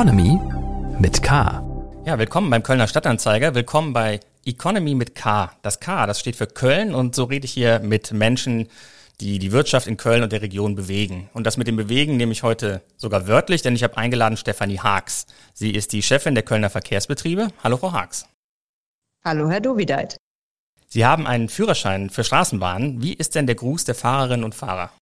Economy 0.00 0.40
mit 0.98 1.22
K. 1.22 1.62
Ja, 2.06 2.18
willkommen 2.18 2.48
beim 2.48 2.62
Kölner 2.62 2.88
Stadtanzeiger. 2.88 3.54
Willkommen 3.54 3.92
bei 3.92 4.20
Economy 4.46 4.94
mit 4.94 5.14
K. 5.14 5.52
Das 5.60 5.78
K, 5.78 6.06
das 6.06 6.18
steht 6.18 6.36
für 6.36 6.46
Köln 6.46 6.94
und 6.94 7.14
so 7.14 7.24
rede 7.24 7.44
ich 7.44 7.52
hier 7.52 7.80
mit 7.80 8.10
Menschen, 8.10 8.68
die 9.20 9.38
die 9.38 9.52
Wirtschaft 9.52 9.86
in 9.86 9.98
Köln 9.98 10.22
und 10.22 10.32
der 10.32 10.40
Region 10.40 10.74
bewegen. 10.74 11.28
Und 11.34 11.46
das 11.46 11.58
mit 11.58 11.66
dem 11.66 11.76
Bewegen 11.76 12.16
nehme 12.16 12.32
ich 12.32 12.42
heute 12.42 12.80
sogar 12.96 13.28
wörtlich, 13.28 13.60
denn 13.60 13.74
ich 13.74 13.82
habe 13.82 13.98
eingeladen 13.98 14.38
Stefanie 14.38 14.78
Haags. 14.78 15.26
Sie 15.52 15.72
ist 15.72 15.92
die 15.92 16.02
Chefin 16.02 16.34
der 16.34 16.44
Kölner 16.44 16.70
Verkehrsbetriebe. 16.70 17.48
Hallo, 17.62 17.76
Frau 17.76 17.92
Haags. 17.92 18.24
Hallo, 19.22 19.50
Herr 19.50 19.60
Dovideit. 19.60 20.16
Sie 20.88 21.04
haben 21.04 21.26
einen 21.26 21.50
Führerschein 21.50 22.08
für 22.08 22.24
Straßenbahnen. 22.24 23.02
Wie 23.02 23.12
ist 23.12 23.34
denn 23.34 23.46
der 23.46 23.56
Gruß 23.56 23.84
der 23.84 23.94
Fahrerinnen 23.94 24.44
und 24.46 24.54
Fahrer? 24.54 24.92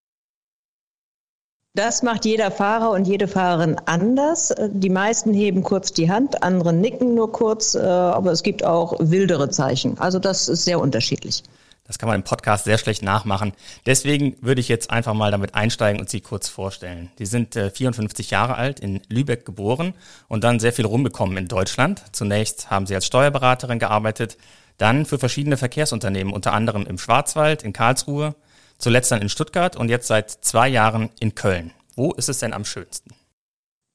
Das 1.74 2.02
macht 2.02 2.24
jeder 2.24 2.50
Fahrer 2.50 2.90
und 2.90 3.06
jede 3.06 3.28
Fahrerin 3.28 3.76
anders. 3.86 4.52
Die 4.68 4.88
meisten 4.90 5.32
heben 5.32 5.62
kurz 5.62 5.92
die 5.92 6.10
Hand, 6.10 6.42
andere 6.42 6.72
nicken 6.72 7.14
nur 7.14 7.30
kurz, 7.30 7.74
äh, 7.74 7.80
aber 7.80 8.32
es 8.32 8.42
gibt 8.42 8.64
auch 8.64 8.96
wildere 8.98 9.50
Zeichen. 9.50 9.98
Also 9.98 10.18
das 10.18 10.48
ist 10.48 10.64
sehr 10.64 10.80
unterschiedlich. 10.80 11.44
Das 11.88 11.98
kann 11.98 12.08
man 12.08 12.16
im 12.16 12.22
Podcast 12.22 12.64
sehr 12.64 12.76
schlecht 12.76 13.02
nachmachen. 13.02 13.52
Deswegen 13.86 14.36
würde 14.42 14.60
ich 14.60 14.68
jetzt 14.68 14.90
einfach 14.90 15.14
mal 15.14 15.30
damit 15.30 15.54
einsteigen 15.54 16.00
und 16.00 16.10
Sie 16.10 16.20
kurz 16.20 16.46
vorstellen. 16.46 17.10
Sie 17.16 17.24
sind 17.24 17.54
54 17.54 18.28
äh, 18.28 18.30
Jahre 18.30 18.56
alt, 18.56 18.78
in 18.78 19.00
Lübeck 19.08 19.46
geboren 19.46 19.94
und 20.28 20.44
dann 20.44 20.60
sehr 20.60 20.74
viel 20.74 20.84
rumgekommen 20.84 21.38
in 21.38 21.48
Deutschland. 21.48 22.02
Zunächst 22.12 22.70
haben 22.70 22.86
Sie 22.86 22.94
als 22.94 23.06
Steuerberaterin 23.06 23.78
gearbeitet, 23.78 24.36
dann 24.76 25.06
für 25.06 25.18
verschiedene 25.18 25.56
Verkehrsunternehmen, 25.56 26.32
unter 26.32 26.52
anderem 26.52 26.86
im 26.86 26.98
Schwarzwald, 26.98 27.62
in 27.62 27.72
Karlsruhe, 27.72 28.34
zuletzt 28.78 29.10
dann 29.10 29.22
in 29.22 29.28
Stuttgart 29.28 29.76
und 29.76 29.88
jetzt 29.88 30.06
seit 30.06 30.30
zwei 30.30 30.68
Jahren 30.68 31.10
in 31.20 31.34
Köln. 31.34 31.72
Wo 31.94 32.12
ist 32.12 32.28
es 32.28 32.38
denn 32.38 32.52
am 32.52 32.64
schönsten? 32.64 33.10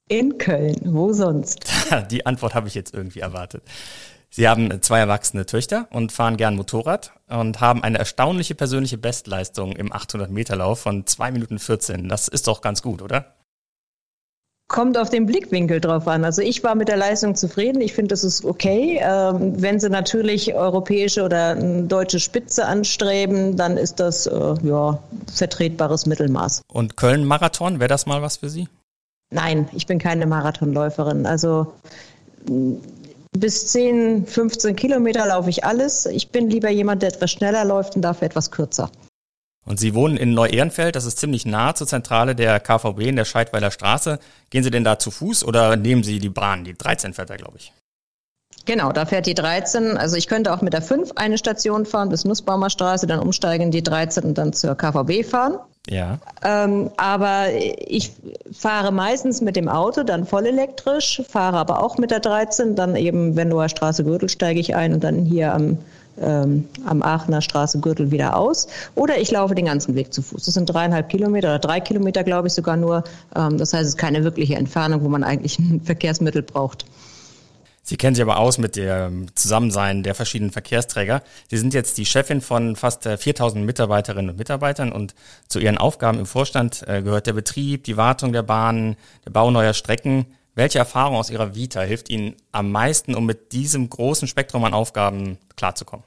In 0.10 0.38
Köln, 0.38 0.80
wo 0.84 1.14
sonst? 1.14 1.66
Die 2.12 2.26
Antwort 2.26 2.54
habe 2.54 2.68
ich 2.68 2.76
jetzt 2.76 2.94
irgendwie 2.94 3.22
erwartet. 3.22 3.64
Sie 4.30 4.48
haben 4.48 4.82
zwei 4.82 5.00
erwachsene 5.00 5.46
Töchter 5.46 5.88
und 5.92 6.12
fahren 6.12 6.38
gern 6.38 6.56
Motorrad 6.56 7.14
und 7.28 7.62
haben 7.62 7.84
eine 7.84 8.00
erstaunliche 8.00 8.56
persönliche 8.56 8.98
Bestleistung 8.98 9.74
im 9.74 9.94
800-Meter-Lauf 9.94 10.80
von 10.80 11.06
2 11.06 11.32
Minuten 11.32 11.60
14. 11.60 12.10
Das 12.10 12.28
ist 12.28 12.48
doch 12.48 12.62
ganz 12.62 12.82
gut, 12.82 13.02
oder? 13.04 13.36
Kommt 14.74 14.98
auf 14.98 15.12
den 15.12 15.28
Blickwinkel 15.28 15.80
drauf 15.80 16.08
an. 16.08 16.26
Also 16.26 16.42
ich 16.42 16.64
war 16.64 16.74
mit 16.74 16.88
der 16.88 16.98
Leistung 16.98 17.36
zufrieden. 17.36 17.80
Ich 17.80 17.94
finde, 17.94 18.08
das 18.08 18.24
ist 18.24 18.44
okay. 18.44 19.00
Ähm, 19.04 19.62
wenn 19.62 19.80
Sie 19.80 19.88
natürlich 19.88 20.56
europäische 20.56 21.22
oder 21.22 21.54
deutsche 21.54 22.20
Spitze 22.20 22.66
anstreben, 22.66 23.56
dann 23.56 23.78
ist 23.78 24.00
das 24.00 24.26
äh, 24.26 24.56
ja 24.64 24.98
vertretbares 25.32 26.08
Mittelmaß. 26.08 26.64
Und 26.74 26.98
Köln-Marathon, 26.98 27.80
wäre 27.80 27.88
das 27.88 28.08
mal 28.08 28.24
was 28.24 28.38
für 28.38 28.50
Sie? 28.50 28.68
Nein, 29.30 29.70
ich 29.74 29.86
bin 29.86 30.00
keine 30.00 30.26
Marathonläuferin. 30.26 31.28
Also 31.28 31.72
bis 33.38 33.68
10, 33.68 34.26
15 34.26 34.76
Kilometer 34.76 35.28
laufe 35.28 35.52
ich 35.52 35.64
alles. 35.64 36.08
Ich 36.08 36.30
bin 36.30 36.50
lieber 36.50 36.72
jemand, 36.72 37.04
der 37.04 37.10
etwas 37.10 37.30
schneller 37.30 37.64
läuft 37.64 37.96
und 37.96 38.02
dafür 38.02 38.26
etwas 38.26 38.50
kürzer. 38.50 38.90
Und 39.66 39.80
Sie 39.80 39.94
wohnen 39.94 40.18
in 40.18 40.34
Neu-Ehrenfeld, 40.34 40.96
das 40.96 41.06
ist 41.06 41.20
ziemlich 41.20 41.46
nah 41.46 41.74
zur 41.74 41.88
Zentrale 41.88 42.36
der 42.36 42.60
KVB 42.60 43.00
in 43.02 43.16
der 43.16 43.26
Scheidweiler 43.26 43.72
Straße. 43.72 44.20
Gehen 44.50 44.64
Sie 44.64 44.72
denn 44.72 44.84
da 44.84 45.00
zu 45.00 45.10
Fuß 45.10 45.46
oder 45.46 45.76
nehmen 45.76 46.04
Sie 46.04 46.20
die 46.20 46.30
Bahn? 46.30 46.64
Die 46.64 46.74
13 46.74 47.14
fährt 47.14 47.30
da, 47.30 47.38
glaube 47.38 47.58
ich. 47.58 47.72
Genau, 48.66 48.92
da 48.94 49.06
fährt 49.06 49.26
die 49.26 49.34
13. 49.34 49.98
Also 49.98 50.16
ich 50.16 50.28
könnte 50.28 50.54
auch 50.54 50.62
mit 50.62 50.74
der 50.74 50.82
5 50.82 51.12
eine 51.16 51.38
Station 51.38 51.86
fahren 51.86 52.10
bis 52.10 52.24
Nussbaumer 52.24 52.70
Straße, 52.70 53.08
dann 53.08 53.20
umsteigen 53.20 53.72
die 53.72 53.84
13 53.84 54.24
und 54.24 54.38
dann 54.38 54.54
zur 54.54 54.76
KVB 54.76 55.26
fahren. 55.26 55.58
Ja. 55.90 56.20
Ähm, 56.44 56.90
aber 56.96 57.48
ich 57.52 58.14
fahre 58.54 58.94
meistens 58.94 59.42
mit 59.42 59.58
dem 59.58 59.68
Auto, 59.68 60.04
dann 60.04 60.26
voll 60.26 60.46
elektrisch, 60.46 61.22
fahre 61.28 61.58
aber 61.58 61.84
auch 61.84 61.98
mit 61.98 62.12
der 62.12 62.22
13, 62.22 62.76
dann 62.76 62.96
eben, 62.96 63.36
wenn 63.36 63.50
nur 63.50 63.68
Straße 63.68 64.06
Gürtel 64.06 64.30
steige 64.30 64.62
ich 64.62 64.76
ein 64.76 64.94
und 64.94 65.04
dann 65.04 65.26
hier 65.26 65.54
am 65.54 65.78
ähm, 66.22 66.68
am 66.86 67.02
Aachener 67.02 67.42
Straße 67.42 67.80
Gürtel 67.80 68.12
wieder 68.12 68.36
aus. 68.36 68.68
Oder 68.96 69.20
ich 69.20 69.32
laufe 69.32 69.56
den 69.56 69.66
ganzen 69.66 69.96
Weg 69.96 70.14
zu 70.14 70.22
Fuß. 70.22 70.44
Das 70.46 70.54
sind 70.54 70.68
dreieinhalb 70.68 71.10
Kilometer 71.10 71.50
oder 71.50 71.60
drei 71.60 71.80
Kilometer, 71.80 72.24
glaube 72.24 72.48
ich, 72.48 72.54
sogar 72.54 72.78
nur. 72.78 73.04
Ähm, 73.36 73.58
das 73.58 73.74
heißt, 73.74 73.84
es 73.84 73.90
ist 73.90 73.98
keine 73.98 74.24
wirkliche 74.24 74.56
Entfernung, 74.56 75.04
wo 75.04 75.10
man 75.10 75.24
eigentlich 75.24 75.60
ein 75.60 75.82
Verkehrsmittel 75.82 76.44
braucht. 76.44 76.86
Sie 77.86 77.98
kennen 77.98 78.16
sich 78.16 78.22
aber 78.22 78.38
aus 78.38 78.58
mit 78.58 78.78
dem 78.78 79.28
Zusammensein 79.36 80.04
der 80.04 80.16
verschiedenen 80.16 80.52
Verkehrsträger. 80.52 81.22
Sie 81.50 81.58
sind 81.58 81.74
jetzt 81.74 81.98
die 81.98 82.06
Chefin 82.06 82.40
von 82.40 82.78
fast 82.78 83.04
4000 83.04 83.62
äh, 83.62 83.66
Mitarbeiterinnen 83.66 84.30
und 84.32 84.38
Mitarbeitern 84.38 84.94
und 84.94 85.14
zu 85.50 85.60
Ihren 85.60 85.78
Aufgaben 85.78 86.18
im 86.18 86.26
Vorstand 86.26 86.88
äh, 86.88 87.02
gehört 87.02 87.28
der 87.28 87.34
Betrieb, 87.34 87.84
die 87.84 87.98
Wartung 87.98 88.32
der 88.32 88.44
Bahnen, 88.44 88.96
der 89.26 89.32
Bau 89.32 89.52
neuer 89.52 89.74
Strecken. 89.74 90.28
Welche 90.56 90.78
Erfahrung 90.78 91.16
aus 91.16 91.32
Ihrer 91.32 91.56
Vita 91.56 91.82
hilft 91.82 92.10
Ihnen 92.10 92.36
am 92.52 92.72
meisten, 92.72 93.16
um 93.16 93.26
mit 93.26 93.54
diesem 93.54 93.90
großen 93.90 94.28
Spektrum 94.28 94.64
an 94.66 94.76
Aufgaben 94.76 95.40
klarzukommen? 95.56 96.06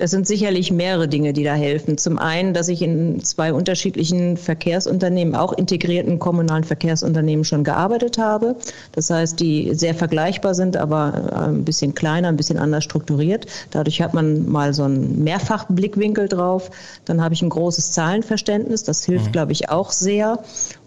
Das 0.00 0.12
sind 0.12 0.26
sicherlich 0.26 0.72
mehrere 0.72 1.08
Dinge, 1.08 1.34
die 1.34 1.44
da 1.44 1.52
helfen. 1.52 1.98
Zum 1.98 2.18
einen, 2.18 2.54
dass 2.54 2.68
ich 2.68 2.80
in 2.80 3.22
zwei 3.22 3.52
unterschiedlichen 3.52 4.38
Verkehrsunternehmen, 4.38 5.34
auch 5.34 5.52
integrierten 5.52 6.18
kommunalen 6.18 6.64
Verkehrsunternehmen 6.64 7.44
schon 7.44 7.64
gearbeitet 7.64 8.16
habe. 8.16 8.56
Das 8.92 9.10
heißt, 9.10 9.38
die 9.38 9.74
sehr 9.74 9.94
vergleichbar 9.94 10.54
sind, 10.54 10.78
aber 10.78 11.12
äh, 11.30 11.48
ein 11.50 11.66
bisschen 11.66 11.94
kleiner, 11.94 12.28
ein 12.28 12.38
bisschen 12.38 12.56
anders 12.56 12.82
strukturiert. 12.82 13.44
Dadurch 13.72 14.00
hat 14.00 14.14
man 14.14 14.48
mal 14.48 14.72
so 14.72 14.84
einen 14.84 15.22
Mehrfachblickwinkel 15.22 16.28
drauf. 16.28 16.70
Dann 17.04 17.22
habe 17.22 17.34
ich 17.34 17.42
ein 17.42 17.50
großes 17.50 17.92
Zahlenverständnis. 17.92 18.84
Das 18.84 19.04
hilft, 19.04 19.26
mhm. 19.26 19.32
glaube 19.32 19.52
ich, 19.52 19.68
auch 19.68 19.90
sehr. 19.90 20.38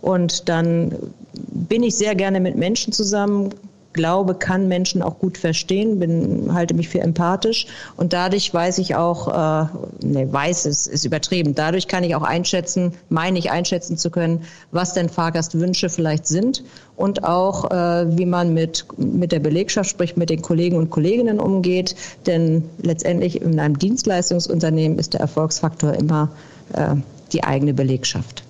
Und 0.02 0.50
dann 0.50 0.96
bin 1.34 1.84
ich 1.84 1.96
sehr 1.96 2.16
gerne 2.16 2.40
mit 2.40 2.58
Menschen 2.58 2.92
zusammen, 2.92 3.52
glaube, 3.94 4.36
kann 4.36 4.68
Menschen 4.68 5.02
auch 5.02 5.20
gut 5.20 5.38
verstehen, 5.38 6.00
bin, 6.00 6.54
halte 6.54 6.74
mich 6.74 6.90
für 6.90 7.00
empathisch 7.00 7.68
und 7.96 8.14
dadurch 8.14 8.54
weiß 8.54 8.80
ich 8.80 8.96
auch, 8.96 9.28
äh, 9.28 9.68
ne, 10.06 10.32
weiß 10.32 10.66
es 10.66 10.88
ist 10.88 11.06
übertrieben, 11.06 11.56
dadurch 11.56 11.88
kann 11.88 12.04
ich 12.04 12.16
auch 12.16 12.24
einschätzen, 12.24 12.94
meine 13.10 13.40
ich 13.40 13.52
einschätzen 13.52 13.98
zu 13.98 14.10
können, 14.10 14.44
was 14.72 14.94
denn 14.94 15.10
Fahrgastwünsche 15.10 15.90
vielleicht 15.90 16.28
sind 16.28 16.64
und 16.96 17.24
auch, 17.24 17.72
äh, 17.72 18.18
wie 18.18 18.26
man 18.26 18.54
mit, 18.54 18.86
mit 18.98 19.32
der 19.32 19.40
Belegschaft, 19.40 19.90
sprich 19.90 20.16
mit 20.16 20.30
den 20.30 20.42
Kollegen 20.42 20.78
und 20.78 20.90
Kolleginnen 20.90 21.40
umgeht, 21.40 21.96
denn 22.26 22.64
letztendlich 22.82 23.42
in 23.42 23.60
einem 23.60 23.78
Dienstleistungsunternehmen 23.78 25.00
ist 25.00 25.14
der 25.14 25.22
Erfolgsfaktor 25.22 25.94
immer 25.94 26.30
äh, 26.74 26.96
die 27.32 27.44
eigene 27.44 27.74
Belegschaft. 27.74 28.44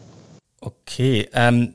Okay, 0.59 1.27
ähm, 1.33 1.73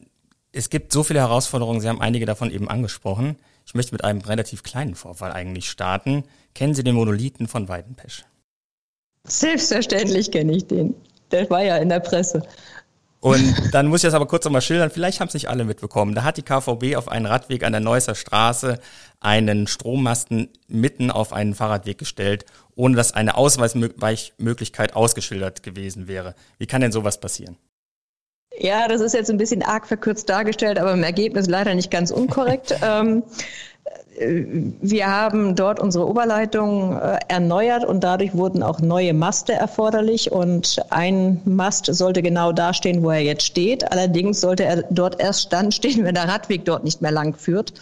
es 0.53 0.71
gibt 0.71 0.93
so 0.93 1.03
viele 1.03 1.21
Herausforderungen, 1.21 1.81
Sie 1.81 1.89
haben 1.89 2.01
einige 2.01 2.27
davon 2.27 2.51
eben 2.51 2.69
angesprochen. 2.69 3.37
Ich 3.69 3.75
möchte 3.75 3.93
mit 3.93 4.03
einem 4.03 4.23
relativ 4.23 4.63
kleinen 4.63 4.95
Vorfall 4.95 5.31
eigentlich 5.31 5.69
starten. 5.69 6.25
Kennen 6.55 6.73
Sie 6.73 6.83
den 6.83 6.95
Monolithen 6.95 7.49
von 7.49 7.69
Weidenpesch? 7.69 8.25
Selbstverständlich 9.25 10.31
kenne 10.31 10.57
ich 10.57 10.67
den. 10.67 10.95
Der 11.31 11.51
war 11.51 11.63
ja 11.63 11.77
in 11.77 11.91
der 11.91 12.01
Presse. 12.01 12.49
Und 13.21 13.55
dann 13.73 13.89
muss 13.89 14.01
ich 14.01 14.07
das 14.07 14.15
aber 14.15 14.27
kurz 14.27 14.47
nochmal 14.47 14.63
schildern. 14.63 14.89
Vielleicht 14.89 15.21
haben 15.21 15.29
es 15.29 15.35
nicht 15.35 15.51
alle 15.51 15.65
mitbekommen. 15.65 16.15
Da 16.15 16.25
hat 16.25 16.39
die 16.39 16.43
KVB 16.43 16.97
auf 16.97 17.09
einen 17.09 17.27
Radweg 17.27 17.63
an 17.63 17.73
der 17.73 17.83
Neusser 17.83 18.15
Straße 18.15 18.79
einen 19.21 19.67
Strommasten 19.67 20.49
mitten 20.67 21.11
auf 21.11 21.35
einen 21.35 21.55
Fahrradweg 21.55 21.99
gestellt, 21.99 22.47
ohne 22.75 22.97
dass 22.97 23.13
eine 23.13 23.37
Ausweichmöglichkeit 23.37 24.97
ausgeschildert 24.97 25.63
gewesen 25.63 26.09
wäre. 26.09 26.35
Wie 26.57 26.67
kann 26.67 26.81
denn 26.81 26.93
sowas 26.93 27.21
passieren? 27.21 27.59
Ja, 28.61 28.89
das 28.89 29.01
ist 29.01 29.15
jetzt 29.15 29.31
ein 29.31 29.39
bisschen 29.39 29.63
arg 29.63 29.87
verkürzt 29.87 30.29
dargestellt, 30.29 30.79
aber 30.79 30.93
im 30.93 31.03
Ergebnis 31.05 31.47
leider 31.47 31.75
nicht 31.75 31.91
ganz 31.91 32.11
unkorrekt. 32.11 32.75
ähm, 32.83 33.23
wir 34.21 35.07
haben 35.07 35.55
dort 35.55 35.79
unsere 35.79 36.09
Oberleitung 36.09 36.97
äh, 36.97 37.19
erneuert 37.29 37.85
und 37.85 38.03
dadurch 38.03 38.35
wurden 38.35 38.65
auch 38.65 38.81
neue 38.81 39.15
Maste 39.15 39.53
erforderlich 39.53 40.33
und 40.33 40.81
ein 40.91 41.41
Mast 41.45 41.87
sollte 41.87 42.21
genau 42.21 42.51
da 42.51 42.75
stehen, 42.75 43.05
wo 43.05 43.11
er 43.11 43.21
jetzt 43.21 43.45
steht. 43.45 43.91
Allerdings 43.93 44.41
sollte 44.41 44.65
er 44.65 44.83
dort 44.91 45.21
erst 45.21 45.43
stand 45.43 45.73
stehen, 45.75 46.05
wenn 46.05 46.17
der 46.17 46.29
Radweg 46.29 46.65
dort 46.65 46.83
nicht 46.83 47.01
mehr 47.01 47.13
lang 47.13 47.37
führt. 47.37 47.73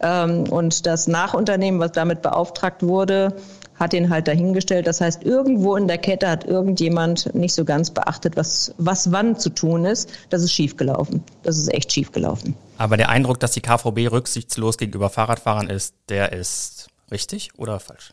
Ähm, 0.00 0.44
und 0.50 0.84
das 0.86 1.06
Nachunternehmen, 1.06 1.78
was 1.78 1.92
damit 1.92 2.22
beauftragt 2.22 2.82
wurde, 2.82 3.34
hat 3.76 3.92
ihn 3.92 4.10
halt 4.10 4.28
dahingestellt. 4.28 4.86
Das 4.86 5.00
heißt, 5.00 5.24
irgendwo 5.24 5.76
in 5.76 5.88
der 5.88 5.98
Kette 5.98 6.28
hat 6.28 6.44
irgendjemand 6.44 7.34
nicht 7.34 7.54
so 7.54 7.64
ganz 7.64 7.90
beachtet, 7.90 8.36
was, 8.36 8.74
was 8.78 9.10
wann 9.12 9.38
zu 9.38 9.50
tun 9.50 9.84
ist. 9.84 10.10
Das 10.30 10.42
ist 10.42 10.52
schiefgelaufen. 10.52 11.22
Das 11.42 11.58
ist 11.58 11.72
echt 11.72 11.92
schiefgelaufen. 11.92 12.56
Aber 12.78 12.96
der 12.96 13.08
Eindruck, 13.08 13.40
dass 13.40 13.52
die 13.52 13.60
KVB 13.60 14.10
rücksichtslos 14.10 14.78
gegenüber 14.78 15.10
Fahrradfahrern 15.10 15.70
ist, 15.70 15.94
der 16.08 16.32
ist 16.32 16.88
richtig 17.10 17.50
oder 17.56 17.80
falsch? 17.80 18.12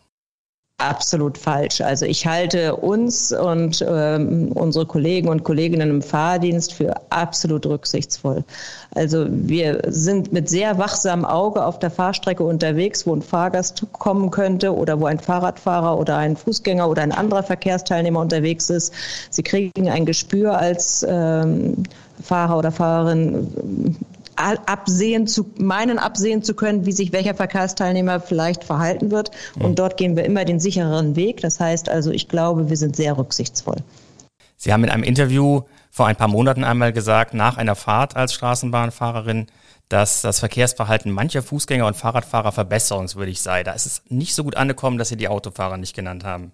Absolut 0.81 1.37
falsch. 1.37 1.81
Also 1.81 2.05
ich 2.05 2.25
halte 2.25 2.75
uns 2.75 3.31
und 3.31 3.85
ähm, 3.87 4.51
unsere 4.53 4.85
Kollegen 4.85 5.29
und 5.29 5.43
Kolleginnen 5.43 5.89
im 5.89 6.01
Fahrdienst 6.01 6.73
für 6.73 6.93
absolut 7.09 7.65
rücksichtsvoll. 7.65 8.43
Also 8.95 9.27
wir 9.29 9.81
sind 9.87 10.33
mit 10.33 10.49
sehr 10.49 10.77
wachsamem 10.77 11.25
Auge 11.25 11.63
auf 11.65 11.79
der 11.79 11.91
Fahrstrecke 11.91 12.43
unterwegs, 12.43 13.05
wo 13.05 13.15
ein 13.15 13.21
Fahrgast 13.21 13.85
kommen 13.93 14.31
könnte 14.31 14.75
oder 14.75 14.99
wo 14.99 15.05
ein 15.05 15.19
Fahrradfahrer 15.19 15.97
oder 15.97 16.17
ein 16.17 16.35
Fußgänger 16.35 16.89
oder 16.89 17.03
ein 17.03 17.11
anderer 17.11 17.43
Verkehrsteilnehmer 17.43 18.19
unterwegs 18.19 18.69
ist. 18.69 18.93
Sie 19.29 19.43
kriegen 19.43 19.89
ein 19.89 20.05
Gespür 20.05 20.57
als 20.57 21.05
ähm, 21.07 21.83
Fahrer 22.21 22.57
oder 22.57 22.71
Fahrerin 22.71 23.95
absehen 24.41 25.27
zu, 25.27 25.51
meinen 25.57 25.99
absehen 25.99 26.43
zu 26.43 26.53
können, 26.53 26.85
wie 26.85 26.91
sich 26.91 27.11
welcher 27.11 27.35
Verkehrsteilnehmer 27.35 28.19
vielleicht 28.19 28.63
verhalten 28.63 29.11
wird. 29.11 29.31
Und 29.59 29.79
dort 29.79 29.97
gehen 29.97 30.15
wir 30.15 30.25
immer 30.25 30.45
den 30.45 30.59
sichereren 30.59 31.15
Weg. 31.15 31.41
Das 31.41 31.59
heißt 31.59 31.89
also, 31.89 32.11
ich 32.11 32.27
glaube, 32.27 32.69
wir 32.69 32.77
sind 32.77 32.95
sehr 32.95 33.17
rücksichtsvoll. 33.17 33.77
Sie 34.57 34.71
haben 34.71 34.83
in 34.83 34.89
einem 34.89 35.03
Interview 35.03 35.61
vor 35.89 36.07
ein 36.07 36.15
paar 36.15 36.27
Monaten 36.27 36.63
einmal 36.63 36.93
gesagt, 36.93 37.33
nach 37.33 37.57
einer 37.57 37.75
Fahrt 37.75 38.15
als 38.15 38.33
Straßenbahnfahrerin, 38.33 39.47
dass 39.89 40.21
das 40.21 40.39
Verkehrsverhalten 40.39 41.11
mancher 41.11 41.43
Fußgänger 41.43 41.85
und 41.85 41.97
Fahrradfahrer 41.97 42.51
verbesserungswürdig 42.51 43.41
sei. 43.41 43.63
Da 43.63 43.73
ist 43.73 43.85
es 43.85 44.03
nicht 44.07 44.33
so 44.33 44.43
gut 44.43 44.55
angekommen, 44.55 44.97
dass 44.97 45.09
Sie 45.09 45.17
die 45.17 45.27
Autofahrer 45.27 45.77
nicht 45.77 45.95
genannt 45.95 46.23
haben. 46.23 46.53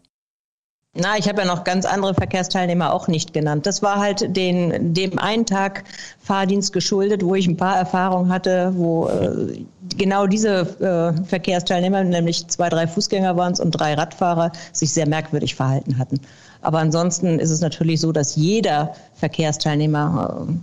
Na, 1.00 1.18
ich 1.18 1.30
habe 1.30 1.42
ja 1.42 1.48
noch 1.48 1.64
ganz 1.64 1.86
andere 1.86 2.16
Verkehrsteilnehmer 2.16 2.92
auch 2.92 3.08
nicht 3.08 3.32
genannt. 3.32 3.68
Das 3.68 3.84
war 3.84 4.00
halt 4.00 4.36
den, 4.36 4.96
dem 4.96 5.20
einen 5.20 5.46
Tag 5.46 5.84
Fahrdienst 6.20 6.74
geschuldet, 6.74 7.24
wo 7.24 7.36
ich 7.36 7.46
ein 7.48 7.56
paar 7.56 7.78
Erfahrungen 7.78 8.32
hatte, 8.32 8.74
wo 8.76 9.08
äh, 9.08 9.64
genau 9.96 10.26
diese 10.26 10.62
äh, 10.80 11.24
Verkehrsteilnehmer, 11.26 12.04
nämlich 12.04 12.48
zwei, 12.48 12.70
drei 12.70 12.88
Fußgänger 12.88 13.38
waren 13.38 13.54
es 13.54 13.60
und 13.60 13.72
drei 13.72 13.94
Radfahrer, 13.94 14.52
sich 14.74 14.92
sehr 14.92 15.08
merkwürdig 15.08 15.54
verhalten 15.54 16.00
hatten. 16.00 16.20
Aber 16.62 16.80
ansonsten 16.80 17.38
ist 17.38 17.52
es 17.52 17.62
natürlich 17.62 18.02
so, 18.02 18.12
dass 18.12 18.36
jeder 18.36 18.96
Verkehrsteilnehmer 19.16 20.48
äh, 20.48 20.54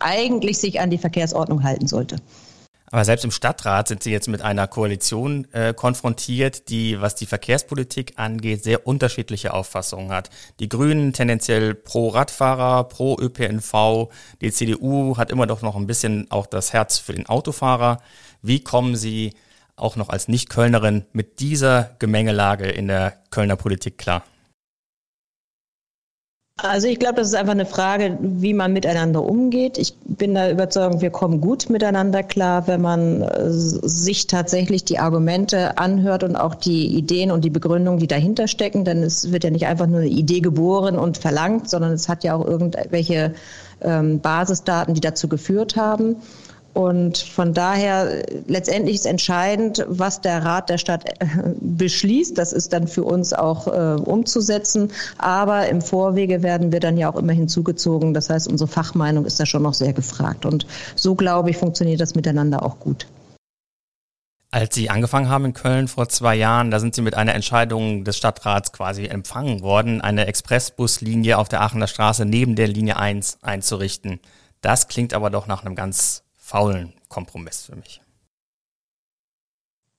eigentlich 0.00 0.58
sich 0.58 0.80
an 0.80 0.90
die 0.90 0.98
Verkehrsordnung 0.98 1.62
halten 1.62 1.86
sollte. 1.86 2.16
Aber 2.90 3.04
selbst 3.04 3.24
im 3.24 3.30
Stadtrat 3.30 3.88
sind 3.88 4.02
Sie 4.02 4.10
jetzt 4.10 4.28
mit 4.28 4.40
einer 4.40 4.66
Koalition 4.66 5.46
äh, 5.52 5.74
konfrontiert, 5.74 6.68
die, 6.70 7.00
was 7.00 7.14
die 7.14 7.26
Verkehrspolitik 7.26 8.14
angeht, 8.16 8.64
sehr 8.64 8.86
unterschiedliche 8.86 9.52
Auffassungen 9.52 10.10
hat. 10.10 10.30
Die 10.58 10.68
Grünen 10.68 11.12
tendenziell 11.12 11.74
pro 11.74 12.08
Radfahrer, 12.08 12.84
pro 12.84 13.18
ÖPNV. 13.20 14.08
Die 14.40 14.52
CDU 14.52 15.16
hat 15.16 15.30
immer 15.30 15.46
doch 15.46 15.62
noch 15.62 15.76
ein 15.76 15.86
bisschen 15.86 16.30
auch 16.30 16.46
das 16.46 16.72
Herz 16.72 16.98
für 16.98 17.12
den 17.12 17.26
Autofahrer. 17.26 18.00
Wie 18.40 18.60
kommen 18.60 18.96
Sie 18.96 19.34
auch 19.76 19.96
noch 19.96 20.08
als 20.08 20.28
Nicht-Kölnerin 20.28 21.04
mit 21.12 21.40
dieser 21.40 21.90
Gemengelage 21.98 22.68
in 22.68 22.88
der 22.88 23.18
Kölner 23.30 23.56
Politik 23.56 23.98
klar? 23.98 24.24
Also 26.60 26.88
ich 26.88 26.98
glaube, 26.98 27.14
das 27.16 27.28
ist 27.28 27.34
einfach 27.34 27.52
eine 27.52 27.66
Frage, 27.66 28.18
wie 28.20 28.52
man 28.52 28.72
miteinander 28.72 29.22
umgeht. 29.22 29.78
Ich 29.78 29.94
bin 29.98 30.34
da 30.34 30.50
überzeugt, 30.50 31.00
wir 31.00 31.10
kommen 31.10 31.40
gut 31.40 31.70
miteinander 31.70 32.24
klar, 32.24 32.66
wenn 32.66 32.80
man 32.80 33.22
äh, 33.22 33.48
sich 33.48 34.26
tatsächlich 34.26 34.84
die 34.84 34.98
Argumente 34.98 35.78
anhört 35.78 36.24
und 36.24 36.34
auch 36.34 36.56
die 36.56 36.96
Ideen 36.96 37.30
und 37.30 37.44
die 37.44 37.50
Begründungen, 37.50 38.00
die 38.00 38.08
dahinter 38.08 38.48
stecken. 38.48 38.84
Denn 38.84 39.04
es 39.04 39.30
wird 39.30 39.44
ja 39.44 39.50
nicht 39.50 39.66
einfach 39.68 39.86
nur 39.86 40.00
eine 40.00 40.08
Idee 40.08 40.40
geboren 40.40 40.98
und 40.98 41.16
verlangt, 41.16 41.70
sondern 41.70 41.92
es 41.92 42.08
hat 42.08 42.24
ja 42.24 42.34
auch 42.34 42.44
irgendwelche 42.44 43.34
ähm, 43.80 44.18
Basisdaten, 44.18 44.94
die 44.94 45.00
dazu 45.00 45.28
geführt 45.28 45.76
haben. 45.76 46.16
Und 46.74 47.18
von 47.18 47.54
daher 47.54 48.22
letztendlich 48.46 48.96
ist 48.96 49.06
entscheidend, 49.06 49.84
was 49.88 50.20
der 50.20 50.44
Rat 50.44 50.70
der 50.70 50.78
Stadt 50.78 51.08
äh, 51.08 51.26
beschließt. 51.60 52.38
Das 52.38 52.52
ist 52.52 52.72
dann 52.72 52.86
für 52.86 53.04
uns 53.04 53.32
auch 53.32 53.66
äh, 53.66 54.00
umzusetzen. 54.00 54.92
Aber 55.18 55.68
im 55.68 55.80
Vorwege 55.80 56.42
werden 56.42 56.70
wir 56.70 56.80
dann 56.80 56.96
ja 56.96 57.10
auch 57.10 57.16
immer 57.16 57.32
hinzugezogen. 57.32 58.14
Das 58.14 58.30
heißt, 58.30 58.46
unsere 58.48 58.68
Fachmeinung 58.68 59.24
ist 59.24 59.40
da 59.40 59.46
schon 59.46 59.62
noch 59.62 59.74
sehr 59.74 59.92
gefragt. 59.92 60.46
Und 60.46 60.66
so, 60.94 61.14
glaube 61.14 61.50
ich, 61.50 61.56
funktioniert 61.56 62.00
das 62.00 62.14
miteinander 62.14 62.62
auch 62.62 62.78
gut. 62.78 63.06
Als 64.50 64.74
Sie 64.74 64.88
angefangen 64.88 65.28
haben 65.28 65.44
in 65.44 65.52
Köln 65.52 65.88
vor 65.88 66.08
zwei 66.08 66.34
Jahren, 66.34 66.70
da 66.70 66.80
sind 66.80 66.94
Sie 66.94 67.02
mit 67.02 67.14
einer 67.14 67.34
Entscheidung 67.34 68.04
des 68.04 68.16
Stadtrats 68.16 68.72
quasi 68.72 69.04
empfangen 69.04 69.60
worden, 69.60 70.00
eine 70.00 70.26
Expressbuslinie 70.26 71.36
auf 71.36 71.50
der 71.50 71.60
Aachener 71.60 71.86
Straße 71.86 72.24
neben 72.24 72.56
der 72.56 72.66
Linie 72.66 72.96
1 72.96 73.38
einzurichten. 73.42 74.20
Das 74.62 74.88
klingt 74.88 75.12
aber 75.12 75.28
doch 75.28 75.46
nach 75.46 75.64
einem 75.64 75.74
ganz 75.74 76.22
faulen 76.48 76.94
Kompromiss 77.10 77.66
für 77.66 77.76
mich. 77.76 78.00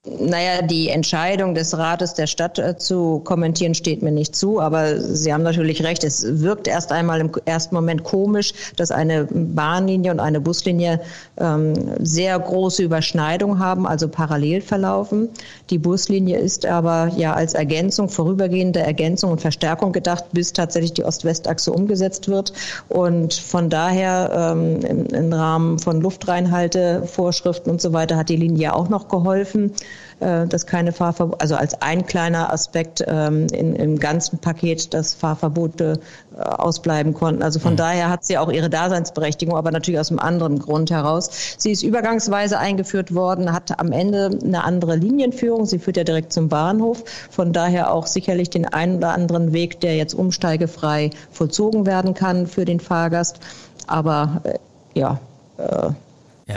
Naja, 0.07 0.61
die 0.61 0.87
Entscheidung 0.87 1.55
des 1.55 1.77
Rates 1.77 2.13
der 2.13 2.25
Stadt 2.25 2.57
äh, 2.57 2.77
zu 2.77 3.19
kommentieren 3.19 3.75
steht 3.75 4.01
mir 4.01 4.13
nicht 4.13 4.33
zu, 4.33 4.61
aber 4.61 5.01
Sie 5.01 5.33
haben 5.33 5.43
natürlich 5.43 5.83
recht. 5.83 6.05
Es 6.05 6.25
wirkt 6.41 6.69
erst 6.69 6.93
einmal 6.93 7.19
im 7.19 7.29
ersten 7.43 7.75
Moment 7.75 8.05
komisch, 8.05 8.53
dass 8.77 8.91
eine 8.91 9.27
Bahnlinie 9.29 10.11
und 10.11 10.21
eine 10.21 10.39
Buslinie 10.39 11.01
ähm, 11.37 11.73
sehr 11.99 12.39
große 12.39 12.81
Überschneidung 12.81 13.59
haben, 13.59 13.85
also 13.85 14.07
parallel 14.07 14.61
verlaufen. 14.61 15.27
Die 15.69 15.77
Buslinie 15.77 16.37
ist 16.39 16.65
aber 16.65 17.11
ja 17.17 17.33
als 17.33 17.53
Ergänzung, 17.53 18.07
vorübergehende 18.07 18.79
Ergänzung 18.79 19.31
und 19.31 19.41
Verstärkung 19.41 19.91
gedacht, 19.91 20.23
bis 20.31 20.53
tatsächlich 20.53 20.93
die 20.93 21.03
Ost-West-Achse 21.03 21.73
umgesetzt 21.73 22.29
wird. 22.29 22.53
Und 22.87 23.33
von 23.33 23.69
daher 23.69 24.53
ähm, 24.53 24.79
im, 24.79 25.05
im 25.07 25.33
Rahmen 25.33 25.77
von 25.77 25.99
Luftreinhaltevorschriften 25.99 27.69
und 27.69 27.81
so 27.81 27.91
weiter 27.91 28.15
hat 28.15 28.29
die 28.29 28.37
Linie 28.37 28.73
auch 28.73 28.87
noch 28.87 29.09
geholfen. 29.09 29.73
Äh, 30.19 30.47
dass 30.47 30.65
keine 30.65 30.91
Fahrverbot, 30.91 31.41
also 31.41 31.55
als 31.55 31.81
ein 31.81 32.05
kleiner 32.05 32.51
Aspekt 32.51 33.01
ähm, 33.07 33.47
in, 33.53 33.73
im 33.77 33.99
ganzen 33.99 34.37
Paket, 34.37 34.93
dass 34.93 35.13
Fahrverbote 35.13 35.97
äh, 36.37 36.41
ausbleiben 36.41 37.13
konnten. 37.13 37.41
Also 37.41 37.61
von 37.61 37.73
mhm. 37.73 37.77
daher 37.77 38.09
hat 38.09 38.25
sie 38.25 38.37
auch 38.37 38.51
ihre 38.51 38.69
Daseinsberechtigung, 38.69 39.55
aber 39.55 39.71
natürlich 39.71 39.97
aus 39.97 40.09
einem 40.09 40.19
anderen 40.19 40.59
Grund 40.59 40.91
heraus. 40.91 41.29
Sie 41.57 41.71
ist 41.71 41.83
übergangsweise 41.83 42.59
eingeführt 42.59 43.15
worden, 43.15 43.53
hat 43.53 43.79
am 43.79 43.93
Ende 43.93 44.29
eine 44.43 44.65
andere 44.65 44.97
Linienführung. 44.97 45.65
Sie 45.65 45.79
führt 45.79 45.95
ja 45.95 46.03
direkt 46.03 46.33
zum 46.33 46.49
Bahnhof. 46.49 47.05
Von 47.29 47.53
daher 47.53 47.93
auch 47.93 48.05
sicherlich 48.05 48.49
den 48.49 48.65
einen 48.65 48.97
oder 48.97 49.13
anderen 49.13 49.53
Weg, 49.53 49.79
der 49.79 49.95
jetzt 49.95 50.13
umsteigefrei 50.13 51.11
vollzogen 51.31 51.85
werden 51.85 52.13
kann 52.13 52.45
für 52.45 52.65
den 52.65 52.81
Fahrgast. 52.81 53.39
Aber 53.87 54.41
äh, 54.43 54.99
ja, 54.99 55.17
äh, 55.57 55.63
ja, 55.63 55.93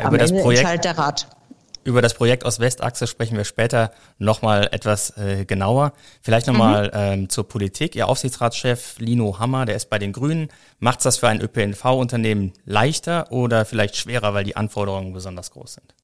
über 0.00 0.08
am 0.08 0.18
das 0.18 0.30
Ende 0.32 0.42
Projekt, 0.42 0.62
entscheidet 0.62 0.84
der 0.84 0.98
Rat. 0.98 1.28
Über 1.84 2.00
das 2.00 2.14
Projekt 2.14 2.44
aus 2.46 2.60
Westachse 2.60 3.08
sprechen 3.08 3.36
wir 3.36 3.44
später 3.44 3.90
nochmal 4.18 4.68
etwas 4.70 5.16
äh, 5.16 5.44
genauer. 5.44 5.92
Vielleicht 6.20 6.46
nochmal 6.46 6.86
mhm. 6.86 6.92
ähm, 6.94 7.28
zur 7.28 7.48
Politik. 7.48 7.96
Ihr 7.96 8.08
Aufsichtsratschef 8.08 8.98
Lino 8.98 9.40
Hammer, 9.40 9.66
der 9.66 9.74
ist 9.74 9.90
bei 9.90 9.98
den 9.98 10.12
Grünen. 10.12 10.48
Macht 10.78 11.04
das 11.04 11.16
für 11.16 11.28
ein 11.28 11.40
ÖPNV-Unternehmen 11.40 12.52
leichter 12.64 13.32
oder 13.32 13.64
vielleicht 13.64 13.96
schwerer, 13.96 14.32
weil 14.32 14.44
die 14.44 14.54
Anforderungen 14.54 15.12
besonders 15.12 15.50
groß 15.50 15.74
sind? 15.74 15.94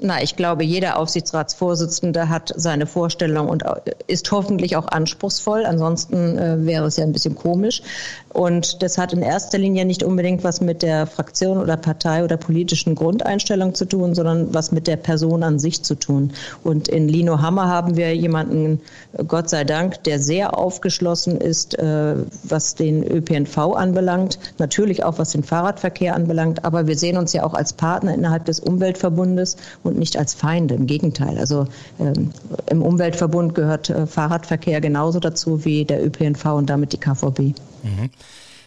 Na, 0.00 0.22
ich 0.22 0.36
glaube, 0.36 0.62
jeder 0.62 0.96
Aufsichtsratsvorsitzende 0.98 2.28
hat 2.28 2.52
seine 2.54 2.86
Vorstellung 2.86 3.48
und 3.48 3.64
ist 4.06 4.30
hoffentlich 4.30 4.76
auch 4.76 4.86
anspruchsvoll. 4.86 5.66
Ansonsten 5.66 6.38
äh, 6.38 6.64
wäre 6.64 6.86
es 6.86 6.96
ja 6.96 7.04
ein 7.04 7.12
bisschen 7.12 7.34
komisch. 7.34 7.82
Und 8.28 8.82
das 8.82 8.98
hat 8.98 9.12
in 9.12 9.22
erster 9.22 9.58
Linie 9.58 9.84
nicht 9.84 10.04
unbedingt 10.04 10.44
was 10.44 10.60
mit 10.60 10.82
der 10.82 11.08
Fraktion 11.08 11.58
oder 11.58 11.76
Partei 11.76 12.22
oder 12.22 12.36
politischen 12.36 12.94
Grundeinstellung 12.94 13.74
zu 13.74 13.86
tun, 13.86 14.14
sondern 14.14 14.54
was 14.54 14.70
mit 14.70 14.86
der 14.86 14.96
Person 14.96 15.42
an 15.42 15.58
sich 15.58 15.82
zu 15.82 15.96
tun. 15.96 16.32
Und 16.62 16.86
in 16.86 17.08
Lino 17.08 17.40
Hammer 17.40 17.66
haben 17.66 17.96
wir 17.96 18.14
jemanden, 18.14 18.80
Gott 19.26 19.48
sei 19.48 19.64
Dank, 19.64 20.04
der 20.04 20.20
sehr 20.20 20.56
aufgeschlossen 20.56 21.40
ist, 21.40 21.76
äh, 21.78 22.14
was 22.44 22.76
den 22.76 23.02
ÖPNV 23.02 23.58
anbelangt, 23.74 24.38
natürlich 24.58 25.02
auch 25.02 25.18
was 25.18 25.32
den 25.32 25.42
Fahrradverkehr 25.42 26.14
anbelangt. 26.14 26.64
Aber 26.64 26.86
wir 26.86 26.96
sehen 26.96 27.16
uns 27.16 27.32
ja 27.32 27.42
auch 27.42 27.54
als 27.54 27.72
Partner 27.72 28.14
innerhalb 28.14 28.44
des 28.44 28.60
Umweltverbundes 28.60 29.56
und 29.88 29.98
nicht 29.98 30.16
als 30.16 30.34
Feinde. 30.34 30.74
Im 30.74 30.86
Gegenteil. 30.86 31.38
Also 31.38 31.66
ähm, 31.98 32.32
im 32.70 32.82
Umweltverbund 32.82 33.54
gehört 33.54 33.90
äh, 33.90 34.06
Fahrradverkehr 34.06 34.80
genauso 34.80 35.20
dazu 35.20 35.64
wie 35.64 35.84
der 35.84 36.04
ÖPNV 36.04 36.44
und 36.46 36.70
damit 36.70 36.92
die 36.92 36.98
KVB. 36.98 37.38
Mhm. 37.82 38.10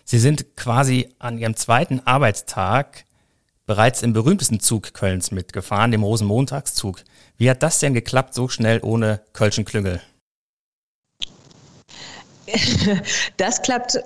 Sie 0.03 0.19
sind 0.19 0.57
quasi 0.57 1.09
an 1.19 1.37
Ihrem 1.37 1.55
zweiten 1.55 2.01
Arbeitstag 2.05 3.05
bereits 3.65 4.01
im 4.01 4.11
berühmtesten 4.11 4.59
Zug 4.59 4.93
Kölns 4.93 5.31
mitgefahren, 5.31 5.91
dem 5.91 6.03
Rosenmontagszug. 6.03 7.03
Wie 7.37 7.49
hat 7.49 7.63
das 7.63 7.79
denn 7.79 7.93
geklappt, 7.93 8.33
so 8.33 8.49
schnell 8.49 8.79
ohne 8.83 9.21
Kölschen 9.33 9.65
Klüngel? 9.65 10.01
Das 13.37 13.61
klappt 13.61 13.97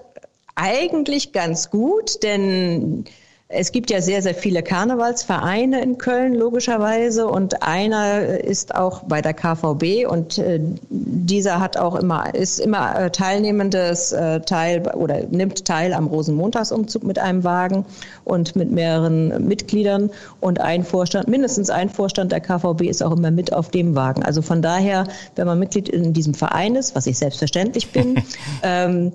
eigentlich 0.55 1.31
ganz 1.31 1.69
gut, 1.69 2.21
denn 2.23 3.05
es 3.47 3.71
gibt 3.71 3.91
ja 3.91 4.01
sehr, 4.01 4.23
sehr 4.23 4.33
viele 4.33 4.63
Karnevalsvereine 4.63 5.79
in 5.81 5.99
Köln, 5.99 6.33
logischerweise. 6.33 7.27
Und 7.27 7.61
einer 7.61 8.39
ist 8.39 8.73
auch 8.73 9.03
bei 9.03 9.21
der 9.21 9.35
KVB 9.35 10.07
und 10.09 10.39
äh, 10.39 10.59
dieser 10.89 11.59
hat 11.59 11.77
auch 11.77 11.93
immer, 11.93 12.33
ist 12.33 12.59
immer 12.59 12.99
äh, 12.99 13.11
teilnehmendes 13.11 14.13
äh, 14.13 14.39
Teil 14.41 14.81
oder 14.95 15.27
nimmt 15.29 15.63
teil 15.63 15.93
am 15.93 16.07
Rosenmontagsumzug 16.07 17.03
mit 17.03 17.19
einem 17.19 17.43
Wagen 17.43 17.85
und 18.23 18.55
mit 18.55 18.71
mehreren 18.71 19.47
Mitgliedern. 19.47 20.09
Und 20.39 20.59
ein 20.59 20.83
Vorstand, 20.83 21.27
mindestens 21.27 21.69
ein 21.69 21.91
Vorstand 21.91 22.31
der 22.31 22.41
KVB 22.41 22.81
ist 22.83 23.03
auch 23.03 23.15
immer 23.15 23.29
mit 23.29 23.53
auf 23.53 23.69
dem 23.69 23.93
Wagen. 23.93 24.23
Also 24.23 24.41
von 24.41 24.63
daher, 24.63 25.05
wenn 25.35 25.45
man 25.45 25.59
Mitglied 25.59 25.87
in 25.87 26.13
diesem 26.13 26.33
Verein 26.33 26.75
ist, 26.75 26.95
was 26.95 27.05
ich 27.05 27.19
selbstverständlich 27.19 27.91
bin, 27.91 28.23
ähm, 28.63 29.11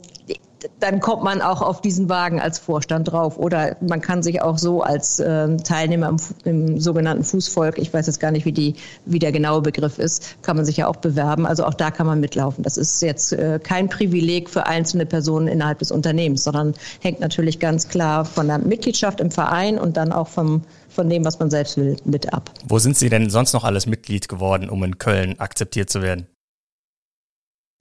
dann 0.79 1.01
kommt 1.01 1.23
man 1.23 1.41
auch 1.41 1.63
auf 1.63 1.81
diesen 1.81 2.09
Wagen 2.09 2.41
als 2.41 2.59
Vorstand 2.59 3.11
drauf. 3.11 3.39
Oder 3.39 3.77
man 3.81 4.01
kann 4.01 4.23
sich 4.23 4.43
auch 4.43 4.59
so 4.59 4.83
als 4.83 5.19
äh, 5.19 5.57
Teilnehmer 5.59 6.09
im, 6.09 6.19
im, 6.45 6.81
sogenannten 6.81 7.25
Fußvolk, 7.25 7.79
ich 7.79 7.93
weiß 7.93 8.07
jetzt 8.07 8.21
gar 8.21 8.31
nicht, 8.31 8.45
wie, 8.45 8.53
die, 8.53 8.75
wie 9.07 9.19
der 9.19 9.33
genaue 9.33 9.63
Begriff 9.63 9.99
ist, 9.99 10.43
kann 10.43 10.57
man 10.57 10.65
sich 10.65 10.79
ja 10.79 10.87
auch 10.87 10.97
bewerben. 10.97 11.47
Also 11.47 11.65
auch 11.65 11.75
da 11.75 11.91
kann 11.91 12.07
man 12.07 12.21
mitlaufen. 12.21 12.63
Das 12.63 12.77
ist 12.77 13.03
jetzt 13.03 13.33
äh, 13.33 13.59
kein 13.63 13.89
Privileg 13.89 14.51
für 14.51 14.67
einzelne 14.67 15.07
Personen 15.07 15.49
innerhalb 15.49 15.79
des 15.79 15.91
Unternehmens, 15.91 16.45
sondern 16.45 16.75
hängt 17.01 17.21
natürlich 17.21 17.59
ganz 17.59 17.89
klar 17.89 18.25
von 18.25 18.47
der 18.47 18.59
Mitgliedschaft 18.59 19.21
im 19.21 19.31
Verein 19.31 19.79
und 19.79 19.97
dann 19.97 20.13
auch 20.13 20.29
vom, 20.29 20.63
von 20.89 21.09
dem, 21.09 21.25
was 21.25 21.39
man 21.39 21.51
selbst 21.51 21.77
will, 21.77 21.97
mit 22.05 22.33
ab. 22.33 22.51
Wo 22.69 22.79
sind 22.79 22.97
Sie 22.97 23.09
denn 23.09 23.31
sonst 23.31 23.53
noch 23.53 23.65
alles 23.65 23.87
Mitglied 23.87 24.29
geworden, 24.29 24.69
um 24.69 24.83
in 24.85 24.99
Köln 24.99 25.39
akzeptiert 25.39 25.91
zu 25.91 26.03
werden? 26.03 26.27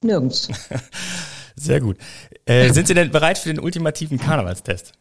Nirgends. 0.03 0.47
Sehr 1.59 1.81
gut. 1.81 1.97
Äh, 2.45 2.71
sind 2.71 2.87
Sie 2.87 2.93
denn 2.93 3.11
bereit 3.11 3.37
für 3.37 3.49
den 3.49 3.59
ultimativen 3.59 4.17
Karnevalstest? 4.17 4.93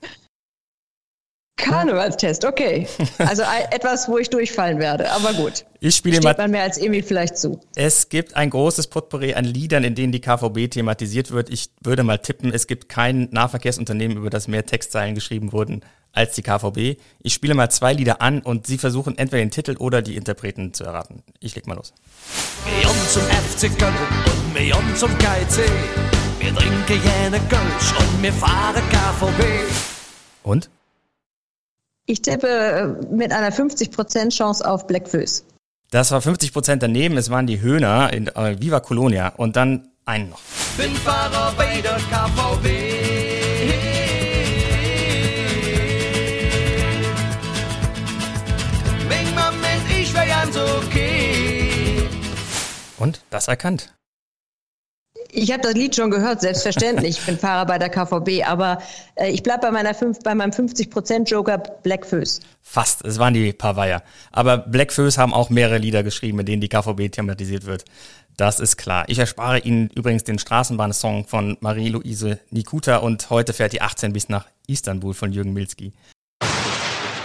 Karnevalstest, 1.59 2.45
okay. 2.45 2.87
Also 3.19 3.43
etwas, 3.71 4.09
wo 4.09 4.17
ich 4.17 4.31
durchfallen 4.31 4.79
werde, 4.79 5.11
aber 5.13 5.35
gut. 5.35 5.67
Ich 5.81 5.97
spiele 5.97 6.17
Steht 6.17 6.39
man 6.39 6.51
mir 6.51 6.63
als 6.63 6.79
Emil 6.79 7.03
vielleicht 7.03 7.37
zu. 7.37 7.61
Es 7.77 8.09
gibt 8.09 8.37
ein 8.37 8.51
großes 8.51 8.87
Potpourri 8.87 9.35
an 9.35 9.45
Liedern, 9.45 9.85
in 9.85 9.95
denen 9.95 10.13
die 10.13 10.21
KVB 10.21 10.71
thematisiert 10.71 11.31
wird. 11.31 11.51
Ich 11.51 11.71
würde 11.83 12.05
mal 12.05 12.19
tippen, 12.19 12.55
es 12.55 12.67
gibt 12.67 12.89
kein 12.89 13.29
Nahverkehrsunternehmen, 13.33 14.17
über 14.17 14.31
das 14.31 14.49
mehr 14.49 14.65
Textzeilen 14.65 15.15
geschrieben 15.15 15.53
wurden 15.53 15.83
als 16.13 16.35
die 16.35 16.43
KVB. 16.43 17.01
Ich 17.23 17.35
spiele 17.35 17.55
mal 17.55 17.71
zwei 17.71 17.93
Lieder 17.93 18.23
an 18.23 18.41
und 18.41 18.67
Sie 18.67 18.79
versuchen 18.79 19.19
entweder 19.19 19.45
den 19.45 19.51
Titel 19.51 19.77
oder 19.79 20.01
die 20.01 20.17
Interpreten 20.17 20.73
zu 20.73 20.85
erraten. 20.85 21.23
Ich 21.41 21.55
leg 21.55 21.67
mal 21.67 21.75
los. 21.75 21.93
Wir 22.65 22.89
zum 23.09 23.23
FC 23.23 23.79
Köln 23.79 23.95
und 24.27 24.55
wir 24.55 24.97
zum 24.97 25.11
KC. 25.19 26.18
Wir 26.41 26.55
trinken 26.55 27.01
jene 27.03 27.41
Kölsch 27.49 27.93
und 27.99 28.23
wir 28.23 28.33
fahren 28.33 28.83
KVB. 28.91 29.45
Und? 30.43 30.71
Ich 32.07 32.23
tippe 32.23 32.49
äh, 32.49 33.15
mit 33.15 33.33
einer 33.33 33.51
50% 33.53 34.31
Chance 34.31 34.69
auf 34.69 34.87
Blackfoes. 34.87 35.45
Das 35.91 36.11
war 36.11 36.21
50% 36.21 36.77
daneben. 36.77 37.17
Es 37.17 37.31
waren 37.31 37.47
die 37.47 37.61
Höhner 37.61 38.13
in 38.13 38.29
äh, 38.29 38.61
Viva 38.61 38.81
Colonia. 38.81 39.29
Und 39.37 39.57
dann 39.57 39.89
einen 40.05 40.31
noch. 40.31 40.41
Bin 40.77 40.95
Fahrer 40.95 41.53
bei 41.57 41.81
der 41.81 41.97
KVB. 41.97 42.89
Und 52.99 53.21
das 53.31 53.49
erkannt. 53.49 53.95
Ich 55.31 55.53
habe 55.53 55.63
das 55.63 55.75
Lied 55.75 55.95
schon 55.95 56.11
gehört, 56.11 56.41
selbstverständlich. 56.41 57.19
Ich 57.19 57.27
bin 57.27 57.39
Fahrer 57.39 57.67
bei 57.67 57.79
der 57.79 57.91
KVB, 57.91 58.47
aber 58.47 58.79
äh, 59.15 59.31
ich 59.31 59.43
bleibe 59.43 59.61
bei, 59.61 59.71
meiner 59.71 59.93
bei 60.25 60.35
meinem 60.35 60.53
50%-Joker 60.53 61.59
Blackfoes. 61.83 62.41
Fast, 62.63 63.05
es 63.05 63.19
waren 63.19 63.35
die 63.35 63.53
Pavaya. 63.53 64.03
Aber 64.33 64.57
Blackfoes 64.57 65.19
haben 65.19 65.35
auch 65.35 65.51
mehrere 65.51 65.79
Lieder 65.79 66.03
geschrieben, 66.03 66.41
in 66.41 66.47
denen 66.47 66.61
die 66.63 66.69
KVB 66.69 67.13
thematisiert 67.13 67.67
wird. 67.67 67.85
Das 68.39 68.59
ist 68.61 68.77
klar. 68.79 69.05
Ich 69.09 69.19
erspare 69.19 69.59
Ihnen 69.59 69.91
übrigens 69.95 70.25
den 70.25 70.39
Straßenbahnsong 70.39 71.27
von 71.27 71.59
Marie-Louise 71.61 72.39
Nikuta 72.51 72.99
und 72.99 73.29
heute 73.29 73.53
fährt 73.53 73.73
die 73.73 73.83
18 73.83 74.13
bis 74.13 74.29
nach 74.29 74.47
Istanbul 74.67 75.13
von 75.13 75.33
Jürgen 75.33 75.53
Milski. 75.53 75.93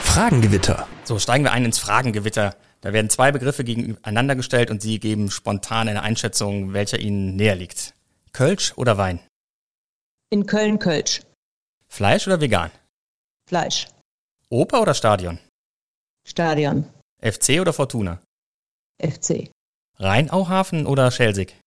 Fragengewitter. 0.02 0.88
So, 1.06 1.20
steigen 1.20 1.44
wir 1.44 1.52
ein 1.52 1.66
ins 1.66 1.80
Fragengewitter. 1.80 2.56
Da 2.84 2.92
werden 2.92 3.10
zwei 3.10 3.32
Begriffe 3.32 3.64
gegeneinander 3.64 4.36
gestellt 4.36 4.70
und 4.70 4.82
Sie 4.82 5.00
geben 5.00 5.32
spontan 5.32 5.88
eine 5.88 6.02
Einschätzung, 6.02 6.74
welcher 6.74 7.00
Ihnen 7.00 7.38
näher 7.38 7.56
liegt. 7.56 7.96
Kölsch 8.34 8.74
oder 8.76 8.98
Wein? 8.98 9.22
In 10.30 10.46
Köln 10.46 10.80
Kölsch. 10.80 11.22
Fleisch 11.88 12.28
oder 12.28 12.42
vegan? 12.42 12.72
Fleisch. 13.48 13.88
Oper 14.50 14.82
oder 14.82 14.94
Stadion? 14.94 15.40
Stadion. 16.28 16.92
FC 17.22 17.62
oder 17.62 17.72
Fortuna? 17.72 18.22
FC. 19.02 19.50
Rheinauhafen 20.00 20.86
oder 20.86 21.10
Schelsig? 21.10 21.58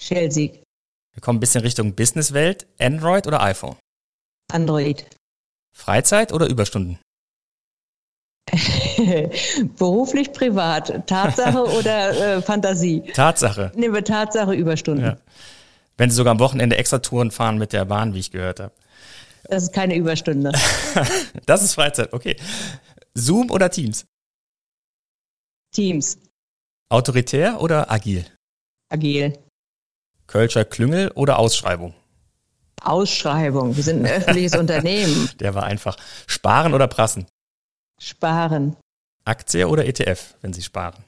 Schelsig. 0.00 0.64
Wir 1.12 1.20
kommen 1.20 1.36
ein 1.36 1.40
bisschen 1.40 1.62
Richtung 1.62 1.94
Businesswelt. 1.94 2.66
Android 2.80 3.28
oder 3.28 3.40
iPhone? 3.40 3.76
Android. 4.50 5.06
Freizeit 5.72 6.32
oder 6.32 6.48
Überstunden? 6.48 6.98
Beruflich, 9.78 10.32
privat. 10.32 11.06
Tatsache 11.06 11.64
oder 11.78 12.36
äh, 12.36 12.42
Fantasie? 12.42 13.02
Tatsache. 13.12 13.72
Nehmen 13.74 13.94
wir 13.94 14.04
Tatsache 14.04 14.54
Überstunden. 14.54 15.04
Ja. 15.04 15.16
Wenn 15.96 16.10
Sie 16.10 16.16
sogar 16.16 16.32
am 16.32 16.40
Wochenende 16.40 16.76
extra 16.76 16.98
Touren 16.98 17.30
fahren 17.30 17.58
mit 17.58 17.72
der 17.72 17.84
Bahn, 17.86 18.14
wie 18.14 18.18
ich 18.18 18.30
gehört 18.30 18.60
habe. 18.60 18.72
Das 19.48 19.64
ist 19.64 19.72
keine 19.72 19.96
Überstunde. 19.96 20.52
das 21.46 21.62
ist 21.62 21.74
Freizeit, 21.74 22.12
okay. 22.12 22.36
Zoom 23.14 23.50
oder 23.50 23.70
Teams? 23.70 24.04
Teams. 25.72 26.18
Autoritär 26.88 27.60
oder 27.60 27.90
agil? 27.90 28.24
Agil. 28.88 29.38
Kölscher 30.26 30.64
Klüngel 30.64 31.10
oder 31.14 31.38
Ausschreibung? 31.38 31.94
Ausschreibung. 32.82 33.76
Wir 33.76 33.82
sind 33.82 34.04
ein 34.04 34.12
öffentliches 34.12 34.56
Unternehmen. 34.56 35.30
Der 35.40 35.54
war 35.54 35.64
einfach. 35.64 35.96
Sparen 36.26 36.74
oder 36.74 36.86
prassen? 36.86 37.26
Sparen. 38.00 38.76
Aktie 39.24 39.68
oder 39.68 39.86
ETF, 39.86 40.36
wenn 40.42 40.52
Sie 40.52 40.62
sparen? 40.62 41.04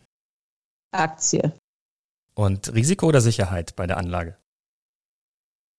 Aktie. 0.93 1.53
Und 2.35 2.73
Risiko 2.75 3.07
oder 3.07 3.21
Sicherheit 3.21 3.77
bei 3.77 3.87
der 3.87 3.97
Anlage? 3.97 4.37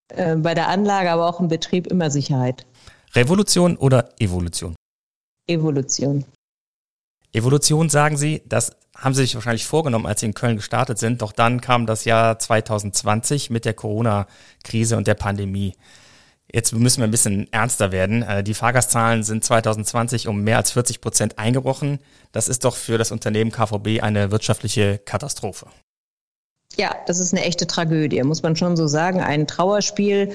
Äh, 0.09 0.35
bei 0.35 0.53
der 0.53 0.67
Anlage, 0.67 1.11
aber 1.11 1.27
auch 1.27 1.39
im 1.39 1.47
Betrieb 1.47 1.87
immer 1.87 2.11
Sicherheit. 2.11 2.65
Revolution 3.15 3.77
oder 3.77 4.13
Evolution? 4.19 4.75
Evolution. 5.47 6.25
Evolution 7.33 7.89
sagen 7.89 8.17
Sie, 8.17 8.41
das 8.45 8.75
haben 8.95 9.13
Sie 9.13 9.21
sich 9.21 9.35
wahrscheinlich 9.35 9.65
vorgenommen, 9.65 10.05
als 10.05 10.19
Sie 10.19 10.25
in 10.25 10.33
Köln 10.33 10.57
gestartet 10.57 10.97
sind. 10.99 11.21
Doch 11.21 11.31
dann 11.31 11.61
kam 11.61 11.85
das 11.85 12.05
Jahr 12.05 12.37
2020 12.37 13.49
mit 13.49 13.65
der 13.65 13.73
Corona-Krise 13.73 14.97
und 14.97 15.07
der 15.07 15.15
Pandemie. 15.15 15.75
Jetzt 16.51 16.73
müssen 16.73 17.01
wir 17.01 17.07
ein 17.07 17.11
bisschen 17.11 17.51
ernster 17.53 17.91
werden. 17.91 18.23
Äh, 18.23 18.43
die 18.43 18.53
Fahrgastzahlen 18.53 19.23
sind 19.23 19.43
2020 19.43 20.27
um 20.27 20.41
mehr 20.41 20.57
als 20.57 20.71
40 20.71 21.01
Prozent 21.01 21.37
eingebrochen. 21.37 21.99
Das 22.31 22.47
ist 22.47 22.65
doch 22.65 22.75
für 22.75 22.97
das 22.97 23.11
Unternehmen 23.11 23.51
KVB 23.51 24.01
eine 24.01 24.31
wirtschaftliche 24.31 24.97
Katastrophe. 24.97 25.67
Ja, 26.79 26.95
das 27.07 27.19
ist 27.19 27.33
eine 27.33 27.43
echte 27.43 27.67
Tragödie, 27.67 28.23
muss 28.23 28.41
man 28.41 28.55
schon 28.55 28.77
so 28.77 28.87
sagen. 28.87 29.19
Ein 29.19 29.47
Trauerspiel. 29.47 30.29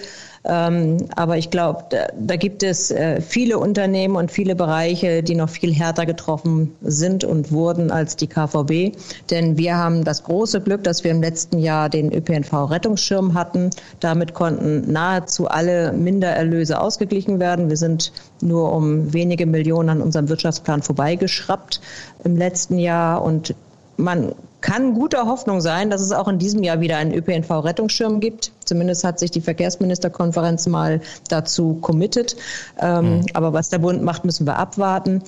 Ähm, 0.45 0.99
aber 1.17 1.39
ich 1.39 1.51
glaube, 1.51 1.85
da, 1.89 2.09
da, 2.19 2.37
gibt 2.37 2.63
es 2.63 2.91
äh, 2.91 3.23
viele 3.23 3.59
Unternehmen 3.59 4.15
und 4.15 4.31
viele 4.31 4.55
Bereiche, 4.55 5.23
die 5.23 5.37
noch 5.37 5.49
viel 5.49 5.73
härter 5.73 6.05
getroffen 6.05 6.77
sind 6.83 7.25
und 7.25 7.51
wurden 7.51 7.91
als 7.91 8.17
die 8.17 8.27
KVB. 8.27 8.95
Denn 9.31 9.57
wir 9.57 9.79
haben 9.79 10.05
das 10.05 10.25
große 10.25 10.61
Glück, 10.61 10.85
dass 10.85 11.03
wir 11.03 11.13
im 11.13 11.23
letzten 11.23 11.61
Jahr 11.61 11.89
den 11.89 12.13
ÖPNV-Rettungsschirm 12.13 13.33
hatten. 13.33 13.71
Damit 14.01 14.35
konnten 14.35 14.93
nahezu 14.93 15.49
alle 15.49 15.95
Mindererlöse 15.95 16.79
ausgeglichen 16.79 17.41
werden. 17.41 17.71
Wir 17.71 17.79
sind 17.79 18.13
nur 18.43 18.71
um 18.71 19.15
wenige 19.15 19.47
Millionen 19.47 19.89
an 19.89 20.03
unserem 20.03 20.29
Wirtschaftsplan 20.29 20.83
vorbeigeschraubt 20.83 21.81
im 22.23 22.37
letzten 22.37 22.79
Jahr 22.79 23.23
und 23.23 23.55
man 23.97 24.35
kann 24.65 24.95
guter 24.95 25.27
Hoffnung 25.27 25.61
sein, 25.61 25.91
dass 25.91 26.01
es 26.01 26.11
auch 26.11 26.27
in 26.27 26.39
diesem 26.39 26.63
Jahr 26.63 26.81
wieder 26.81 26.97
einen 26.97 27.13
ÖPNV-Rettungsschirm 27.13 28.19
gibt. 28.19 28.51
Zumindest 28.65 29.05
hat 29.05 29.19
sich 29.19 29.31
die 29.31 29.43
Verkehrsministerkonferenz 29.43 30.67
mal 30.69 31.03
dazu 31.29 31.75
committed. 31.83 32.35
Ähm, 32.81 33.19
mhm. 33.19 33.27
Aber 33.35 33.53
was 33.53 33.69
der 33.69 33.81
Bund 33.81 34.03
macht, 34.03 34.25
müssen 34.25 34.47
wir 34.47 34.57
abwarten. 34.57 35.23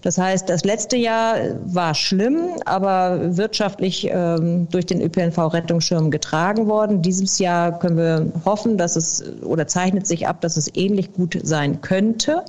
Das 0.00 0.16
heißt, 0.16 0.48
das 0.48 0.64
letzte 0.64 0.96
Jahr 0.96 1.36
war 1.66 1.94
schlimm, 1.94 2.38
aber 2.64 3.36
wirtschaftlich 3.36 4.08
ähm, 4.10 4.68
durch 4.70 4.86
den 4.86 5.02
ÖPNV-Rettungsschirm 5.02 6.10
getragen 6.10 6.66
worden. 6.66 7.02
Dieses 7.02 7.38
Jahr 7.38 7.78
können 7.78 7.98
wir 7.98 8.32
hoffen, 8.46 8.78
dass 8.78 8.96
es 8.96 9.22
oder 9.42 9.66
zeichnet 9.66 10.06
sich 10.06 10.26
ab, 10.26 10.40
dass 10.40 10.56
es 10.56 10.74
ähnlich 10.74 11.12
gut 11.12 11.38
sein 11.42 11.82
könnte. 11.82 12.42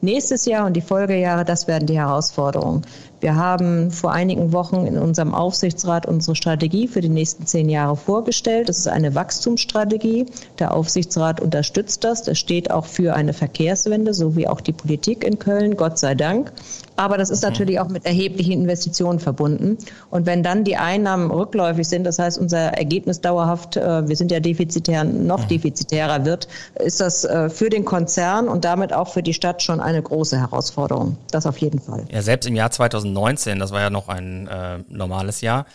Nächstes 0.00 0.44
Jahr 0.44 0.66
und 0.66 0.74
die 0.74 0.82
Folgejahre, 0.82 1.44
das 1.44 1.68
werden 1.68 1.86
die 1.86 1.98
Herausforderungen. 1.98 2.82
Wir 3.20 3.36
haben 3.36 3.90
vor 3.90 4.12
einigen 4.12 4.52
Wochen 4.52 4.86
in 4.86 4.98
unserem 4.98 5.34
Aufsichtsrat 5.34 6.06
unsere 6.06 6.36
Strategie 6.36 6.86
für 6.86 7.00
die 7.00 7.08
nächsten 7.08 7.46
zehn 7.46 7.68
Jahre 7.68 7.96
vorgestellt. 7.96 8.68
Das 8.68 8.78
ist 8.78 8.88
eine 8.88 9.14
Wachstumsstrategie. 9.14 10.26
Der 10.58 10.74
Aufsichtsrat 10.74 11.40
unterstützt 11.40 12.04
das. 12.04 12.22
Das 12.22 12.38
steht 12.38 12.70
auch 12.70 12.84
für 12.86 13.14
eine 13.14 13.32
Verkehrswende, 13.32 14.12
so 14.12 14.36
wie 14.36 14.46
auch 14.46 14.60
die 14.60 14.72
Politik 14.72 15.24
in 15.24 15.38
Köln, 15.38 15.76
Gott 15.76 15.98
sei 15.98 16.14
Dank. 16.14 16.52
Aber 16.96 17.18
das 17.18 17.30
ist 17.30 17.42
mhm. 17.42 17.50
natürlich 17.50 17.80
auch 17.80 17.88
mit 17.88 18.04
erheblichen 18.06 18.52
Investitionen 18.52 19.20
verbunden. 19.20 19.78
Und 20.10 20.26
wenn 20.26 20.42
dann 20.42 20.64
die 20.64 20.76
Einnahmen 20.76 21.30
rückläufig 21.30 21.86
sind, 21.86 22.04
das 22.04 22.18
heißt, 22.18 22.38
unser 22.38 22.58
Ergebnis 22.58 23.20
dauerhaft, 23.20 23.76
äh, 23.76 24.08
wir 24.08 24.16
sind 24.16 24.32
ja 24.32 24.40
defizitär, 24.40 25.04
noch 25.04 25.44
mhm. 25.44 25.48
defizitärer 25.48 26.24
wird, 26.24 26.48
ist 26.76 27.00
das 27.00 27.24
äh, 27.24 27.50
für 27.50 27.70
den 27.70 27.84
Konzern 27.84 28.48
und 28.48 28.64
damit 28.64 28.92
auch 28.92 29.12
für 29.12 29.22
die 29.22 29.34
Stadt 29.34 29.62
schon 29.62 29.80
eine 29.80 30.02
große 30.02 30.38
Herausforderung. 30.38 31.16
Das 31.30 31.46
auf 31.46 31.58
jeden 31.58 31.80
Fall. 31.80 32.04
Ja, 32.10 32.22
selbst 32.22 32.46
im 32.46 32.56
Jahr 32.56 32.70
2019, 32.70 33.58
das 33.58 33.72
war 33.72 33.80
ja 33.80 33.90
noch 33.90 34.08
ein 34.08 34.48
äh, 34.48 34.78
normales 34.88 35.40
Jahr, 35.40 35.66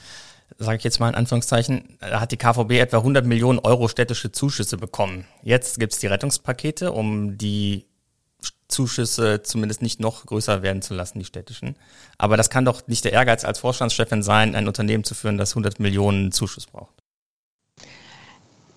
sage 0.57 0.77
ich 0.77 0.83
jetzt 0.83 0.99
mal 0.99 1.09
in 1.09 1.15
Anführungszeichen, 1.15 1.97
da 1.99 2.19
hat 2.19 2.31
die 2.31 2.37
KVB 2.37 2.71
etwa 2.73 2.97
100 2.97 3.25
Millionen 3.25 3.59
Euro 3.59 3.87
städtische 3.87 4.31
Zuschüsse 4.31 4.77
bekommen. 4.77 5.25
Jetzt 5.43 5.79
gibt's 5.79 5.99
die 5.99 6.07
Rettungspakete, 6.07 6.91
um 6.91 7.37
die 7.37 7.85
Zuschüsse 8.71 9.43
zumindest 9.43 9.81
nicht 9.81 9.99
noch 9.99 10.25
größer 10.25 10.61
werden 10.61 10.81
zu 10.81 10.93
lassen, 10.93 11.19
die 11.19 11.25
städtischen. 11.25 11.75
Aber 12.17 12.37
das 12.37 12.49
kann 12.49 12.65
doch 12.65 12.87
nicht 12.87 13.05
der 13.05 13.13
Ehrgeiz 13.13 13.45
als 13.45 13.59
Vorstandschefin 13.59 14.23
sein, 14.23 14.55
ein 14.55 14.67
Unternehmen 14.67 15.03
zu 15.03 15.13
führen, 15.13 15.37
das 15.37 15.51
100 15.51 15.79
Millionen 15.79 16.31
Zuschuss 16.31 16.65
braucht. 16.65 17.00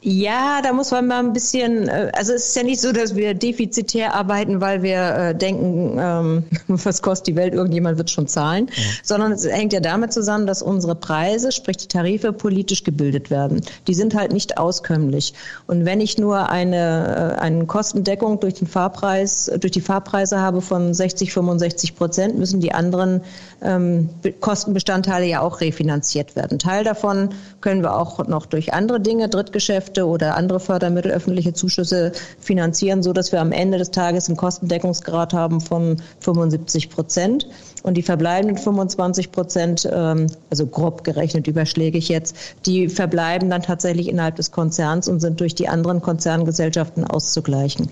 Ja, 0.07 0.61
da 0.63 0.75
muss 0.75 0.91
man 0.91 1.07
mal 1.07 1.21
ein 1.21 1.33
bisschen, 1.33 1.89
äh, 1.89 2.13
also 2.15 2.35
es 2.35 2.49
ist 2.49 2.57
ja 2.57 2.63
nicht 2.63 2.83
so, 2.83 2.93
dass 2.93 3.17
wir 3.17 3.33
defizitär 3.33 4.15
arbeiten, 4.15 4.61
weil 4.61 4.83
wir 4.83 4.99
äh, 4.99 5.35
denken, 5.35 5.97
ähm, 5.99 6.45
was 6.69 7.01
kostet 7.01 7.29
die 7.29 7.37
Welt, 7.37 7.55
irgendjemand 7.55 7.97
wird 7.97 8.11
schon 8.11 8.29
zahlen, 8.29 8.67
ja. 8.77 8.83
sondern 9.03 9.33
es 9.33 9.47
hängt 9.47 9.73
ja 9.73 9.81
damit 9.81 10.13
zusammen, 10.13 10.47
dass 10.47 10.61
unsere 10.61 10.95
Preise, 10.95 11.53
sprich 11.53 11.79
die 11.79 11.89
Tarife, 11.89 12.35
politisch 12.35 12.85
gebildet 12.85 13.31
werden. 13.31 13.63
Die 13.87 13.95
sind 13.95 14.15
halt 14.15 14.31
nicht 14.35 14.59
auskömmlich. 14.59 15.33
Und 15.67 15.87
wenn 15.87 16.03
ich 16.03 16.19
nur 16.19 16.51
eine, 16.51 17.37
äh, 17.39 17.41
eine 17.41 17.65
Kostendeckung 17.65 18.41
durch 18.41 18.55
den 18.55 18.69
Fahrpreis, 18.69 19.51
durch 19.59 19.73
die 19.73 19.81
Fahrpreise 19.81 20.39
habe 20.39 20.61
von 20.61 20.93
60, 20.93 21.33
65 21.33 21.97
Prozent, 21.97 22.37
müssen 22.37 22.61
die 22.61 22.73
anderen 22.73 23.23
ähm, 23.63 24.11
Kostenbestandteile 24.41 25.25
ja 25.25 25.41
auch 25.41 25.63
refinanziert 25.63 26.37
werden. 26.37 26.59
Teil 26.59 26.85
davon 26.85 27.31
können 27.63 27.83
wir 27.83 27.97
auch 27.97 28.27
noch 28.29 28.45
durch 28.45 28.75
andere 28.75 29.01
Dinge, 29.01 29.31
Drittgeschäfte, 29.31 29.94
Projekte 29.95 30.07
oder 30.07 30.37
andere 30.37 30.61
Fördermittel, 30.61 31.13
öffentliche 31.13 31.53
Zuschüsse 31.53 32.13
finanzieren, 32.41 33.03
so 33.03 33.13
dass 33.13 33.33
wir 33.33 33.41
am 33.41 33.53
Ende 33.53 33.79
des 33.79 33.91
Tages 33.91 34.29
einen 34.29 34.37
Kostendeckungsgrad 34.37 35.33
haben 35.33 35.61
von 35.61 35.97
75 36.21 36.91
Prozent. 36.91 37.47
Und 37.83 37.95
die 37.95 38.03
verbleibenden 38.03 38.57
25 38.57 39.31
Prozent, 39.31 39.89
ähm, 39.93 40.27
also 40.51 40.67
grob 40.67 41.05
gerechnet 41.05 41.47
überschläge 41.47 41.99
ich 41.99 42.09
jetzt, 42.09 42.35
die 42.65 42.89
verbleiben 42.89 43.51
dann 43.51 43.63
tatsächlich 43.63 44.09
innerhalb 44.09 44.37
des 44.37 44.51
Konzerns 44.51 45.07
und 45.07 45.21
sind 45.21 45.39
durch 45.41 45.55
die 45.55 45.69
anderen 45.69 46.01
Konzerngesellschaften 46.01 47.05
auszugleichen. 47.05 47.89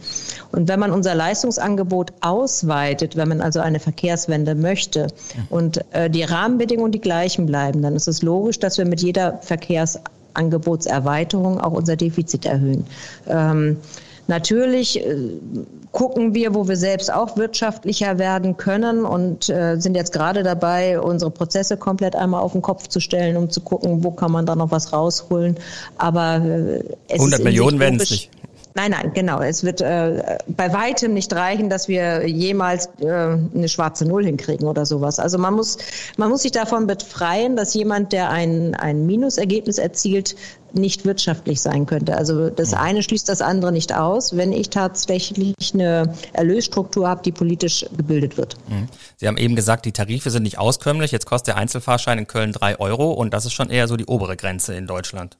Und 0.50 0.68
wenn 0.68 0.80
man 0.80 0.92
unser 0.92 1.14
Leistungsangebot 1.14 2.12
ausweitet, 2.22 3.16
wenn 3.16 3.28
man 3.28 3.42
also 3.42 3.60
eine 3.60 3.80
Verkehrswende 3.80 4.54
möchte 4.54 5.08
und 5.50 5.84
äh, 5.92 6.08
die 6.08 6.22
Rahmenbedingungen 6.22 6.92
die 6.92 7.00
gleichen 7.00 7.44
bleiben, 7.44 7.82
dann 7.82 7.94
ist 7.94 8.08
es 8.08 8.22
logisch, 8.22 8.58
dass 8.58 8.78
wir 8.78 8.86
mit 8.86 9.02
jeder 9.02 9.40
Verkehrs 9.42 9.98
Angebotserweiterung 10.34 11.60
auch 11.60 11.72
unser 11.72 11.96
Defizit 11.96 12.46
erhöhen. 12.46 12.84
Ähm, 13.28 13.76
Natürlich 14.28 15.04
äh, 15.04 15.16
gucken 15.90 16.32
wir, 16.32 16.54
wo 16.54 16.68
wir 16.68 16.76
selbst 16.76 17.12
auch 17.12 17.36
wirtschaftlicher 17.36 18.18
werden 18.18 18.56
können 18.56 19.04
und 19.04 19.48
äh, 19.48 19.76
sind 19.78 19.96
jetzt 19.96 20.12
gerade 20.12 20.42
dabei, 20.42 21.00
unsere 21.00 21.30
Prozesse 21.30 21.76
komplett 21.76 22.14
einmal 22.14 22.40
auf 22.40 22.52
den 22.52 22.62
Kopf 22.62 22.86
zu 22.86 23.00
stellen, 23.00 23.36
um 23.36 23.50
zu 23.50 23.60
gucken, 23.60 24.04
wo 24.04 24.12
kann 24.12 24.30
man 24.30 24.46
da 24.46 24.54
noch 24.54 24.70
was 24.70 24.92
rausholen. 24.92 25.56
Aber 25.98 26.36
äh, 26.36 26.84
es 27.08 27.18
100 27.18 27.42
Millionen 27.42 27.80
werden 27.80 28.00
es 28.00 28.10
nicht. 28.10 28.30
Nein, 28.74 28.92
nein, 28.92 29.12
genau. 29.14 29.40
Es 29.40 29.64
wird 29.64 29.80
äh, 29.80 30.38
bei 30.48 30.72
weitem 30.72 31.14
nicht 31.14 31.32
reichen, 31.32 31.68
dass 31.68 31.88
wir 31.88 32.26
jemals 32.26 32.88
äh, 33.00 33.06
eine 33.06 33.68
schwarze 33.68 34.06
Null 34.06 34.24
hinkriegen 34.24 34.66
oder 34.66 34.86
sowas. 34.86 35.18
Also 35.18 35.38
man 35.38 35.54
muss, 35.54 35.78
man 36.16 36.30
muss 36.30 36.42
sich 36.42 36.52
davon 36.52 36.86
befreien, 36.86 37.56
dass 37.56 37.74
jemand, 37.74 38.12
der 38.12 38.30
ein, 38.30 38.74
ein 38.74 39.04
Minusergebnis 39.06 39.78
erzielt, 39.78 40.36
nicht 40.74 41.04
wirtschaftlich 41.04 41.60
sein 41.60 41.84
könnte. 41.84 42.16
Also 42.16 42.48
das 42.48 42.72
eine 42.72 43.02
schließt 43.02 43.28
das 43.28 43.42
andere 43.42 43.72
nicht 43.72 43.94
aus, 43.94 44.36
wenn 44.36 44.52
ich 44.52 44.70
tatsächlich 44.70 45.54
eine 45.74 46.14
Erlösstruktur 46.32 47.08
habe, 47.08 47.22
die 47.22 47.32
politisch 47.32 47.84
gebildet 47.96 48.38
wird. 48.38 48.56
Mhm. 48.68 48.88
Sie 49.16 49.28
haben 49.28 49.36
eben 49.36 49.54
gesagt, 49.54 49.84
die 49.84 49.92
Tarife 49.92 50.30
sind 50.30 50.44
nicht 50.44 50.58
auskömmlich. 50.58 51.12
Jetzt 51.12 51.26
kostet 51.26 51.48
der 51.48 51.56
Einzelfahrschein 51.56 52.18
in 52.18 52.26
Köln 52.26 52.52
drei 52.52 52.78
Euro 52.80 53.12
und 53.12 53.34
das 53.34 53.44
ist 53.44 53.52
schon 53.52 53.68
eher 53.68 53.86
so 53.86 53.96
die 53.96 54.06
obere 54.06 54.36
Grenze 54.36 54.74
in 54.74 54.86
Deutschland. 54.86 55.36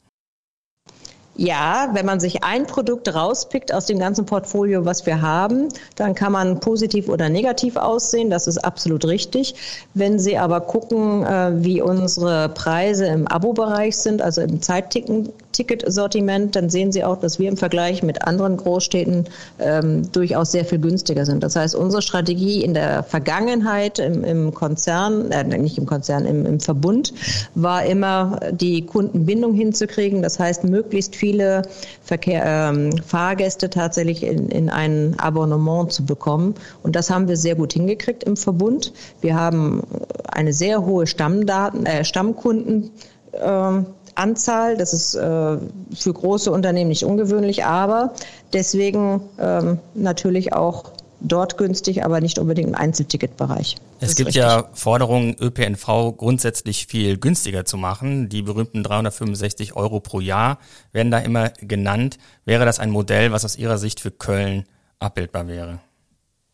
Ja, 1.35 1.89
wenn 1.95 2.05
man 2.05 2.21
sich 2.21 2.45
ein 2.45 2.67
Produkt 2.67 3.15
rauspickt 3.15 3.73
aus 3.73 3.87
dem 3.87 3.99
ganzen 3.99 4.27
Portfolio, 4.27 4.85
was 4.85 5.07
wir 5.07 5.23
haben, 5.23 5.69
dann 5.97 6.15
kann 6.15 6.31
man 6.33 6.61
positiv 6.61 7.09
oder 7.09 7.31
negativ 7.31 7.77
aussehen. 7.77 8.29
Das 8.29 8.47
ist 8.47 8.59
absolut 8.59 9.07
richtig. 9.07 9.55
Wenn 9.95 10.19
Sie 10.19 10.37
aber 10.37 10.61
gucken, 10.61 11.25
äh, 11.25 11.53
wie 11.65 11.81
unsere 11.81 12.51
Preise 12.51 13.07
im 13.07 13.27
Abo-Bereich 13.27 13.97
sind, 13.97 14.21
also 14.21 14.43
im 14.43 14.61
Zeitticken, 14.61 15.31
Ticketsortiment, 15.53 16.57
dann 16.57 16.71
sehen 16.71 16.93
Sie 16.93 17.05
auch, 17.05 17.19
dass 17.19 17.39
wir 17.39 17.49
im 17.49 17.57
Vergleich 17.57 18.03
mit 18.03 18.27
anderen 18.27 18.57
Großstädten 18.57 19.25
ähm, 19.59 20.11
durchaus 20.13 20.53
sehr 20.53 20.65
viel 20.65 20.79
günstiger 20.79 21.27
sind. 21.27 21.43
Das 21.43 21.57
heißt, 21.57 21.75
unsere 21.75 22.03
Strategie 22.03 22.65
in 22.65 22.75
der 22.75 23.03
Vergangenheit 23.03 23.99
im, 23.99 24.25
im 24.25 24.55
Konzern, 24.55 25.31
äh, 25.31 25.45
nicht 25.45 25.79
im 25.79 25.87
Konzern, 25.87 26.27
im, 26.27 26.47
im 26.47 26.61
Verbund, 26.61 27.13
war 27.55 27.85
immer 27.85 28.41
die 28.53 28.85
Kundenbindung 28.87 29.55
hinzukriegen. 29.55 30.23
Das 30.23 30.39
heißt, 30.39 30.65
möglichst 30.65 31.15
viele 31.15 31.63
Verkehr, 32.03 32.43
ähm, 32.45 32.91
Fahrgäste 33.07 33.71
tatsächlich 33.71 34.23
in, 34.23 34.49
in 34.49 34.69
ein 34.71 35.15
Abonnement 35.19 35.93
zu 35.93 36.05
bekommen. 36.05 36.55
Und 36.83 36.97
das 36.97 37.11
haben 37.11 37.29
wir 37.29 37.37
sehr 37.37 37.55
gut 37.55 37.73
hingekriegt 37.75 38.25
im 38.25 38.37
Verbund. 38.37 38.93
Wir 39.21 39.37
haben 39.37 39.83
eine 40.29 40.53
sehr 40.53 40.85
hohe 40.85 41.07
Stammdaten, 41.07 41.87
äh, 41.87 42.05
Stammkunden. 42.05 42.91
Ähm, 43.35 43.87
Anzahl. 44.15 44.77
Das 44.77 44.93
ist 44.93 45.15
äh, 45.15 45.57
für 45.95 46.13
große 46.13 46.51
Unternehmen 46.51 46.89
nicht 46.89 47.05
ungewöhnlich, 47.05 47.65
aber 47.65 48.15
deswegen 48.53 49.23
ähm, 49.39 49.79
natürlich 49.95 50.53
auch 50.53 50.93
dort 51.21 51.57
günstig, 51.57 52.05
aber 52.05 52.21
nicht 52.21 52.39
unbedingt 52.39 52.69
im 52.69 52.75
Einzelticketbereich. 52.75 53.77
Es 54.01 54.17
gibt 54.17 54.29
richtig. 54.29 54.43
ja 54.43 54.69
Forderungen, 54.73 55.37
ÖPNV 55.41 56.17
grundsätzlich 56.17 56.87
viel 56.87 57.19
günstiger 57.19 57.65
zu 57.65 57.77
machen. 57.77 58.29
Die 58.29 58.43
berühmten 58.43 58.83
365 58.83 59.77
Euro 59.77 60.01
pro 60.01 60.21
Jahr 60.21 60.59
werden 60.93 61.11
da 61.13 61.19
immer 61.19 61.51
genannt. 61.61 62.19
Wäre 62.45 62.65
das 62.65 62.81
ein 62.81 62.91
Modell, 62.91 63.33
was 63.33 63.45
aus 63.45 63.57
Ihrer 63.57 63.79
Sicht 63.79 64.01
für 64.01 64.11
Köln 64.11 64.65
abbildbar 64.99 65.47
wäre, 65.47 65.79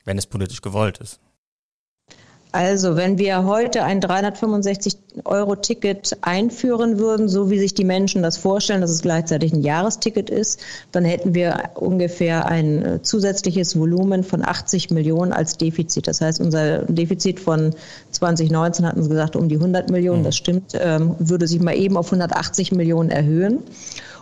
wenn 0.05 0.19
es 0.19 0.27
politisch 0.27 0.61
gewollt 0.61 0.99
ist? 0.99 1.21
Also, 2.51 2.97
wenn 2.97 3.19
wir 3.19 3.45
heute 3.45 3.85
ein 3.85 4.01
365-Euro-Ticket 4.01 6.17
einführen 6.23 6.99
würden, 6.99 7.29
so 7.29 7.51
wie 7.51 7.59
sich 7.59 7.75
die 7.75 7.85
Menschen 7.85 8.23
das 8.23 8.39
vorstellen, 8.39 8.81
dass 8.81 8.91
es 8.91 9.03
gleichzeitig 9.03 9.53
ein 9.53 9.63
Jahresticket 9.63 10.31
ist, 10.31 10.59
dann 10.91 11.05
hätten 11.05 11.35
wir 11.35 11.73
ungefähr 11.75 12.47
ein 12.47 12.83
äh, 12.83 13.03
zusätzliches 13.03 13.79
Volumen 13.79 14.25
von 14.25 14.43
80 14.43 14.91
Millionen 14.91 15.35
als 15.35 15.59
Defizit. 15.59 16.07
Das 16.07 16.23
heißt, 16.23 16.41
unser 16.41 16.87
Defizit 16.87 17.39
von 17.39 17.75
2019 18.13 18.87
hatten 18.87 19.03
Sie 19.03 19.11
gesagt 19.11 19.37
um 19.37 19.51
die 19.51 19.57
100 19.57 19.91
Millionen, 19.91 20.25
das 20.25 20.37
stimmt, 20.37 20.73
ähm, 20.73 21.17
würde 21.19 21.47
sich 21.47 21.61
mal 21.61 21.77
eben 21.77 21.99
auf 21.99 22.07
180 22.07 22.73
Millionen 22.73 23.11
erhöhen. 23.11 23.63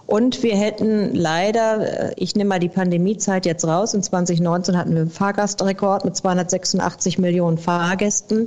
Und 0.07 0.43
wir 0.45 0.57
hätten 0.57 1.15
leider, 1.15 2.11
äh, 2.11 2.15
ich 2.17 2.37
nehme 2.37 2.49
mal 2.49 2.59
die 2.61 2.69
Pandemiezeit 2.69 3.45
jetzt 3.45 3.67
raus, 3.67 3.93
in 3.93 4.03
2019 4.03 4.77
hatten 4.77 4.93
wir 4.93 5.01
einen 5.01 5.11
Fahrgastrekord 5.11 6.05
mit 6.05 6.17
286 6.17 7.19
Millionen 7.19 7.59
Fahrgästen 7.59 8.45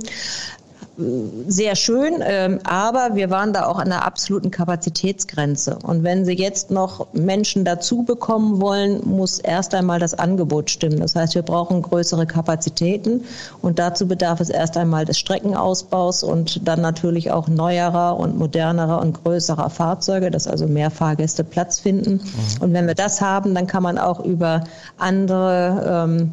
sehr 1.46 1.76
schön, 1.76 2.22
ähm, 2.22 2.60
aber 2.64 3.10
wir 3.14 3.30
waren 3.30 3.52
da 3.52 3.66
auch 3.66 3.78
an 3.78 3.88
der 3.88 4.04
absoluten 4.04 4.50
Kapazitätsgrenze. 4.50 5.78
Und 5.82 6.02
wenn 6.02 6.24
Sie 6.24 6.32
jetzt 6.32 6.70
noch 6.70 7.12
Menschen 7.12 7.64
dazu 7.64 8.02
bekommen 8.02 8.60
wollen, 8.60 9.00
muss 9.04 9.38
erst 9.38 9.74
einmal 9.74 9.98
das 9.98 10.14
Angebot 10.14 10.70
stimmen. 10.70 11.00
Das 11.00 11.16
heißt, 11.16 11.34
wir 11.34 11.42
brauchen 11.42 11.82
größere 11.82 12.26
Kapazitäten 12.26 13.24
und 13.62 13.78
dazu 13.78 14.06
bedarf 14.06 14.40
es 14.40 14.50
erst 14.50 14.76
einmal 14.76 15.04
des 15.04 15.18
Streckenausbaus 15.18 16.22
und 16.22 16.66
dann 16.66 16.80
natürlich 16.80 17.30
auch 17.30 17.48
neuerer 17.48 18.18
und 18.18 18.38
modernerer 18.38 19.00
und 19.00 19.22
größerer 19.24 19.70
Fahrzeuge, 19.70 20.30
dass 20.30 20.46
also 20.46 20.66
mehr 20.66 20.90
Fahrgäste 20.90 21.44
Platz 21.44 21.80
finden. 21.80 22.12
Mhm. 22.12 22.62
Und 22.62 22.72
wenn 22.72 22.86
wir 22.86 22.94
das 22.94 23.20
haben, 23.20 23.54
dann 23.54 23.66
kann 23.66 23.82
man 23.82 23.98
auch 23.98 24.24
über 24.24 24.64
andere 24.98 26.06
ähm, 26.08 26.32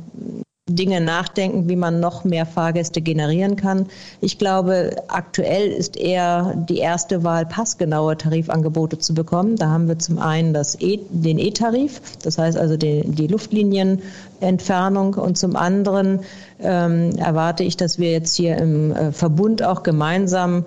Dinge 0.70 1.00
nachdenken, 1.00 1.70
wie 1.70 1.76
man 1.76 2.00
noch 2.00 2.24
mehr 2.24 2.46
Fahrgäste 2.46 3.02
generieren 3.02 3.56
kann. 3.56 3.86
Ich 4.20 4.38
glaube, 4.38 4.98
aktuell 5.08 5.70
ist 5.70 5.98
eher 5.98 6.54
die 6.70 6.80
erste 6.80 7.24
Wahl, 7.24 7.46
passgenaue 7.46 8.18
Tarifangebote 8.18 9.00
zu 9.00 9.14
bekommen. 9.14 9.56
Da 9.56 9.70
haben 9.70 9.88
wir 9.88 9.98
zum 9.98 10.20
einen 10.20 10.54
das 10.54 10.80
e, 10.82 11.00
den 11.10 11.40
E-Tarif, 11.40 12.02
das 12.24 12.38
heißt 12.38 12.58
also 12.58 12.76
die, 12.76 13.04
die 13.06 13.28
Luftlinienentfernung 13.28 15.14
und 15.14 15.38
zum 15.38 15.56
anderen 15.56 16.20
ähm, 16.60 17.12
erwarte 17.18 17.64
ich, 17.64 17.78
dass 17.78 17.98
wir 17.98 18.12
jetzt 18.12 18.36
hier 18.36 18.58
im 18.58 18.92
äh, 18.92 19.12
Verbund 19.12 19.64
auch 19.64 19.84
gemeinsam 19.84 20.66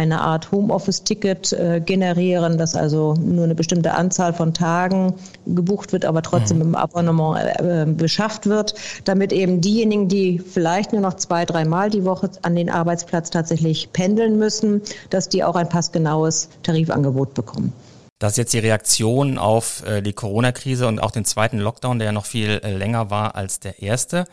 eine 0.00 0.20
Art 0.22 0.50
Homeoffice-Ticket 0.50 1.52
äh, 1.52 1.80
generieren, 1.84 2.56
das 2.56 2.74
also 2.74 3.14
nur 3.14 3.44
eine 3.44 3.54
bestimmte 3.54 3.92
Anzahl 3.92 4.32
von 4.32 4.54
Tagen 4.54 5.14
gebucht 5.46 5.92
wird, 5.92 6.04
aber 6.04 6.22
trotzdem 6.22 6.58
mhm. 6.58 6.62
im 6.62 6.74
Abonnement 6.74 7.38
äh, 7.38 7.86
beschafft 7.86 8.46
wird, 8.46 8.74
damit 9.04 9.32
eben 9.32 9.60
diejenigen, 9.60 10.08
die 10.08 10.38
vielleicht 10.38 10.92
nur 10.92 11.02
noch 11.02 11.14
zwei, 11.14 11.44
dreimal 11.44 11.90
die 11.90 12.04
Woche 12.04 12.30
an 12.42 12.56
den 12.56 12.70
Arbeitsplatz 12.70 13.30
tatsächlich 13.30 13.92
pendeln 13.92 14.38
müssen, 14.38 14.80
dass 15.10 15.28
die 15.28 15.44
auch 15.44 15.56
ein 15.56 15.68
passgenaues 15.68 16.48
Tarifangebot 16.62 17.34
bekommen. 17.34 17.72
Das 18.18 18.32
ist 18.32 18.38
jetzt 18.38 18.52
die 18.52 18.58
Reaktion 18.58 19.38
auf 19.38 19.82
äh, 19.86 20.02
die 20.02 20.12
Corona-Krise 20.12 20.86
und 20.86 20.98
auch 20.98 21.10
den 21.10 21.24
zweiten 21.24 21.58
Lockdown, 21.58 21.98
der 21.98 22.06
ja 22.06 22.12
noch 22.12 22.26
viel 22.26 22.60
äh, 22.62 22.76
länger 22.76 23.10
war 23.10 23.34
als 23.34 23.60
der 23.60 23.82
erste. 23.82 24.26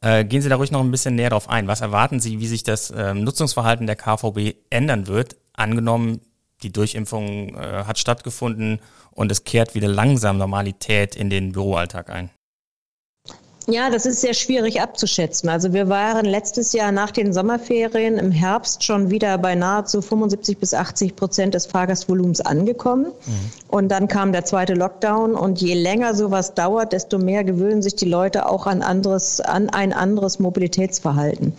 Äh, 0.00 0.24
gehen 0.24 0.42
Sie 0.42 0.48
da 0.48 0.56
ruhig 0.56 0.70
noch 0.70 0.80
ein 0.80 0.90
bisschen 0.90 1.16
näher 1.16 1.30
drauf 1.30 1.48
ein. 1.48 1.66
Was 1.66 1.80
erwarten 1.80 2.20
Sie, 2.20 2.40
wie 2.40 2.46
sich 2.46 2.62
das 2.62 2.92
ähm, 2.96 3.24
Nutzungsverhalten 3.24 3.86
der 3.86 3.96
KVB 3.96 4.56
ändern 4.70 5.06
wird? 5.06 5.36
Angenommen, 5.54 6.20
die 6.62 6.72
Durchimpfung 6.72 7.54
äh, 7.56 7.84
hat 7.84 7.98
stattgefunden 7.98 8.80
und 9.10 9.32
es 9.32 9.44
kehrt 9.44 9.74
wieder 9.74 9.88
langsam 9.88 10.38
Normalität 10.38 11.16
in 11.16 11.30
den 11.30 11.52
Büroalltag 11.52 12.10
ein. 12.10 12.30
Ja, 13.70 13.90
das 13.90 14.06
ist 14.06 14.22
sehr 14.22 14.32
schwierig 14.32 14.80
abzuschätzen. 14.80 15.50
Also 15.50 15.74
wir 15.74 15.90
waren 15.90 16.24
letztes 16.24 16.72
Jahr 16.72 16.90
nach 16.90 17.10
den 17.10 17.34
Sommerferien 17.34 18.16
im 18.16 18.32
Herbst 18.32 18.82
schon 18.82 19.10
wieder 19.10 19.36
bei 19.36 19.54
nahezu 19.54 20.00
75 20.00 20.56
bis 20.56 20.72
80 20.72 21.14
Prozent 21.16 21.52
des 21.52 21.66
Fahrgastvolumens 21.66 22.40
angekommen. 22.40 23.12
Mhm. 23.26 23.50
Und 23.68 23.88
dann 23.88 24.08
kam 24.08 24.32
der 24.32 24.44
zweite 24.44 24.74
Lockdown. 24.74 25.34
Und 25.34 25.60
je 25.60 25.74
länger 25.74 26.14
sowas 26.14 26.54
dauert, 26.54 26.92
desto 26.92 27.18
mehr 27.18 27.44
gewöhnen 27.44 27.82
sich 27.82 27.94
die 27.96 28.08
Leute 28.08 28.48
auch 28.48 28.66
an 28.66 28.82
anderes, 28.82 29.40
an 29.40 29.68
ein 29.68 29.92
anderes 29.92 30.38
Mobilitätsverhalten. 30.38 31.52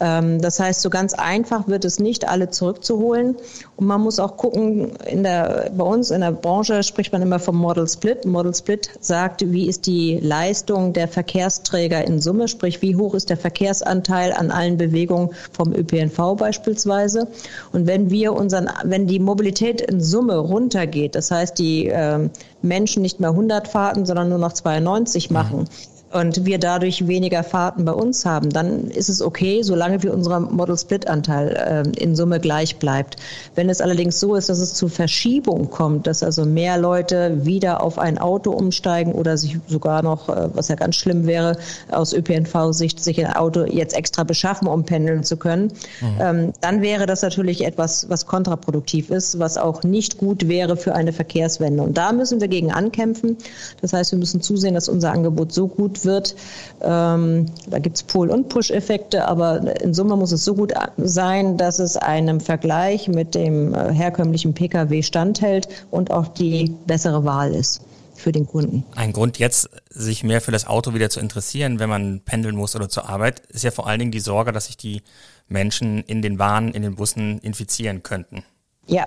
Ähm, 0.00 0.40
das 0.40 0.58
heißt, 0.58 0.82
so 0.82 0.90
ganz 0.90 1.14
einfach 1.14 1.68
wird 1.68 1.84
es 1.84 2.00
nicht, 2.00 2.28
alle 2.28 2.50
zurückzuholen. 2.50 3.36
Und 3.76 3.86
man 3.86 4.00
muss 4.00 4.18
auch 4.18 4.36
gucken, 4.36 4.92
in 5.06 5.22
der, 5.22 5.70
bei 5.76 5.84
uns 5.84 6.10
in 6.10 6.20
der 6.20 6.32
Branche 6.32 6.82
spricht 6.82 7.12
man 7.12 7.22
immer 7.22 7.38
vom 7.38 7.56
Model 7.56 7.86
Split. 7.86 8.24
Model 8.24 8.54
Split 8.54 8.90
sagt, 9.00 9.52
wie 9.52 9.68
ist 9.68 9.86
die 9.86 10.18
Leistung 10.20 10.92
der 10.92 11.06
Verkehrsträger 11.06 12.04
in 12.04 12.20
Summe, 12.20 12.48
sprich, 12.48 12.82
wie 12.82 12.96
hoch 12.96 13.14
ist 13.14 13.30
der 13.30 13.36
Verkehrsanteil 13.36 14.32
an 14.32 14.50
allen 14.50 14.76
Bewegungen 14.76 15.30
vom 15.52 15.72
ÖPNV 15.72 16.36
beispielsweise. 16.36 17.28
Und 17.72 17.86
wenn 17.86 18.10
wir 18.10 18.32
unseren, 18.32 18.68
wenn 18.84 19.06
die 19.06 19.20
Mobilität 19.20 19.80
in 19.80 20.00
Summe 20.00 20.36
runtergeht, 20.36 21.14
das 21.14 21.30
heißt, 21.30 21.51
die 21.58 21.88
äh, 21.88 22.28
Menschen 22.62 23.02
nicht 23.02 23.20
mehr 23.20 23.30
100 23.30 23.68
Fahrten, 23.68 24.06
sondern 24.06 24.28
nur 24.28 24.38
noch 24.38 24.52
92 24.52 25.30
machen, 25.30 25.60
mhm 25.60 25.91
und 26.12 26.44
wir 26.44 26.58
dadurch 26.58 27.06
weniger 27.08 27.42
Fahrten 27.42 27.84
bei 27.84 27.92
uns 27.92 28.24
haben, 28.24 28.50
dann 28.50 28.88
ist 28.88 29.08
es 29.08 29.22
okay, 29.22 29.62
solange 29.62 30.02
wir 30.02 30.12
unser 30.12 30.40
Model 30.40 30.76
Split 30.76 31.08
Anteil 31.08 31.48
äh, 31.96 32.02
in 32.02 32.14
Summe 32.16 32.40
gleich 32.40 32.76
bleibt. 32.76 33.16
Wenn 33.54 33.70
es 33.70 33.80
allerdings 33.80 34.20
so 34.20 34.34
ist, 34.34 34.48
dass 34.48 34.58
es 34.58 34.74
zu 34.74 34.88
Verschiebung 34.88 35.70
kommt, 35.70 36.06
dass 36.06 36.22
also 36.22 36.44
mehr 36.44 36.78
Leute 36.78 37.44
wieder 37.44 37.82
auf 37.82 37.98
ein 37.98 38.18
Auto 38.18 38.50
umsteigen 38.50 39.12
oder 39.12 39.36
sich 39.36 39.58
sogar 39.66 40.02
noch, 40.02 40.28
äh, 40.28 40.48
was 40.52 40.68
ja 40.68 40.74
ganz 40.74 40.96
schlimm 40.96 41.26
wäre, 41.26 41.56
aus 41.90 42.12
ÖPNV-Sicht 42.12 43.02
sich 43.02 43.24
ein 43.24 43.32
Auto 43.32 43.64
jetzt 43.64 43.96
extra 43.96 44.24
beschaffen, 44.24 44.68
um 44.68 44.84
pendeln 44.84 45.24
zu 45.24 45.36
können, 45.36 45.72
mhm. 46.00 46.20
ähm, 46.20 46.52
dann 46.60 46.82
wäre 46.82 47.06
das 47.06 47.22
natürlich 47.22 47.64
etwas, 47.64 48.08
was 48.08 48.26
kontraproduktiv 48.26 49.10
ist, 49.10 49.38
was 49.38 49.56
auch 49.56 49.82
nicht 49.82 50.18
gut 50.18 50.48
wäre 50.48 50.76
für 50.76 50.94
eine 50.94 51.12
Verkehrswende. 51.12 51.82
Und 51.82 51.96
da 51.96 52.12
müssen 52.12 52.40
wir 52.40 52.48
gegen 52.48 52.72
ankämpfen. 52.72 53.36
Das 53.80 53.92
heißt, 53.92 54.12
wir 54.12 54.18
müssen 54.18 54.42
zusehen, 54.42 54.74
dass 54.74 54.88
unser 54.88 55.12
Angebot 55.12 55.52
so 55.52 55.68
gut 55.68 56.01
wird. 56.04 56.34
Ähm, 56.80 57.46
da 57.68 57.78
gibt 57.78 57.96
es 57.96 58.02
Pull- 58.02 58.30
und 58.30 58.48
Push-Effekte, 58.48 59.26
aber 59.26 59.80
in 59.82 59.94
Summe 59.94 60.16
muss 60.16 60.32
es 60.32 60.44
so 60.44 60.54
gut 60.54 60.72
sein, 60.96 61.56
dass 61.56 61.78
es 61.78 61.96
einem 61.96 62.40
Vergleich 62.40 63.08
mit 63.08 63.34
dem 63.34 63.74
äh, 63.74 63.92
herkömmlichen 63.92 64.54
Pkw 64.54 65.02
standhält 65.02 65.68
und 65.90 66.10
auch 66.10 66.28
die 66.28 66.74
bessere 66.86 67.24
Wahl 67.24 67.54
ist 67.54 67.82
für 68.14 68.32
den 68.32 68.46
Kunden. 68.46 68.84
Ein 68.94 69.12
Grund 69.12 69.38
jetzt, 69.38 69.68
sich 69.90 70.22
mehr 70.24 70.40
für 70.40 70.52
das 70.52 70.66
Auto 70.66 70.94
wieder 70.94 71.10
zu 71.10 71.20
interessieren, 71.20 71.78
wenn 71.78 71.88
man 71.88 72.20
pendeln 72.20 72.56
muss 72.56 72.76
oder 72.76 72.88
zur 72.88 73.08
Arbeit, 73.08 73.40
ist 73.48 73.64
ja 73.64 73.70
vor 73.70 73.86
allen 73.86 73.98
Dingen 73.98 74.12
die 74.12 74.20
Sorge, 74.20 74.52
dass 74.52 74.66
sich 74.66 74.76
die 74.76 75.02
Menschen 75.48 76.02
in 76.04 76.22
den 76.22 76.36
Bahnen, 76.36 76.72
in 76.72 76.82
den 76.82 76.94
Bussen 76.94 77.38
infizieren 77.40 78.02
könnten. 78.02 78.44
Ja. 78.86 79.06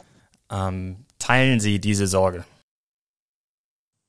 Ähm, 0.51 0.97
teilen 1.17 1.59
Sie 1.59 1.79
diese 1.79 2.07
Sorge? 2.07 2.43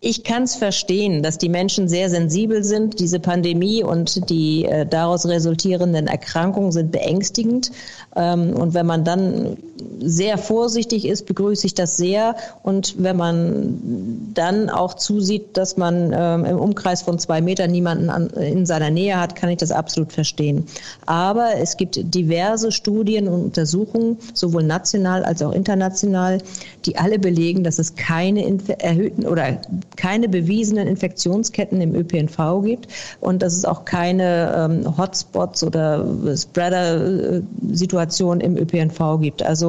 Ich 0.09 0.23
kann 0.23 0.45
es 0.45 0.55
verstehen, 0.55 1.25
dass 1.25 1.37
die 1.37 1.49
Menschen 1.49 1.89
sehr 1.89 2.09
sensibel 2.09 2.63
sind. 2.63 3.01
Diese 3.01 3.19
Pandemie 3.19 3.83
und 3.83 4.31
die 4.31 4.65
äh, 4.65 4.87
daraus 4.87 5.27
resultierenden 5.27 6.07
Erkrankungen 6.07 6.71
sind 6.71 6.93
beängstigend. 6.93 7.73
Ähm, 8.15 8.53
und 8.53 8.73
wenn 8.73 8.87
man 8.87 9.03
dann 9.03 9.57
sehr 10.01 10.39
vorsichtig 10.39 11.07
ist, 11.07 11.27
begrüße 11.27 11.67
ich 11.67 11.75
das 11.75 11.97
sehr. 11.97 12.37
Und 12.63 12.95
wenn 12.99 13.17
man 13.17 14.31
dann 14.35 14.71
auch 14.71 14.95
zusieht, 14.95 15.57
dass 15.57 15.77
man 15.77 16.13
ähm, 16.15 16.45
im 16.45 16.59
Umkreis 16.59 17.03
von 17.03 17.19
zwei 17.19 17.41
Metern 17.41 17.71
niemanden 17.71 18.11
an, 18.11 18.29
in 18.31 18.67
seiner 18.67 18.91
Nähe 18.91 19.21
hat, 19.21 19.37
kann 19.37 19.51
ich 19.51 19.59
das 19.59 19.71
absolut 19.71 20.13
verstehen. 20.13 20.65
Aber 21.07 21.57
es 21.57 21.77
gibt 21.77 22.15
diverse 22.15 22.73
Studien 22.73 23.29
und 23.29 23.45
Untersuchungen, 23.45 24.19
sowohl 24.35 24.63
national 24.63 25.25
als 25.25 25.43
auch 25.43 25.53
international, 25.53 26.39
die 26.85 26.97
alle 26.97 27.19
belegen, 27.19 27.65
dass 27.65 27.79
es 27.79 27.97
keine 27.97 28.59
erhöhten 28.79 29.27
oder 29.27 29.59
keine 29.97 30.29
bewiesenen 30.29 30.87
Infektionsketten 30.89 31.81
im 31.81 31.95
ÖPNV 31.95 32.63
gibt 32.65 32.89
und 33.21 33.43
dass 33.43 33.57
es 33.57 33.65
auch 33.65 33.85
keine 33.85 34.55
ähm, 34.57 34.97
Hotspots 34.97 35.65
oder 35.65 36.07
Spreader-Situationen 36.37 38.41
im 38.41 38.57
ÖPNV 38.57 39.21
gibt. 39.21 39.43
Also 39.43 39.66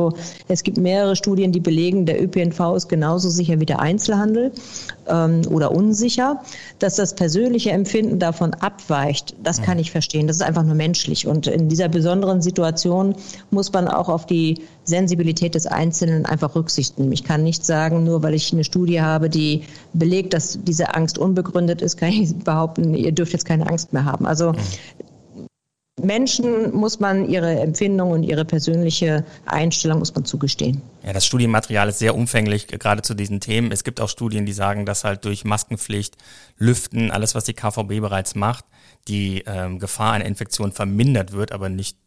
es 0.47 0.63
gibt 0.63 0.77
mehrere 0.77 1.15
Studien, 1.15 1.51
die 1.51 1.59
belegen, 1.59 2.05
der 2.05 2.21
ÖPNV 2.21 2.75
ist 2.75 2.89
genauso 2.89 3.29
sicher 3.29 3.59
wie 3.59 3.65
der 3.65 3.79
Einzelhandel 3.79 4.51
ähm, 5.07 5.41
oder 5.49 5.71
unsicher. 5.71 6.41
Dass 6.79 6.95
das 6.95 7.15
persönliche 7.15 7.71
Empfinden 7.71 8.19
davon 8.19 8.53
abweicht, 8.53 9.35
das 9.43 9.61
kann 9.61 9.79
ich 9.79 9.91
verstehen. 9.91 10.27
Das 10.27 10.37
ist 10.37 10.41
einfach 10.41 10.63
nur 10.63 10.75
menschlich. 10.75 11.27
Und 11.27 11.47
in 11.47 11.69
dieser 11.69 11.89
besonderen 11.89 12.41
Situation 12.41 13.15
muss 13.51 13.71
man 13.73 13.87
auch 13.87 14.09
auf 14.09 14.25
die 14.25 14.61
Sensibilität 14.83 15.55
des 15.55 15.67
Einzelnen 15.67 16.25
einfach 16.25 16.55
Rücksicht 16.55 16.97
nehmen. 16.97 17.11
Ich 17.11 17.23
kann 17.23 17.43
nicht 17.43 17.65
sagen, 17.65 18.03
nur 18.03 18.23
weil 18.23 18.33
ich 18.33 18.53
eine 18.53 18.63
Studie 18.63 19.01
habe, 19.01 19.29
die 19.29 19.63
belegt, 19.93 20.33
dass 20.33 20.59
diese 20.63 20.95
Angst 20.95 21.17
unbegründet 21.17 21.81
ist, 21.81 21.97
kann 21.97 22.09
ich 22.09 22.33
behaupten, 22.35 22.93
ihr 22.93 23.11
dürft 23.11 23.33
jetzt 23.33 23.45
keine 23.45 23.67
Angst 23.67 23.91
mehr 23.93 24.05
haben. 24.05 24.25
Also 24.25 24.53
Menschen 26.01 26.75
muss 26.75 26.99
man 26.99 27.27
ihre 27.27 27.59
Empfindung 27.59 28.11
und 28.11 28.23
ihre 28.23 28.45
persönliche 28.45 29.25
Einstellung 29.45 29.99
muss 29.99 30.13
man 30.13 30.25
zugestehen. 30.25 30.81
Ja, 31.03 31.11
das 31.11 31.25
Studienmaterial 31.25 31.89
ist 31.89 31.99
sehr 31.99 32.15
umfänglich, 32.15 32.67
gerade 32.67 33.01
zu 33.01 33.15
diesen 33.15 33.39
Themen. 33.39 33.71
Es 33.71 33.83
gibt 33.83 33.99
auch 33.99 34.09
Studien, 34.09 34.45
die 34.45 34.53
sagen, 34.53 34.85
dass 34.85 35.03
halt 35.03 35.25
durch 35.25 35.43
Maskenpflicht, 35.43 36.15
Lüften, 36.57 37.09
alles, 37.09 37.33
was 37.33 37.45
die 37.45 37.53
KVB 37.53 37.99
bereits 37.99 38.35
macht, 38.35 38.65
die 39.07 39.43
ähm, 39.47 39.79
Gefahr 39.79 40.13
einer 40.13 40.25
Infektion 40.25 40.71
vermindert 40.71 41.31
wird, 41.31 41.51
aber 41.51 41.69
nicht, 41.69 41.97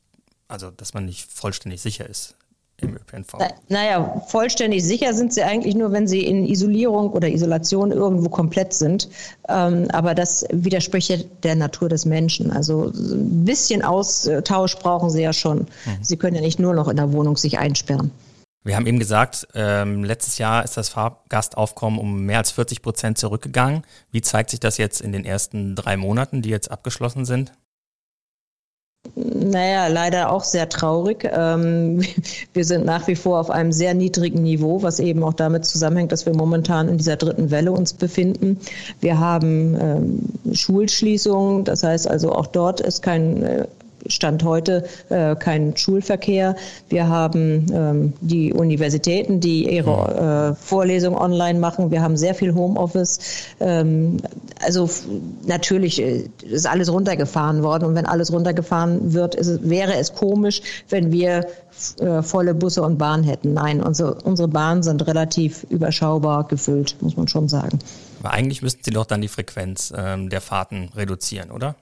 also 0.46 0.70
dass 0.70 0.94
man 0.94 1.04
nicht 1.04 1.30
vollständig 1.30 1.80
sicher 1.80 2.08
ist 2.08 2.36
im 2.82 2.96
ÖPNV? 2.96 3.34
naja, 3.68 4.22
vollständig 4.28 4.84
sicher 4.84 5.14
sind 5.14 5.32
sie 5.32 5.42
eigentlich 5.42 5.74
nur, 5.74 5.92
wenn 5.92 6.06
sie 6.06 6.24
in 6.24 6.46
Isolierung 6.46 7.10
oder 7.10 7.28
Isolation 7.28 7.92
irgendwo 7.92 8.28
komplett 8.28 8.72
sind. 8.72 9.08
Ähm, 9.48 9.88
aber 9.92 10.14
das 10.14 10.44
widerspricht 10.52 11.10
ja 11.10 11.16
der 11.42 11.56
Natur 11.56 11.88
des 11.88 12.04
Menschen. 12.04 12.50
Also 12.50 12.92
ein 12.94 13.44
bisschen 13.44 13.82
Austausch 13.82 14.76
brauchen 14.76 15.10
sie 15.10 15.22
ja 15.22 15.32
schon. 15.32 15.60
Mhm. 15.60 15.66
Sie 16.02 16.16
können 16.16 16.36
ja 16.36 16.42
nicht 16.42 16.58
nur 16.58 16.74
noch 16.74 16.88
in 16.88 16.96
der 16.96 17.12
Wohnung 17.12 17.36
sich 17.36 17.58
einsperren. 17.58 18.10
Wir 18.62 18.76
haben 18.76 18.86
eben 18.86 18.98
gesagt, 18.98 19.48
ähm, 19.54 20.04
letztes 20.04 20.36
Jahr 20.36 20.62
ist 20.64 20.76
das 20.76 20.90
Fahrgastaufkommen 20.90 21.98
um 21.98 22.26
mehr 22.26 22.38
als 22.38 22.50
40 22.50 22.82
Prozent 22.82 23.16
zurückgegangen. 23.16 23.84
Wie 24.10 24.20
zeigt 24.20 24.50
sich 24.50 24.60
das 24.60 24.76
jetzt 24.76 25.00
in 25.00 25.12
den 25.12 25.24
ersten 25.24 25.74
drei 25.74 25.96
Monaten, 25.96 26.42
die 26.42 26.50
jetzt 26.50 26.70
abgeschlossen 26.70 27.24
sind? 27.24 27.52
Naja, 29.14 29.86
leider 29.88 30.30
auch 30.30 30.44
sehr 30.44 30.68
traurig. 30.68 31.28
Ähm, 31.32 32.02
wir 32.52 32.64
sind 32.64 32.84
nach 32.84 33.06
wie 33.06 33.16
vor 33.16 33.40
auf 33.40 33.50
einem 33.50 33.72
sehr 33.72 33.94
niedrigen 33.94 34.42
Niveau, 34.42 34.82
was 34.82 35.00
eben 35.00 35.24
auch 35.24 35.32
damit 35.32 35.64
zusammenhängt, 35.64 36.12
dass 36.12 36.26
wir 36.26 36.34
momentan 36.34 36.88
in 36.88 36.98
dieser 36.98 37.16
dritten 37.16 37.50
Welle 37.50 37.72
uns 37.72 37.94
befinden. 37.94 38.60
Wir 39.00 39.18
haben 39.18 39.76
ähm, 39.80 40.54
Schulschließungen, 40.54 41.64
das 41.64 41.82
heißt 41.82 42.08
also 42.08 42.32
auch 42.32 42.46
dort 42.46 42.80
ist 42.80 43.02
kein 43.02 43.42
äh, 43.42 43.66
Stand 44.06 44.44
heute 44.44 44.84
äh, 45.08 45.36
kein 45.36 45.76
Schulverkehr. 45.76 46.56
Wir 46.88 47.08
haben 47.08 47.66
ähm, 47.72 48.12
die 48.20 48.52
Universitäten, 48.52 49.40
die 49.40 49.72
ihre 49.74 50.54
äh, 50.58 50.64
Vorlesungen 50.64 51.16
online 51.16 51.58
machen. 51.58 51.90
Wir 51.90 52.02
haben 52.02 52.16
sehr 52.16 52.34
viel 52.34 52.54
Homeoffice. 52.54 53.18
Ähm, 53.60 54.18
also 54.64 54.88
natürlich 55.46 56.00
äh, 56.00 56.28
ist 56.42 56.66
alles 56.66 56.92
runtergefahren 56.92 57.62
worden. 57.62 57.84
Und 57.84 57.94
wenn 57.94 58.06
alles 58.06 58.32
runtergefahren 58.32 59.12
wird, 59.12 59.34
ist, 59.34 59.68
wäre 59.68 59.94
es 59.94 60.14
komisch, 60.14 60.62
wenn 60.88 61.12
wir 61.12 61.46
äh, 61.98 62.22
volle 62.22 62.54
Busse 62.54 62.82
und 62.82 62.98
Bahnen 62.98 63.24
hätten. 63.24 63.54
Nein, 63.54 63.82
unsere, 63.82 64.14
unsere 64.22 64.48
Bahnen 64.48 64.82
sind 64.82 65.06
relativ 65.06 65.64
überschaubar 65.64 66.46
gefüllt, 66.46 66.96
muss 67.00 67.16
man 67.16 67.28
schon 67.28 67.48
sagen. 67.48 67.78
Aber 68.20 68.32
eigentlich 68.32 68.62
müssten 68.62 68.82
Sie 68.84 68.90
doch 68.90 69.06
dann 69.06 69.20
die 69.20 69.28
Frequenz 69.28 69.92
ähm, 69.96 70.28
der 70.28 70.40
Fahrten 70.40 70.90
reduzieren, 70.94 71.50
oder? 71.50 71.76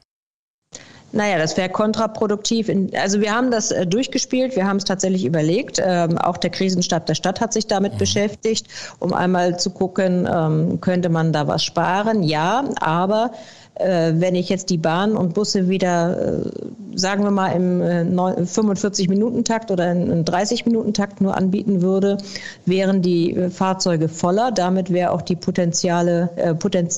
Naja, 1.10 1.38
das 1.38 1.56
wäre 1.56 1.70
kontraproduktiv. 1.70 2.70
Also 2.92 3.20
wir 3.20 3.34
haben 3.34 3.50
das 3.50 3.70
äh, 3.70 3.86
durchgespielt, 3.86 4.56
wir 4.56 4.66
haben 4.66 4.76
es 4.76 4.84
tatsächlich 4.84 5.24
überlegt. 5.24 5.80
Ähm, 5.82 6.18
auch 6.18 6.36
der 6.36 6.50
Krisenstab 6.50 7.06
der 7.06 7.14
Stadt 7.14 7.40
hat 7.40 7.54
sich 7.54 7.66
damit 7.66 7.94
mhm. 7.94 7.98
beschäftigt, 7.98 8.66
um 8.98 9.14
einmal 9.14 9.58
zu 9.58 9.70
gucken, 9.70 10.28
ähm, 10.30 10.80
könnte 10.80 11.08
man 11.08 11.32
da 11.32 11.46
was 11.46 11.64
sparen? 11.64 12.22
Ja, 12.22 12.64
aber 12.80 13.32
wenn 13.80 14.34
ich 14.34 14.48
jetzt 14.48 14.70
die 14.70 14.78
Bahn 14.78 15.16
und 15.16 15.34
Busse 15.34 15.68
wieder, 15.68 16.40
äh, 16.40 16.50
sagen 16.94 17.22
wir 17.22 17.30
mal, 17.30 17.52
im 17.52 17.80
45-Minuten-Takt 17.80 19.70
oder 19.70 19.92
im 19.92 20.24
30-Minuten-Takt 20.24 21.20
nur 21.20 21.36
anbieten 21.36 21.80
würde, 21.82 22.18
wären 22.66 23.02
die 23.02 23.48
Fahrzeuge 23.50 24.08
voller. 24.08 24.50
Damit 24.50 24.92
wäre 24.92 25.12
auch 25.12 25.22
die 25.22 25.36
potenziale, 25.36 26.28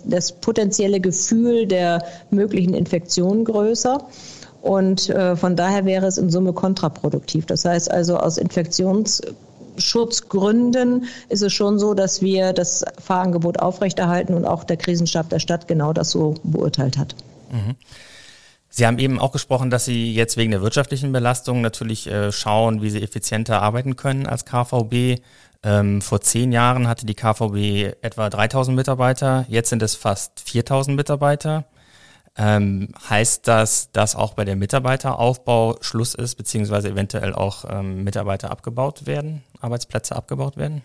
das 0.06 0.32
potenzielle 0.32 1.00
Gefühl 1.00 1.66
der 1.66 2.02
möglichen 2.30 2.72
Infektion 2.72 3.44
größer. 3.44 3.98
Und 4.62 5.14
von 5.34 5.56
daher 5.56 5.84
wäre 5.84 6.06
es 6.06 6.16
in 6.16 6.30
Summe 6.30 6.54
kontraproduktiv. 6.54 7.44
Das 7.44 7.66
heißt 7.66 7.90
also 7.90 8.16
aus 8.16 8.38
Infektions 8.38 9.20
Datenschutzgründen 9.80 11.06
ist 11.28 11.42
es 11.42 11.52
schon 11.52 11.78
so, 11.78 11.94
dass 11.94 12.20
wir 12.20 12.52
das 12.52 12.84
Fahrangebot 13.02 13.58
aufrechterhalten 13.58 14.34
und 14.34 14.44
auch 14.44 14.64
der 14.64 14.76
Krisenstab 14.76 15.28
der 15.30 15.38
Stadt 15.38 15.66
genau 15.68 15.92
das 15.92 16.10
so 16.10 16.34
beurteilt 16.42 16.98
hat. 16.98 17.14
Mhm. 17.50 17.76
Sie 18.72 18.86
haben 18.86 18.98
eben 19.00 19.18
auch 19.18 19.32
gesprochen, 19.32 19.70
dass 19.70 19.84
Sie 19.84 20.14
jetzt 20.14 20.36
wegen 20.36 20.52
der 20.52 20.62
wirtschaftlichen 20.62 21.10
Belastung 21.10 21.60
natürlich 21.60 22.06
äh, 22.06 22.30
schauen, 22.30 22.82
wie 22.82 22.90
Sie 22.90 23.02
effizienter 23.02 23.62
arbeiten 23.62 23.96
können 23.96 24.26
als 24.26 24.44
KVB. 24.44 25.20
Ähm, 25.62 26.00
vor 26.00 26.20
zehn 26.20 26.52
Jahren 26.52 26.86
hatte 26.86 27.04
die 27.04 27.14
KVB 27.14 27.96
etwa 28.00 28.30
3000 28.30 28.76
Mitarbeiter, 28.76 29.44
jetzt 29.48 29.70
sind 29.70 29.82
es 29.82 29.94
fast 29.96 30.40
4000 30.40 30.96
Mitarbeiter. 30.96 31.64
Ähm, 32.36 32.88
heißt 33.08 33.46
das, 33.48 33.90
dass 33.92 34.14
auch 34.14 34.34
bei 34.34 34.44
der 34.44 34.56
Mitarbeiteraufbau 34.56 35.76
Schluss 35.80 36.14
ist, 36.14 36.36
beziehungsweise 36.36 36.88
eventuell 36.88 37.34
auch 37.34 37.64
ähm, 37.68 38.04
Mitarbeiter 38.04 38.50
abgebaut 38.50 39.06
werden, 39.06 39.42
Arbeitsplätze 39.60 40.14
abgebaut 40.14 40.56
werden? 40.56 40.82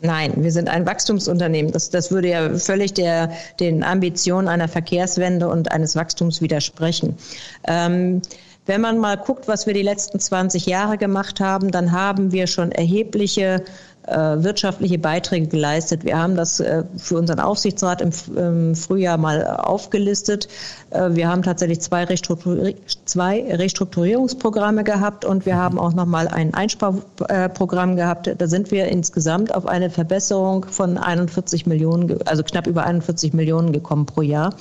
Nein, 0.00 0.32
wir 0.36 0.50
sind 0.50 0.68
ein 0.68 0.86
Wachstumsunternehmen. 0.86 1.72
Das, 1.72 1.90
das 1.90 2.10
würde 2.10 2.28
ja 2.28 2.54
völlig 2.54 2.94
der, 2.94 3.30
den 3.60 3.84
Ambitionen 3.84 4.48
einer 4.48 4.68
Verkehrswende 4.68 5.48
und 5.48 5.70
eines 5.70 5.94
Wachstums 5.94 6.40
widersprechen. 6.40 7.16
Ähm, 7.64 8.22
wenn 8.66 8.80
man 8.82 8.98
mal 8.98 9.16
guckt, 9.16 9.48
was 9.48 9.66
wir 9.66 9.72
die 9.72 9.82
letzten 9.82 10.20
20 10.20 10.66
Jahre 10.66 10.98
gemacht 10.98 11.40
haben, 11.40 11.70
dann 11.70 11.92
haben 11.92 12.32
wir 12.32 12.46
schon 12.46 12.70
erhebliche 12.70 13.64
wirtschaftliche 14.10 14.98
Beiträge 14.98 15.48
geleistet. 15.48 16.04
Wir 16.04 16.18
haben 16.18 16.36
das 16.36 16.60
äh, 16.60 16.84
für 16.96 17.16
unseren 17.16 17.40
Aufsichtsrat 17.40 18.00
im, 18.00 18.74
Frühjahr 18.74 19.18
mal 19.18 19.46
aufgelistet. 19.46 20.48
Äh, 20.90 21.10
wir 21.10 21.28
haben 21.28 21.42
tatsächlich 21.42 21.80
zwei, 21.80 22.04
Restrukturi 22.04 22.76
zwei 23.04 23.44
Restrukturierungsprogramme 23.54 24.84
gehabt 24.84 25.24
und 25.24 25.46
wir 25.46 25.56
haben 25.56 25.78
auch 25.78 25.92
nochmal 25.92 26.28
ein 26.28 26.54
Einsparprogramm 26.54 27.96
gehabt. 27.96 28.34
Da 28.36 28.46
sind 28.46 28.70
wir 28.70 28.86
insgesamt 28.86 29.54
auf 29.54 29.66
eine 29.66 29.90
Verbesserung 29.90 30.66
von 30.70 30.98
41 30.98 31.66
Millionen, 31.66 32.22
also 32.26 32.42
knapp 32.42 32.66
über 32.66 32.84
41 32.84 33.32
Millionen 33.32 33.72
gekommen 33.72 34.06
pro 34.06 34.22
Jahr. 34.22 34.50
Mhm. 34.50 34.54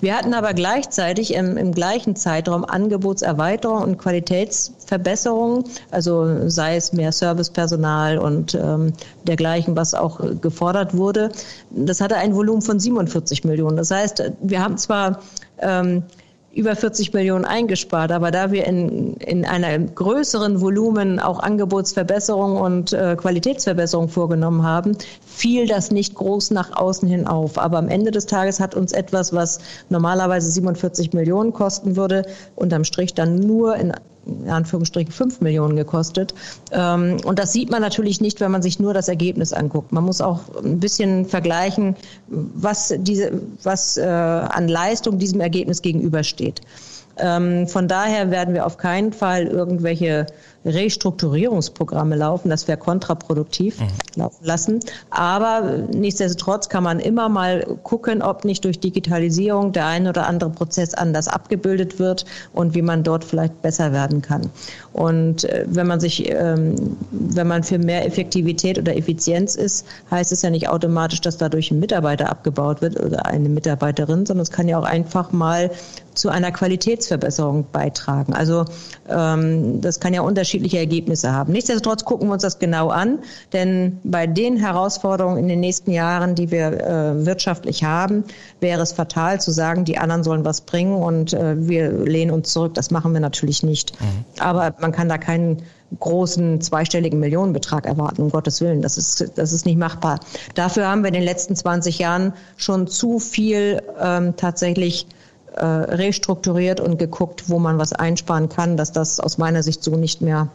Wir 0.00 0.16
hatten 0.16 0.34
aber 0.34 0.54
gleichzeitig 0.54 1.34
im, 1.34 1.56
im 1.56 1.72
gleichen 1.72 2.16
Zeitraum 2.16 2.64
Angebotserweiterung 2.64 3.82
und 3.82 3.98
Qualitätsverbesserung, 4.90 5.64
also 5.90 6.48
sei 6.48 6.76
es 6.76 6.92
mehr 6.92 7.12
Servicepersonal 7.12 8.18
und 8.18 8.54
ähm, 8.54 8.92
dergleichen, 9.26 9.76
was 9.76 9.94
auch 9.94 10.20
gefordert 10.40 10.96
wurde. 10.96 11.30
Das 11.70 12.00
hatte 12.00 12.16
ein 12.16 12.34
Volumen 12.34 12.62
von 12.62 12.78
47 12.80 13.44
Millionen. 13.44 13.76
Das 13.76 13.90
heißt, 13.90 14.22
wir 14.42 14.62
haben 14.62 14.76
zwar 14.76 15.20
ähm, 15.58 16.02
über 16.52 16.74
40 16.74 17.12
Millionen 17.12 17.44
eingespart. 17.44 18.10
Aber 18.10 18.30
da 18.30 18.50
wir 18.50 18.66
in, 18.66 19.14
in 19.14 19.44
einem 19.44 19.94
größeren 19.94 20.60
Volumen 20.60 21.20
auch 21.20 21.38
Angebotsverbesserung 21.38 22.56
und 22.56 22.92
äh, 22.92 23.16
Qualitätsverbesserung 23.16 24.08
vorgenommen 24.08 24.64
haben, 24.64 24.96
fiel 25.24 25.66
das 25.66 25.90
nicht 25.90 26.14
groß 26.14 26.50
nach 26.50 26.76
außen 26.76 27.08
hin 27.08 27.26
auf. 27.26 27.58
Aber 27.58 27.78
am 27.78 27.88
Ende 27.88 28.10
des 28.10 28.26
Tages 28.26 28.58
hat 28.58 28.74
uns 28.74 28.92
etwas, 28.92 29.32
was 29.32 29.60
normalerweise 29.88 30.50
47 30.50 31.12
Millionen 31.12 31.52
kosten 31.52 31.96
würde, 31.96 32.24
unterm 32.56 32.84
Strich 32.84 33.14
dann 33.14 33.36
nur 33.36 33.76
in 33.76 33.92
in 34.44 34.50
Anführungsstrichen 34.50 35.12
5 35.12 35.40
Millionen 35.40 35.76
gekostet. 35.76 36.34
Ähm, 36.72 37.18
und 37.24 37.38
das 37.38 37.52
sieht 37.52 37.70
man 37.70 37.82
natürlich 37.82 38.20
nicht, 38.20 38.40
wenn 38.40 38.50
man 38.50 38.62
sich 38.62 38.78
nur 38.78 38.94
das 38.94 39.08
Ergebnis 39.08 39.52
anguckt. 39.52 39.92
Man 39.92 40.04
muss 40.04 40.20
auch 40.20 40.40
ein 40.62 40.80
bisschen 40.80 41.26
vergleichen, 41.26 41.96
was, 42.28 42.94
diese, 42.98 43.32
was 43.62 43.96
äh, 43.96 44.02
an 44.04 44.68
Leistung 44.68 45.18
diesem 45.18 45.40
Ergebnis 45.40 45.82
gegenübersteht. 45.82 46.60
Ähm, 47.18 47.66
von 47.66 47.88
daher 47.88 48.30
werden 48.30 48.54
wir 48.54 48.66
auf 48.66 48.78
keinen 48.78 49.12
Fall 49.12 49.46
irgendwelche 49.46 50.26
Restrukturierungsprogramme 50.64 52.16
laufen. 52.16 52.50
Das 52.50 52.68
wäre 52.68 52.78
kontraproduktiv 52.78 53.80
mhm. 53.80 53.86
laufen 54.16 54.44
lassen. 54.44 54.80
Aber 55.10 55.78
nichtsdestotrotz 55.92 56.68
kann 56.68 56.84
man 56.84 57.00
immer 57.00 57.28
mal 57.28 57.64
gucken, 57.82 58.22
ob 58.22 58.44
nicht 58.44 58.64
durch 58.64 58.78
Digitalisierung 58.80 59.72
der 59.72 59.86
ein 59.86 60.06
oder 60.06 60.26
andere 60.26 60.50
Prozess 60.50 60.94
anders 60.94 61.28
abgebildet 61.28 61.98
wird 61.98 62.24
und 62.52 62.74
wie 62.74 62.82
man 62.82 63.02
dort 63.02 63.24
vielleicht 63.24 63.62
besser 63.62 63.92
werden 63.92 64.22
kann. 64.22 64.50
Und 64.92 65.44
äh, 65.44 65.64
wenn 65.66 65.86
man 65.86 66.00
sich, 66.00 66.30
ähm, 66.30 66.96
wenn 67.10 67.46
man 67.46 67.62
für 67.62 67.78
mehr 67.78 68.06
Effektivität 68.06 68.78
oder 68.78 68.96
Effizienz 68.96 69.54
ist, 69.54 69.86
heißt 70.10 70.32
es 70.32 70.42
ja 70.42 70.50
nicht 70.50 70.68
automatisch, 70.68 71.20
dass 71.20 71.36
dadurch 71.38 71.70
ein 71.70 71.80
Mitarbeiter 71.80 72.30
abgebaut 72.30 72.82
wird 72.82 73.00
oder 73.00 73.26
eine 73.26 73.48
Mitarbeiterin, 73.48 74.26
sondern 74.26 74.42
es 74.42 74.50
kann 74.50 74.68
ja 74.68 74.78
auch 74.78 74.84
einfach 74.84 75.32
mal 75.32 75.70
zu 76.14 76.28
einer 76.28 76.52
Qualitätsverbesserung 76.52 77.66
beitragen. 77.72 78.34
Also 78.34 78.64
ähm, 79.08 79.80
das 79.80 80.00
kann 80.00 80.12
ja 80.12 80.22
unterschiedliche 80.50 80.78
Ergebnisse 80.78 81.32
haben. 81.32 81.52
Nichtsdestotrotz 81.52 82.04
gucken 82.04 82.28
wir 82.28 82.34
uns 82.34 82.42
das 82.42 82.58
genau 82.58 82.88
an, 82.88 83.20
denn 83.52 84.00
bei 84.02 84.26
den 84.26 84.56
Herausforderungen 84.56 85.38
in 85.38 85.48
den 85.48 85.60
nächsten 85.60 85.92
Jahren, 85.92 86.34
die 86.34 86.50
wir 86.50 86.72
äh, 86.72 87.26
wirtschaftlich 87.26 87.84
haben, 87.84 88.24
wäre 88.60 88.82
es 88.82 88.92
fatal 88.92 89.40
zu 89.40 89.52
sagen, 89.52 89.84
die 89.84 89.98
anderen 89.98 90.24
sollen 90.24 90.44
was 90.44 90.62
bringen 90.62 90.94
und 90.94 91.32
äh, 91.32 91.68
wir 91.68 91.92
lehnen 91.92 92.32
uns 92.32 92.52
zurück. 92.52 92.74
Das 92.74 92.90
machen 92.90 93.12
wir 93.12 93.20
natürlich 93.20 93.62
nicht. 93.62 94.00
Mhm. 94.00 94.24
Aber 94.40 94.74
man 94.80 94.90
kann 94.90 95.08
da 95.08 95.18
keinen 95.18 95.62
großen 95.98 96.60
zweistelligen 96.60 97.18
Millionenbetrag 97.20 97.86
erwarten, 97.86 98.22
um 98.22 98.30
Gottes 98.30 98.60
Willen. 98.60 98.82
Das 98.82 98.96
ist, 98.96 99.32
das 99.36 99.52
ist 99.52 99.66
nicht 99.66 99.78
machbar. 99.78 100.20
Dafür 100.54 100.88
haben 100.88 101.02
wir 101.02 101.08
in 101.08 101.14
den 101.14 101.24
letzten 101.24 101.56
20 101.56 101.98
Jahren 101.98 102.32
schon 102.56 102.86
zu 102.86 103.18
viel 103.18 103.82
ähm, 104.00 104.34
tatsächlich 104.36 105.06
äh, 105.54 105.64
restrukturiert 105.64 106.80
und 106.80 106.98
geguckt, 106.98 107.48
wo 107.48 107.58
man 107.58 107.78
was 107.78 107.92
einsparen 107.92 108.48
kann, 108.48 108.76
dass 108.76 108.92
das 108.92 109.20
aus 109.20 109.38
meiner 109.38 109.62
Sicht 109.62 109.82
so 109.82 109.96
nicht 109.96 110.20
mehr 110.20 110.48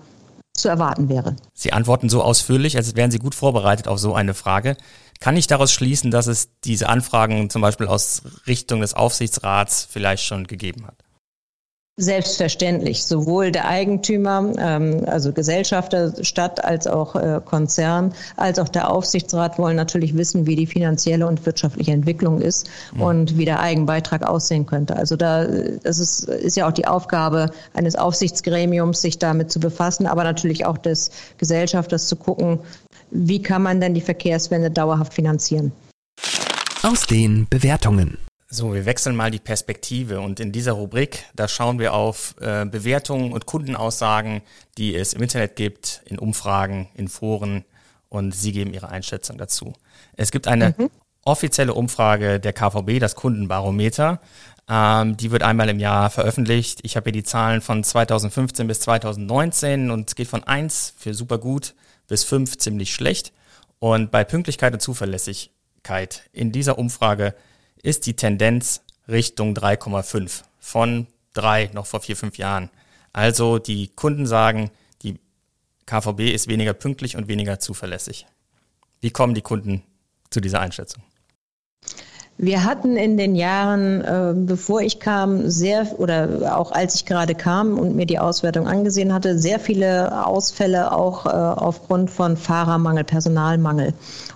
zu 0.54 0.70
erwarten 0.70 1.10
wäre. 1.10 1.36
Sie 1.54 1.74
antworten 1.74 2.10
so 2.10 2.22
ausführlich, 2.22 2.78
als 2.78 2.96
wären 2.96 3.12
Sie 3.12 3.20
gut 3.20 3.36
vorbereitet 3.36 3.88
auf 3.88 4.00
so 4.00 4.14
eine 4.16 4.34
Frage. 4.34 4.78
Kann 5.20 5.38
ich 5.38 5.48
daraus 5.48 5.72
schließen, 5.72 6.12
dass 6.12 6.28
es 6.28 6.50
diese 6.64 6.90
Anfragen 6.90 7.50
zum 7.50 7.62
Beispiel 7.62 7.88
aus 7.88 8.24
Richtung 8.48 8.82
des 8.82 8.94
Aufsichtsrats 8.94 9.88
vielleicht 9.90 10.24
schon 10.24 10.48
gegeben 10.48 10.86
hat? 10.88 11.05
Selbstverständlich, 11.98 13.06
sowohl 13.06 13.54
der 13.54 13.70
Eigentümer, 13.70 14.52
ähm, 14.58 15.04
also 15.06 15.32
Gesellschafter, 15.32 16.12
Stadt 16.26 16.62
als 16.62 16.88
auch 16.88 17.16
äh, 17.16 17.40
Konzern, 17.44 18.14
als 18.36 18.60
auch 18.60 18.68
der 18.68 18.92
Aufsichtsrat 18.92 19.58
wollen 19.58 19.78
natürlich 19.78 20.18
wissen, 20.18 20.46
wie 20.46 20.58
die 20.58 20.68
finanzielle 20.68 21.26
und 21.26 21.46
wirtschaftliche 21.46 21.94
Entwicklung 21.94 22.42
ist 22.42 22.70
mhm. 22.94 23.02
und 23.02 23.38
wie 23.38 23.46
der 23.46 23.62
Eigenbeitrag 23.62 24.24
aussehen 24.24 24.66
könnte. 24.66 24.98
Also 24.98 25.16
da 25.16 25.46
das 25.46 26.00
ist, 26.00 26.28
ist 26.28 26.58
ja 26.58 26.68
auch 26.68 26.74
die 26.74 26.86
Aufgabe 26.86 27.52
eines 27.74 27.96
Aufsichtsgremiums, 27.96 29.02
sich 29.02 29.18
damit 29.18 29.50
zu 29.50 29.62
befassen, 29.62 30.06
aber 30.06 30.26
natürlich 30.26 30.66
auch 30.66 30.78
des 30.78 31.12
Gesellschafters 31.38 32.10
zu 32.10 32.18
gucken, 32.18 32.60
wie 33.12 33.42
kann 33.42 33.64
man 33.64 33.80
denn 33.80 33.94
die 33.94 34.02
Verkehrswende 34.02 34.70
dauerhaft 34.70 35.14
finanzieren. 35.14 35.72
Aus 36.84 37.08
den 37.08 37.48
Bewertungen. 37.50 38.18
So, 38.48 38.74
wir 38.74 38.86
wechseln 38.86 39.16
mal 39.16 39.32
die 39.32 39.40
Perspektive 39.40 40.22
und 40.22 40.40
in 40.40 40.52
dieser 40.52 40.74
Rubrik, 40.74 41.26
da 41.36 41.48
schauen 41.48 41.80
wir 41.80 41.94
auf 41.94 42.36
äh, 42.40 42.66
Bewertungen 42.66 43.34
und 43.34 43.48
Kundenaussagen, 43.48 44.42
die 44.78 44.96
es 44.96 45.14
im 45.14 45.24
Internet 45.24 45.56
gibt, 45.56 46.04
in 46.06 46.20
Umfragen, 46.20 46.88
in 46.94 47.08
Foren 47.08 47.66
und 48.10 48.36
Sie 48.36 48.52
geben 48.52 48.74
Ihre 48.74 48.90
Einschätzung 48.90 49.38
dazu. 49.40 49.74
Es 50.16 50.32
gibt 50.32 50.48
eine 50.48 50.76
mhm. 50.78 50.92
offizielle 51.24 51.74
Umfrage 51.74 52.40
der 52.40 52.54
KVB, 52.54 53.00
das 53.00 53.16
Kundenbarometer. 53.16 54.22
Ähm, 54.70 55.18
die 55.18 55.32
wird 55.32 55.42
einmal 55.42 55.70
im 55.70 55.80
Jahr 55.80 56.12
veröffentlicht. 56.12 56.80
Ich 56.84 56.96
habe 56.96 57.06
hier 57.06 57.14
die 57.14 57.24
Zahlen 57.24 57.62
von 57.62 57.84
2015 57.84 58.68
bis 58.68 58.80
2019 58.82 59.90
und 59.90 60.10
es 60.10 60.16
geht 60.16 60.28
von 60.28 60.44
1 60.44 60.94
für 60.98 61.16
super 61.16 61.40
gut 61.40 61.74
bis 62.08 62.24
5 62.24 62.58
ziemlich 62.60 62.94
schlecht. 62.94 63.34
Und 63.80 64.12
bei 64.12 64.24
Pünktlichkeit 64.24 64.74
und 64.74 64.82
Zuverlässigkeit 64.82 66.30
in 66.32 66.52
dieser 66.52 66.78
Umfrage 66.78 67.34
ist 67.86 68.08
die 68.08 68.16
Tendenz 68.16 68.82
Richtung 69.08 69.54
3,5 69.54 70.42
von 70.60 71.08
3 71.36 71.70
noch 71.74 71.86
vor 71.86 72.02
4, 72.02 72.18
5 72.18 72.38
Jahren. 72.40 72.72
Also 73.14 73.60
die 73.60 73.90
Kunden 73.90 74.26
sagen, 74.26 74.72
die 75.04 75.20
KVB 75.86 76.34
ist 76.34 76.48
weniger 76.48 76.74
pünktlich 76.74 77.16
und 77.16 77.28
weniger 77.28 77.60
zuverlässig. 77.60 78.26
Wie 79.02 79.12
kommen 79.12 79.36
die 79.36 79.44
Kunden 79.44 79.84
zu 80.32 80.42
dieser 80.42 80.62
Einschätzung? 80.62 81.04
Wir 82.38 82.66
hatten 82.66 82.98
in 82.98 83.16
den 83.16 83.34
Jahren, 83.36 84.02
äh, 84.02 84.34
bevor 84.36 84.82
ich 84.82 85.00
kam, 85.00 85.50
sehr 85.50 85.88
oder 86.00 86.58
auch 86.58 86.74
als 86.74 86.96
ich 86.96 87.06
gerade 87.06 87.34
kam 87.34 87.80
und 87.80 87.96
mir 87.96 88.06
die 88.06 88.20
Auswertung 88.20 88.68
angesehen 88.68 89.14
hatte, 89.14 89.40
sehr 89.40 89.58
viele 89.58 90.26
Ausfälle 90.26 90.92
auch 90.92 91.26
äh, 91.26 91.30
aufgrund 91.30 92.12
von 92.12 92.36
Fahrermangel, 92.36 93.06
Personalmangel. 93.06 93.94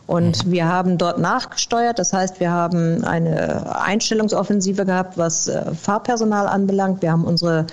Und 0.08 0.46
mhm. 0.46 0.52
wir 0.52 0.68
haben 0.70 0.98
dort 0.98 1.20
nachgesteuert. 1.20 2.00
Das 2.00 2.14
heißt, 2.14 2.40
wir 2.40 2.52
haben 2.52 3.04
eine 3.04 3.82
Einstellungsoffensive 3.84 4.86
gehabt, 4.86 5.18
was 5.18 5.50
äh, 5.50 5.76
Fahrpersonal 5.76 6.48
anbelangt. 6.48 7.02
Wir 7.02 7.12
haben 7.12 7.26
unsere 7.26 7.68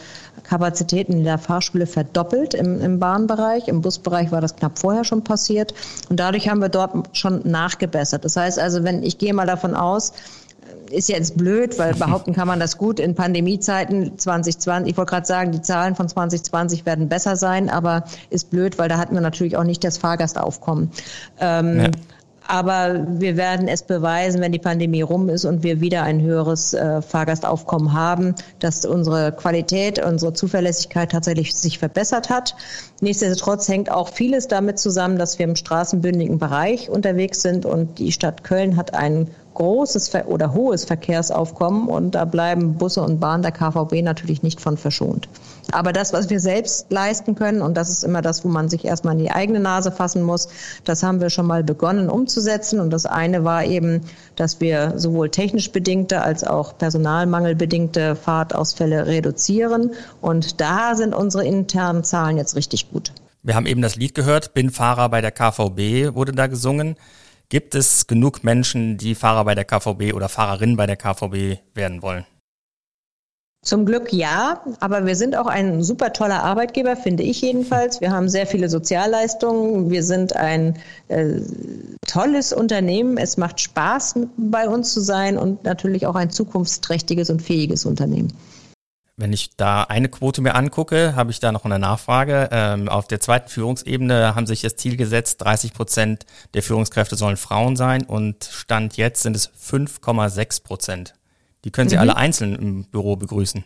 Kapazitäten 0.46 1.12
in 1.12 1.24
der 1.24 1.38
Fahrschule 1.38 1.86
verdoppelt 1.86 2.54
im, 2.54 2.80
im 2.80 2.98
Bahnbereich. 2.98 3.68
Im 3.68 3.80
Busbereich 3.80 4.30
war 4.30 4.40
das 4.40 4.56
knapp 4.56 4.78
vorher 4.78 5.04
schon 5.04 5.24
passiert. 5.24 5.74
Und 6.08 6.20
dadurch 6.20 6.48
haben 6.48 6.60
wir 6.60 6.68
dort 6.68 7.16
schon 7.16 7.40
nachgebessert. 7.44 8.24
Das 8.24 8.36
heißt 8.36 8.58
also, 8.58 8.84
wenn 8.84 9.02
ich 9.02 9.18
gehe 9.18 9.34
mal 9.34 9.46
davon 9.46 9.74
aus, 9.74 10.12
ist 10.90 11.08
jetzt 11.08 11.36
blöd, 11.36 11.78
weil 11.78 11.94
behaupten 11.98 12.32
kann 12.32 12.46
man 12.46 12.60
das 12.60 12.78
gut 12.78 13.00
in 13.00 13.14
Pandemiezeiten 13.14 14.18
2020. 14.18 14.90
Ich 14.90 14.96
wollte 14.96 15.10
gerade 15.10 15.26
sagen, 15.26 15.52
die 15.52 15.62
Zahlen 15.62 15.94
von 15.94 16.08
2020 16.08 16.86
werden 16.86 17.08
besser 17.08 17.36
sein, 17.36 17.68
aber 17.68 18.04
ist 18.30 18.50
blöd, 18.50 18.78
weil 18.78 18.88
da 18.88 18.98
hatten 18.98 19.14
wir 19.14 19.20
natürlich 19.20 19.56
auch 19.56 19.64
nicht 19.64 19.82
das 19.84 19.98
Fahrgastaufkommen. 19.98 20.90
Ähm, 21.40 21.80
ja. 21.80 21.90
Aber 22.48 23.06
wir 23.08 23.36
werden 23.36 23.68
es 23.68 23.82
beweisen, 23.82 24.40
wenn 24.40 24.52
die 24.52 24.58
Pandemie 24.58 25.02
rum 25.02 25.28
ist 25.28 25.44
und 25.44 25.62
wir 25.62 25.80
wieder 25.80 26.02
ein 26.02 26.20
höheres 26.20 26.74
äh, 26.74 27.02
Fahrgastaufkommen 27.02 27.92
haben, 27.92 28.34
dass 28.58 28.84
unsere 28.84 29.32
Qualität, 29.32 30.04
unsere 30.04 30.32
Zuverlässigkeit 30.32 31.10
tatsächlich 31.10 31.54
sich 31.54 31.78
verbessert 31.78 32.30
hat. 32.30 32.54
Nichtsdestotrotz 33.00 33.68
hängt 33.68 33.90
auch 33.90 34.08
vieles 34.08 34.48
damit 34.48 34.78
zusammen, 34.78 35.18
dass 35.18 35.38
wir 35.38 35.46
im 35.46 35.56
straßenbündigen 35.56 36.38
Bereich 36.38 36.88
unterwegs 36.88 37.42
sind 37.42 37.66
und 37.66 37.98
die 37.98 38.12
Stadt 38.12 38.44
Köln 38.44 38.76
hat 38.76 38.94
einen 38.94 39.30
großes 39.56 40.12
oder 40.26 40.52
hohes 40.52 40.84
Verkehrsaufkommen 40.84 41.88
und 41.88 42.14
da 42.14 42.24
bleiben 42.24 42.74
Busse 42.74 43.02
und 43.02 43.20
Bahn 43.20 43.42
der 43.42 43.52
KVB 43.52 44.02
natürlich 44.02 44.42
nicht 44.42 44.60
von 44.60 44.76
verschont. 44.76 45.28
Aber 45.72 45.92
das, 45.92 46.12
was 46.12 46.30
wir 46.30 46.40
selbst 46.40 46.92
leisten 46.92 47.34
können, 47.34 47.62
und 47.62 47.74
das 47.74 47.88
ist 47.88 48.04
immer 48.04 48.22
das, 48.22 48.44
wo 48.44 48.48
man 48.48 48.68
sich 48.68 48.84
erstmal 48.84 49.14
in 49.14 49.24
die 49.24 49.30
eigene 49.30 49.58
Nase 49.58 49.90
fassen 49.90 50.22
muss, 50.22 50.48
das 50.84 51.02
haben 51.02 51.20
wir 51.20 51.30
schon 51.30 51.46
mal 51.46 51.64
begonnen 51.64 52.08
umzusetzen. 52.08 52.78
Und 52.80 52.90
das 52.90 53.06
eine 53.06 53.44
war 53.44 53.64
eben, 53.64 54.02
dass 54.36 54.60
wir 54.60 54.92
sowohl 54.96 55.30
technisch 55.30 55.72
bedingte 55.72 56.22
als 56.22 56.44
auch 56.44 56.78
personalmangelbedingte 56.78 58.14
Fahrtausfälle 58.14 59.06
reduzieren. 59.06 59.92
Und 60.20 60.60
da 60.60 60.94
sind 60.94 61.14
unsere 61.14 61.44
internen 61.44 62.04
Zahlen 62.04 62.36
jetzt 62.36 62.54
richtig 62.54 62.90
gut. 62.92 63.12
Wir 63.42 63.54
haben 63.54 63.66
eben 63.66 63.82
das 63.82 63.96
Lied 63.96 64.14
gehört, 64.14 64.54
Bin 64.54 64.70
Fahrer 64.70 65.08
bei 65.08 65.20
der 65.20 65.32
KVB 65.32 66.14
wurde 66.14 66.32
da 66.32 66.46
gesungen. 66.46 66.96
Gibt 67.48 67.74
es 67.76 68.06
genug 68.06 68.42
Menschen, 68.42 68.98
die 68.98 69.14
Fahrer 69.14 69.44
bei 69.44 69.54
der 69.54 69.64
KVB 69.64 70.14
oder 70.14 70.28
Fahrerin 70.28 70.76
bei 70.76 70.86
der 70.86 70.96
KVB 70.96 71.60
werden 71.74 72.02
wollen? 72.02 72.26
Zum 73.62 73.84
Glück 73.84 74.12
ja, 74.12 74.62
aber 74.78 75.06
wir 75.06 75.16
sind 75.16 75.36
auch 75.36 75.46
ein 75.46 75.82
super 75.82 76.12
toller 76.12 76.42
Arbeitgeber, 76.44 76.94
finde 76.94 77.24
ich 77.24 77.40
jedenfalls. 77.40 78.00
Wir 78.00 78.12
haben 78.12 78.28
sehr 78.28 78.46
viele 78.46 78.68
Sozialleistungen. 78.68 79.90
Wir 79.90 80.04
sind 80.04 80.36
ein 80.36 80.78
äh, 81.08 81.40
tolles 82.06 82.52
Unternehmen. 82.52 83.16
Es 83.16 83.36
macht 83.36 83.60
Spaß, 83.60 84.20
bei 84.36 84.68
uns 84.68 84.92
zu 84.92 85.00
sein 85.00 85.36
und 85.36 85.64
natürlich 85.64 86.06
auch 86.06 86.14
ein 86.14 86.30
zukunftsträchtiges 86.30 87.28
und 87.28 87.42
fähiges 87.42 87.84
Unternehmen. 87.86 88.32
Wenn 89.18 89.32
ich 89.32 89.56
da 89.56 89.82
eine 89.82 90.10
Quote 90.10 90.42
mir 90.42 90.54
angucke, 90.54 91.16
habe 91.16 91.30
ich 91.30 91.40
da 91.40 91.50
noch 91.50 91.64
eine 91.64 91.78
Nachfrage. 91.78 92.50
Ähm, 92.52 92.90
auf 92.90 93.08
der 93.08 93.18
zweiten 93.18 93.48
Führungsebene 93.48 94.34
haben 94.34 94.46
sich 94.46 94.60
das 94.60 94.76
Ziel 94.76 94.98
gesetzt, 94.98 95.42
30 95.42 95.72
Prozent 95.72 96.26
der 96.52 96.62
Führungskräfte 96.62 97.16
sollen 97.16 97.38
Frauen 97.38 97.76
sein 97.76 98.04
und 98.04 98.44
Stand 98.44 98.98
jetzt 98.98 99.22
sind 99.22 99.34
es 99.34 99.48
5,6 99.48 100.62
Prozent. 100.62 101.14
Die 101.64 101.70
können 101.70 101.88
Sie 101.88 101.96
mhm. 101.96 102.02
alle 102.02 102.16
einzeln 102.16 102.54
im 102.56 102.84
Büro 102.84 103.16
begrüßen. 103.16 103.64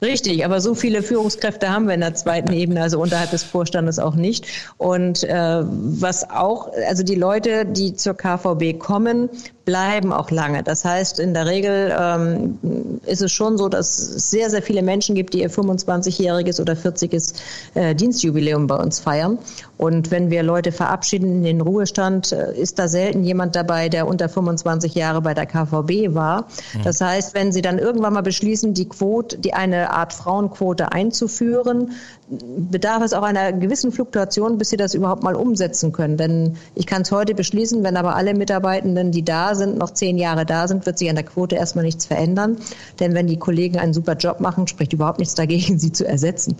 Richtig, 0.00 0.44
aber 0.44 0.60
so 0.60 0.76
viele 0.76 1.02
Führungskräfte 1.02 1.70
haben 1.70 1.88
wir 1.88 1.94
in 1.94 2.00
der 2.00 2.14
zweiten 2.14 2.52
Ebene, 2.52 2.82
also 2.82 3.00
unterhalb 3.00 3.32
des 3.32 3.42
Vorstandes 3.42 3.98
auch 3.98 4.14
nicht. 4.14 4.46
Und 4.76 5.24
äh, 5.24 5.62
was 5.64 6.30
auch, 6.30 6.70
also 6.88 7.02
die 7.02 7.16
Leute, 7.16 7.66
die 7.66 7.94
zur 7.94 8.14
KVB 8.14 8.78
kommen, 8.78 9.28
bleiben 9.68 10.14
auch 10.14 10.30
lange. 10.30 10.62
Das 10.62 10.82
heißt, 10.86 11.20
in 11.20 11.34
der 11.34 11.44
Regel 11.44 11.94
ähm, 11.94 12.58
ist 13.04 13.20
es 13.20 13.30
schon 13.32 13.58
so, 13.58 13.68
dass 13.68 13.98
es 13.98 14.30
sehr, 14.30 14.48
sehr 14.48 14.62
viele 14.62 14.82
Menschen 14.82 15.14
gibt, 15.14 15.34
die 15.34 15.42
ihr 15.42 15.50
25-jähriges 15.50 16.58
oder 16.58 16.72
40-es 16.72 17.34
äh, 17.74 17.94
Dienstjubiläum 17.94 18.66
bei 18.66 18.76
uns 18.76 18.98
feiern. 18.98 19.38
Und 19.76 20.10
wenn 20.10 20.30
wir 20.30 20.42
Leute 20.42 20.72
verabschieden 20.72 21.26
in 21.26 21.42
den 21.42 21.60
Ruhestand, 21.60 22.32
äh, 22.32 22.58
ist 22.58 22.78
da 22.78 22.88
selten 22.88 23.24
jemand 23.24 23.56
dabei, 23.56 23.90
der 23.90 24.08
unter 24.08 24.30
25 24.30 24.94
Jahre 24.94 25.20
bei 25.20 25.34
der 25.34 25.44
KVB 25.44 26.14
war. 26.14 26.46
Mhm. 26.72 26.84
Das 26.84 27.02
heißt, 27.02 27.34
wenn 27.34 27.52
Sie 27.52 27.60
dann 27.60 27.78
irgendwann 27.78 28.14
mal 28.14 28.22
beschließen, 28.22 28.72
die 28.72 28.88
Quote, 28.88 29.36
die 29.36 29.52
eine 29.52 29.90
Art 29.90 30.14
Frauenquote 30.14 30.92
einzuführen, 30.92 31.92
bedarf 32.30 33.02
es 33.02 33.12
auch 33.12 33.22
einer 33.22 33.52
gewissen 33.52 33.92
Fluktuation, 33.92 34.58
bis 34.58 34.70
Sie 34.70 34.76
das 34.76 34.94
überhaupt 34.94 35.22
mal 35.22 35.34
umsetzen 35.34 35.92
können. 35.92 36.16
Denn 36.16 36.56
ich 36.74 36.86
kann 36.86 37.02
es 37.02 37.10
heute 37.10 37.34
beschließen, 37.34 37.82
wenn 37.84 37.96
aber 37.96 38.16
alle 38.16 38.34
Mitarbeitenden, 38.34 39.12
die 39.12 39.24
da 39.24 39.54
sind, 39.54 39.78
noch 39.78 39.92
zehn 39.92 40.18
Jahre 40.18 40.44
da 40.44 40.68
sind, 40.68 40.84
wird 40.86 40.98
sich 40.98 41.08
an 41.08 41.16
der 41.16 41.24
Quote 41.24 41.56
erstmal 41.56 41.84
nichts 41.84 42.06
verändern. 42.06 42.58
Denn 43.00 43.14
wenn 43.14 43.26
die 43.26 43.38
Kollegen 43.38 43.78
einen 43.78 43.94
super 43.94 44.16
Job 44.16 44.40
machen, 44.40 44.66
spricht 44.66 44.92
überhaupt 44.92 45.18
nichts 45.18 45.34
dagegen, 45.34 45.78
sie 45.78 45.92
zu 45.92 46.06
ersetzen. 46.06 46.56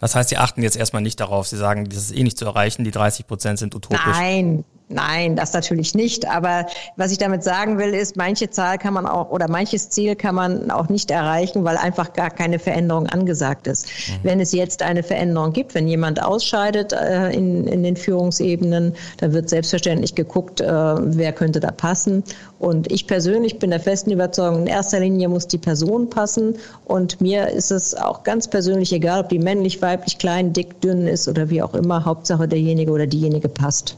Das 0.00 0.14
heißt, 0.14 0.28
Sie 0.28 0.36
achten 0.36 0.62
jetzt 0.62 0.76
erstmal 0.76 1.02
nicht 1.02 1.20
darauf. 1.20 1.46
Sie 1.46 1.56
sagen, 1.56 1.88
das 1.88 1.98
ist 1.98 2.16
eh 2.16 2.22
nicht 2.22 2.36
zu 2.36 2.44
erreichen, 2.44 2.84
die 2.84 2.90
30 2.90 3.26
Prozent 3.26 3.58
sind 3.58 3.74
utopisch. 3.74 4.00
Nein, 4.04 4.64
Nein, 4.90 5.34
das 5.34 5.54
natürlich 5.54 5.94
nicht. 5.94 6.28
Aber 6.28 6.66
was 6.96 7.10
ich 7.10 7.16
damit 7.16 7.42
sagen 7.42 7.78
will, 7.78 7.94
ist, 7.94 8.16
manche 8.16 8.50
Zahl 8.50 8.76
kann 8.76 8.92
man 8.92 9.06
auch 9.06 9.30
oder 9.30 9.48
manches 9.48 9.88
Ziel 9.88 10.14
kann 10.14 10.34
man 10.34 10.70
auch 10.70 10.90
nicht 10.90 11.10
erreichen, 11.10 11.64
weil 11.64 11.78
einfach 11.78 12.12
gar 12.12 12.30
keine 12.30 12.58
Veränderung 12.58 13.06
angesagt 13.06 13.66
ist. 13.66 13.86
Mhm. 13.86 14.12
Wenn 14.22 14.40
es 14.40 14.52
jetzt 14.52 14.82
eine 14.82 15.02
Veränderung 15.02 15.54
gibt, 15.54 15.74
wenn 15.74 15.88
jemand 15.88 16.22
ausscheidet 16.22 16.92
äh, 16.92 17.30
in, 17.30 17.66
in 17.66 17.82
den 17.82 17.96
Führungsebenen, 17.96 18.94
dann 19.16 19.32
wird 19.32 19.48
selbstverständlich 19.48 20.14
geguckt, 20.14 20.60
äh, 20.60 20.66
wer 20.66 21.32
könnte 21.32 21.60
da 21.60 21.70
passen. 21.70 22.22
Und 22.58 22.92
ich 22.92 23.06
persönlich 23.06 23.58
bin 23.58 23.70
der 23.70 23.80
festen 23.80 24.10
Überzeugung, 24.10 24.60
in 24.60 24.66
erster 24.66 25.00
Linie 25.00 25.30
muss 25.30 25.48
die 25.48 25.58
Person 25.58 26.10
passen. 26.10 26.56
Und 26.84 27.22
mir 27.22 27.48
ist 27.48 27.70
es 27.70 27.94
auch 27.94 28.22
ganz 28.22 28.48
persönlich 28.48 28.92
egal, 28.92 29.22
ob 29.22 29.30
die 29.30 29.38
männlich, 29.38 29.80
weiblich, 29.80 30.18
klein, 30.18 30.52
dick, 30.52 30.78
dünn 30.82 31.06
ist 31.06 31.26
oder 31.26 31.48
wie 31.48 31.62
auch 31.62 31.74
immer. 31.74 32.04
Hauptsache 32.04 32.46
derjenige 32.46 32.92
oder 32.92 33.06
diejenige 33.06 33.48
passt. 33.48 33.96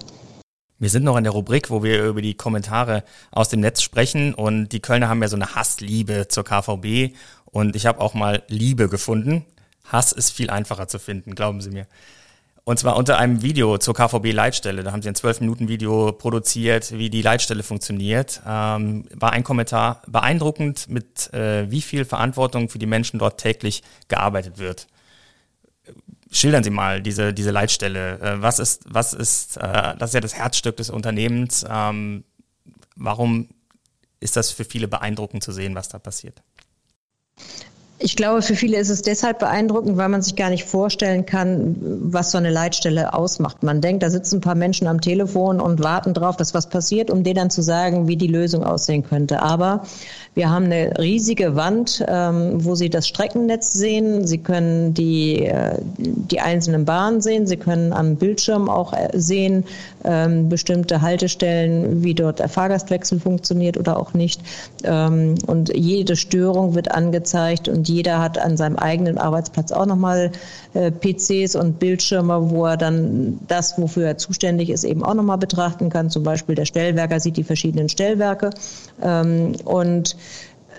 Wir 0.79 0.91
sind 0.91 1.05
noch 1.05 1.17
in 1.17 1.25
der 1.25 1.33
Rubrik, 1.33 1.71
wo 1.71 1.83
wir 1.83 2.05
über 2.05 2.21
die 2.21 2.35
Kommentare 2.35 3.03
aus 3.31 3.49
dem 3.49 3.61
Netz 3.61 3.81
sprechen 3.81 4.35
und 4.35 4.69
die 4.69 4.81
Kölner 4.81 5.09
haben 5.09 5.23
ja 5.23 5.29
so 5.29 5.37
eine 5.37 5.55
Hassliebe 5.55 6.29
zur 6.29 6.45
KVB 6.45 7.17
und 7.47 7.77
ich 7.77 7.87
habe 7.87 8.01
auch 8.01 8.12
mal 8.12 8.43
Liebe 8.49 8.89
gefunden. 8.89 9.47
Hass 9.85 10.12
ist 10.12 10.33
viel 10.33 10.51
einfacher 10.51 10.87
zu 10.89 10.99
finden, 10.99 11.35
glauben 11.35 11.62
Sie 11.62 11.71
mir. 11.71 11.87
Und 12.65 12.81
zwar 12.81 12.97
unter 12.97 13.17
einem 13.19 13.43
Video 13.43 13.79
zur 13.79 13.95
KVB-Leitstelle. 13.95 14.83
Da 14.83 14.91
haben 14.91 15.01
sie 15.01 15.09
ein 15.09 15.15
12-Minuten-Video 15.15 16.11
produziert, 16.11 16.91
wie 16.99 17.11
die 17.11 17.23
Leitstelle 17.23 17.62
funktioniert. 17.62 18.43
Ähm, 18.45 19.05
war 19.15 19.33
ein 19.33 19.45
Kommentar 19.45 20.03
beeindruckend, 20.09 20.89
mit 20.89 21.33
äh, 21.33 21.71
wie 21.71 21.81
viel 21.81 22.05
Verantwortung 22.05 22.69
für 22.69 22.81
die 22.81 22.87
Menschen 22.87 23.21
dort 23.21 23.41
täglich 23.41 23.85
gearbeitet 24.09 24.59
wird. 24.59 24.89
Schildern 26.31 26.65
Sie 26.65 26.71
mal 26.71 27.01
diese, 27.01 27.33
diese 27.33 27.51
Leitstelle. 27.51 28.19
Äh, 28.21 28.43
was 28.43 28.59
ist, 28.59 28.83
was 28.87 29.12
ist, 29.12 29.57
äh, 29.59 29.97
das 29.97 30.11
ist 30.11 30.15
ja 30.15 30.21
das 30.21 30.35
Herzstück 30.35 30.77
des 30.77 30.91
Unternehmens. 30.91 31.65
Ähm, 31.69 32.25
warum 32.97 33.49
ist 34.21 34.37
das 34.37 34.51
für 34.51 34.65
viele 34.65 34.89
beeindruckend 34.89 35.45
zu 35.45 35.53
sehen, 35.53 35.75
was 35.75 35.89
da 35.89 35.99
passiert? 35.99 36.43
Ich 37.99 38.15
glaube, 38.15 38.43
für 38.43 38.55
viele 38.55 38.77
ist 38.77 38.91
es 38.91 39.01
deshalb 39.01 39.39
beeindruckend, 39.39 39.97
weil 39.97 40.11
man 40.11 40.21
sich 40.21 40.37
gar 40.37 40.51
nicht 40.51 40.65
vorstellen 40.65 41.25
kann, 41.25 41.77
was 41.81 42.31
so 42.31 42.37
eine 42.37 42.51
Leitstelle 42.51 43.15
ausmacht. 43.15 43.63
Man 43.63 43.81
denkt, 43.81 44.03
da 44.03 44.11
sitzen 44.11 44.37
ein 44.37 44.41
paar 44.43 44.55
Menschen 44.55 44.87
am 44.87 45.01
Telefon 45.01 45.61
und 45.61 45.83
warten 45.83 46.13
drauf, 46.13 46.37
dass 46.37 46.53
was 46.53 46.69
passiert, 46.69 47.11
um 47.11 47.25
denen 47.25 47.37
dann 47.37 47.51
zu 47.51 47.63
sagen, 47.63 48.07
wie 48.07 48.17
die 48.17 48.27
Lösung 48.27 48.65
aussehen 48.65 49.03
könnte. 49.03 49.41
Aber 49.41 49.85
wir 50.35 50.51
haben 50.51 50.67
eine 50.67 50.99
riesige 50.99 51.57
Wand, 51.57 52.05
ähm, 52.07 52.63
wo 52.63 52.75
Sie 52.75 52.91
das 52.91 53.09
Streckennetz 53.09 53.73
sehen. 53.73 54.27
Sie 54.27 54.37
können 54.37 54.93
die, 54.93 55.47
äh, 55.47 55.79
die 55.97 56.41
einzelnen 56.41 56.85
Bahnen 56.85 57.23
sehen. 57.23 57.47
Sie 57.47 57.57
können 57.57 57.95
am 57.95 58.17
Bildschirm 58.17 58.69
auch 58.69 58.93
äh, 58.93 59.09
sehen, 59.15 59.65
ähm, 60.05 60.51
bestimmte 60.51 61.01
Haltestellen, 61.01 62.05
wie 62.05 62.13
dort 62.13 62.41
der 62.41 62.51
Fahrgastwechsel 62.51 63.19
funktioniert 63.19 63.79
oder 63.79 63.99
auch 63.99 64.13
nicht. 64.13 64.43
Ähm, 64.85 65.37
und 65.47 65.75
jede 65.75 66.17
Störung 66.17 66.75
wird 66.75 66.91
angezeigt 66.93 67.67
und 67.67 67.86
jeder 67.88 68.20
hat 68.20 68.38
an 68.38 68.57
seinem 68.57 68.77
eigenen 68.77 69.18
Arbeitsplatz 69.18 69.72
auch 69.72 69.87
nochmal 69.87 70.33
äh, 70.75 70.90
PCs 70.90 71.57
und 71.57 71.79
Bildschirme, 71.79 72.51
wo 72.51 72.66
er 72.66 72.77
dann 72.77 73.38
das, 73.49 73.79
wofür 73.79 74.07
er 74.07 74.18
zuständig 74.18 74.70
ist, 74.70 74.85
eben 74.85 75.03
auch 75.03 75.14
nochmal 75.14 75.38
betrachten 75.38 75.90
kann. 75.90 76.11
Zum 76.11 76.22
Beispiel 76.22 76.55
der 76.55 76.64
Stellwerker 76.64 77.20
sieht 77.20 77.37
die 77.37 77.44
verschiedenen 77.44 77.88
Stellwerke. 77.88 78.51
Ähm, 79.03 79.55
und 79.64 80.16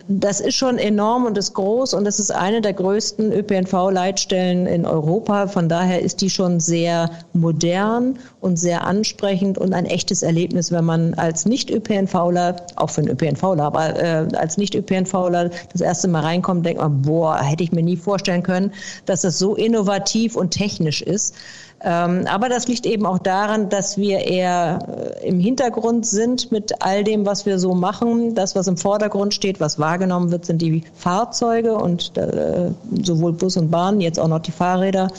das 0.09 0.39
ist 0.39 0.55
schon 0.55 0.77
enorm 0.77 1.25
und 1.25 1.37
ist 1.37 1.53
groß 1.53 1.93
und 1.93 2.05
es 2.05 2.19
ist 2.19 2.31
eine 2.31 2.61
der 2.61 2.73
größten 2.73 3.31
ÖPNV-Leitstellen 3.31 4.65
in 4.65 4.85
Europa. 4.85 5.47
Von 5.47 5.67
daher 5.67 6.01
ist 6.01 6.21
die 6.21 6.29
schon 6.29 6.59
sehr 6.59 7.09
modern 7.33 8.17
und 8.39 8.57
sehr 8.57 8.85
ansprechend 8.85 9.57
und 9.57 9.73
ein 9.73 9.85
echtes 9.85 10.23
Erlebnis, 10.23 10.71
wenn 10.71 10.85
man 10.85 11.13
als 11.15 11.45
Nicht-ÖPNVler, 11.45 12.55
auch 12.77 12.89
für 12.89 13.01
einen 13.01 13.11
ÖPNVler, 13.11 13.63
aber 13.63 14.01
äh, 14.01 14.27
als 14.35 14.57
Nicht-ÖPNVler 14.57 15.49
das 15.73 15.81
erste 15.81 16.07
Mal 16.07 16.21
reinkommt, 16.21 16.65
denkt 16.65 16.81
man, 16.81 17.01
boah, 17.01 17.41
hätte 17.41 17.63
ich 17.63 17.73
mir 17.73 17.83
nie 17.83 17.97
vorstellen 17.97 18.43
können, 18.43 18.71
dass 19.05 19.21
das 19.21 19.37
so 19.37 19.55
innovativ 19.55 20.35
und 20.35 20.51
technisch 20.51 21.01
ist. 21.01 21.35
Ähm, 21.81 22.25
aber 22.27 22.49
das 22.49 22.67
liegt 22.67 22.85
eben 22.87 23.05
auch 23.05 23.19
daran, 23.19 23.69
dass 23.69 23.97
wir 23.97 24.19
eher 24.19 24.79
äh, 25.21 25.27
im 25.27 25.39
Hintergrund 25.39 26.08
sind 26.08 26.52
mit 26.52 26.81
all 26.81 27.04
dem, 27.04 27.25
was 27.25 27.45
wir 27.45 27.60
so 27.60 27.75
machen. 27.75 28.33
Das, 28.33 28.56
was 28.56 28.67
im 28.67 28.77
Vordergrund 28.77 29.33
steht, 29.33 29.60
was 29.60 29.77
wahrgenommen 29.77 30.31
wird, 30.31 30.45
sind 30.45 30.62
die 30.62 30.83
Fahrzeuge 30.95 31.75
und 31.75 32.17
äh, 32.17 32.71
sowohl 33.04 33.33
Bus 33.33 33.58
und 33.58 33.69
Bahn, 33.69 34.02
jetzt 34.02 34.19
auch 34.19 34.27
noch 34.27 34.39
die 34.39 34.52
Fahrräder. 34.52 35.10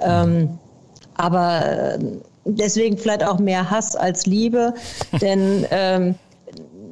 Ähm, 0.00 0.58
aber 1.14 1.66
äh, 1.66 1.98
deswegen 2.46 2.96
vielleicht 2.96 3.24
auch 3.24 3.38
mehr 3.38 3.70
Hass 3.70 3.94
als 3.94 4.24
Liebe, 4.24 4.72
denn 5.20 5.66
ähm, 5.70 6.14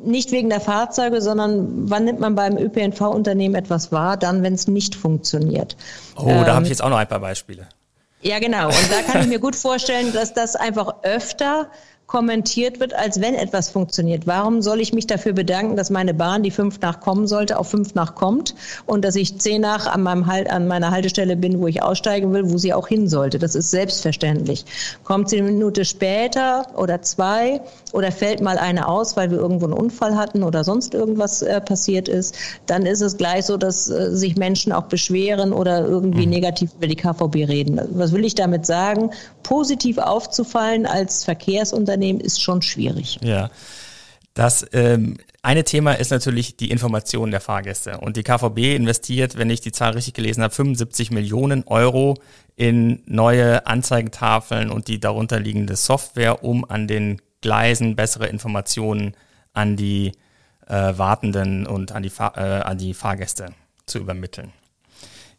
nicht 0.05 0.31
wegen 0.31 0.51
der 0.51 0.61
Fahrzeuge, 0.61 1.23
sondern 1.23 1.91
wann 1.91 2.05
nimmt 2.05 2.21
man 2.21 2.35
beim 2.35 2.59
ÖPNV-Unternehmen 2.59 3.55
etwas 3.55 3.93
wahr? 3.93 4.19
Dann, 4.19 4.43
wenn 4.43 4.55
es 4.55 4.69
nicht 4.69 4.95
funktioniert. 4.95 5.77
Oh, 6.17 6.29
ähm, 6.29 6.45
da 6.45 6.55
habe 6.55 6.65
ich 6.65 6.71
jetzt 6.71 6.83
auch 6.83 6.91
noch 6.91 6.99
ein 6.99 7.09
paar 7.09 7.21
Beispiele. 7.21 7.67
Ja, 8.27 8.41
genau. 8.41 8.67
Und 8.67 8.91
da 8.91 9.03
kann 9.03 9.21
ich 9.21 9.29
mir 9.29 9.39
gut 9.39 9.55
vorstellen, 9.55 10.13
dass 10.13 10.35
das 10.35 10.57
einfach 10.57 10.97
öfter 11.05 11.71
kommentiert 12.07 12.79
wird, 12.79 12.95
als 12.95 13.21
wenn 13.21 13.35
etwas 13.35 13.69
funktioniert. 13.69 14.27
Warum 14.29 14.63
soll 14.63 14.81
ich 14.81 14.93
mich 14.93 15.09
dafür 15.09 15.33
bedanken, 15.33 15.77
dass 15.77 15.91
meine 15.91 16.15
Bahn, 16.15 16.45
die 16.45 16.53
fünf 16.53 16.81
nach 16.81 17.01
kommen 17.01 17.27
sollte, 17.27 17.59
auf 17.59 17.69
fünf 17.69 17.95
nach 17.95 18.15
kommt 18.15 18.55
und 18.87 19.05
dass 19.05 19.17
ich 19.17 19.39
zehn 19.39 19.61
nach 19.61 19.87
an, 19.87 20.03
meinem 20.03 20.27
halt, 20.27 20.49
an 20.49 20.69
meiner 20.69 20.93
Haltestelle 20.93 21.37
bin, 21.37 21.61
wo 21.61 21.67
ich 21.67 21.83
aussteigen 21.83 22.33
will, 22.33 22.51
wo 22.51 22.59
sie 22.59 22.73
auch 22.73 22.87
hin 22.87 23.09
sollte? 23.09 23.41
Das 23.41 23.57
ist 23.57 23.73
selbstverständlich. 23.73 24.65
Kommt 25.03 25.31
sie 25.31 25.39
eine 25.39 25.51
Minute 25.51 25.85
später 25.85 26.67
oder 26.77 27.03
zwei 27.03 27.61
oder 27.93 28.13
fällt 28.13 28.41
mal 28.41 28.59
eine 28.59 28.87
aus, 28.87 29.17
weil 29.17 29.33
wir 29.33 29.39
irgendwo 29.39 29.65
einen 29.65 29.75
Unfall 29.75 30.17
hatten 30.17 30.45
oder 30.45 30.63
sonst 30.63 30.95
irgendwas 30.95 31.43
äh, 31.43 31.61
passiert 31.61 32.09
ist, 32.09 32.37
dann 32.67 32.87
ist 32.87 33.01
es 33.01 33.17
gleich 33.17 33.47
so, 33.47 33.57
dass 33.57 33.89
äh, 33.89 34.15
sich 34.15 34.37
Menschen 34.37 34.73
auch 34.73 34.85
beschweren 34.85 35.53
oder 35.53 35.85
irgendwie 35.85 36.27
mhm. 36.27 36.33
negativ 36.33 36.71
über 36.77 36.87
die 36.87 36.97
KVB 36.97 37.49
reden. 37.49 37.81
Was 37.95 38.13
will 38.13 38.25
ich 38.25 38.37
damit 38.37 38.65
sagen? 38.65 39.11
Positiv 39.43 39.99
aufzufallen 39.99 40.87
als 40.87 41.25
Verkehrsunternehmen 41.25 41.96
Unternehmen 41.97 42.21
ist 42.21 42.43
schon 42.43 42.63
schwierig. 42.63 43.19
Ja. 43.23 43.51
Das 44.35 44.67
ähm, 44.73 45.17
eine 45.43 45.65
Thema 45.65 45.93
ist 45.93 46.11
natürlich 46.11 46.57
die 46.59 46.71
Information 46.71 47.31
der 47.31 47.41
Fahrgäste. 47.41 47.99
Und 47.99 48.19
die 48.19 48.23
KVB 48.23 48.77
investiert, 48.77 49.39
wenn 49.39 49.49
ich 49.49 49.63
die 49.63 49.73
Zahl 49.73 49.93
richtig 49.93 50.13
gelesen 50.15 50.43
habe, 50.43 50.55
75 50.55 51.11
Millionen 51.11 51.65
Euro 51.65 52.19
in 52.55 53.03
neue 53.07 53.67
Anzeigentafeln 53.67 54.71
und 54.71 54.89
die 54.89 55.01
darunter 55.01 55.41
liegende 55.41 55.77
Software, 55.77 56.45
um 56.45 56.69
an 56.69 56.87
den 56.87 57.23
Gleisen 57.41 57.97
bessere 57.97 58.27
Informationen 58.27 59.15
an 59.55 59.77
die 59.77 60.13
äh, 60.67 60.93
Wartenden 60.99 61.67
und 61.67 61.93
an 61.93 62.03
die, 62.03 62.13
äh, 62.19 62.41
an 62.41 62.77
die 62.77 62.93
Fahrgäste 62.93 63.55
zu 63.87 63.99
übermitteln. 63.99 64.53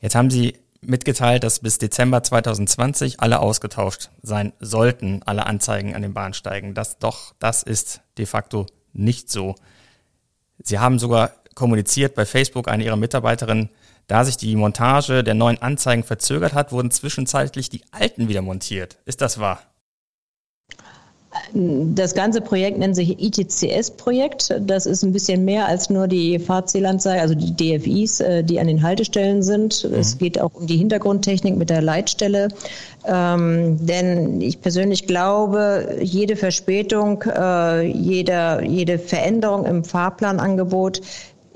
Jetzt 0.01 0.16
haben 0.16 0.32
Sie 0.32 0.55
mitgeteilt, 0.82 1.44
dass 1.44 1.60
bis 1.60 1.78
Dezember 1.78 2.24
2020 2.24 3.20
alle 3.20 3.40
ausgetauscht 3.40 4.10
sein 4.22 4.54
sollten, 4.60 5.22
alle 5.26 5.46
Anzeigen 5.46 5.96
an 5.96 6.02
den 6.02 6.14
Bahnsteigen. 6.14 6.74
Das 6.74 7.00
doch, 7.00 7.34
das 7.40 7.64
ist 7.64 8.02
de 8.18 8.26
facto 8.26 8.66
nicht 8.94 9.30
so. 9.30 9.56
Sie 10.64 10.80
haben 10.80 11.00
sogar 11.00 11.32
kommuniziert 11.56 12.16
bei 12.16 12.26
Facebook 12.26 12.68
eine 12.68 12.84
ihrer 12.84 12.96
Mitarbeiterinnen, 12.96 13.70
da 14.08 14.24
sich 14.24 14.38
die 14.38 14.56
Montage 14.56 15.24
der 15.24 15.34
neuen 15.34 15.62
Anzeigen 15.62 16.04
verzögert 16.04 16.54
hat, 16.54 16.72
wurden 16.72 16.92
zwischenzeitlich 16.92 17.70
die 17.70 17.82
alten 17.92 18.30
wieder 18.30 18.42
montiert. 18.42 18.98
Ist 19.06 19.22
das 19.22 19.40
wahr? 19.40 19.62
Das 21.54 22.14
ganze 22.14 22.41
Projekt 22.41 22.78
nennt 22.78 22.95
sich 22.95 23.22
ITCS-Projekt. 23.22 24.54
Das 24.62 24.86
ist 24.86 25.04
ein 25.04 25.14
bisschen 25.14 25.45
mehr 25.45 25.68
als 25.68 25.89
nur 25.89 26.08
die 26.08 26.39
Fahrzielanzeige, 26.39 27.22
also 27.22 27.36
die 27.36 27.56
DFIs, 27.56 28.20
äh, 28.20 28.43
die 28.43 28.60
an 28.60 28.68
den 28.68 28.84
Haltestellen 28.84 29.41
sind. 29.43 29.84
Mhm. 29.84 29.95
Es 29.95 30.18
geht 30.18 30.39
auch 30.39 30.54
um 30.54 30.68
die 30.68 30.78
Hintergrundtechnik 30.78 31.56
mit 31.56 31.70
der 31.70 31.82
Leitstelle. 31.82 32.50
Ähm, 33.06 33.78
denn 33.86 34.41
ich 34.41 34.62
persönlich 34.62 35.08
glaube, 35.08 35.98
jede 36.02 36.36
Verspätung, 36.36 37.24
äh, 37.24 37.84
jede, 37.84 38.64
jede 38.68 39.00
Veränderung 39.00 39.66
im 39.66 39.84
Fahrplanangebot 39.84 41.02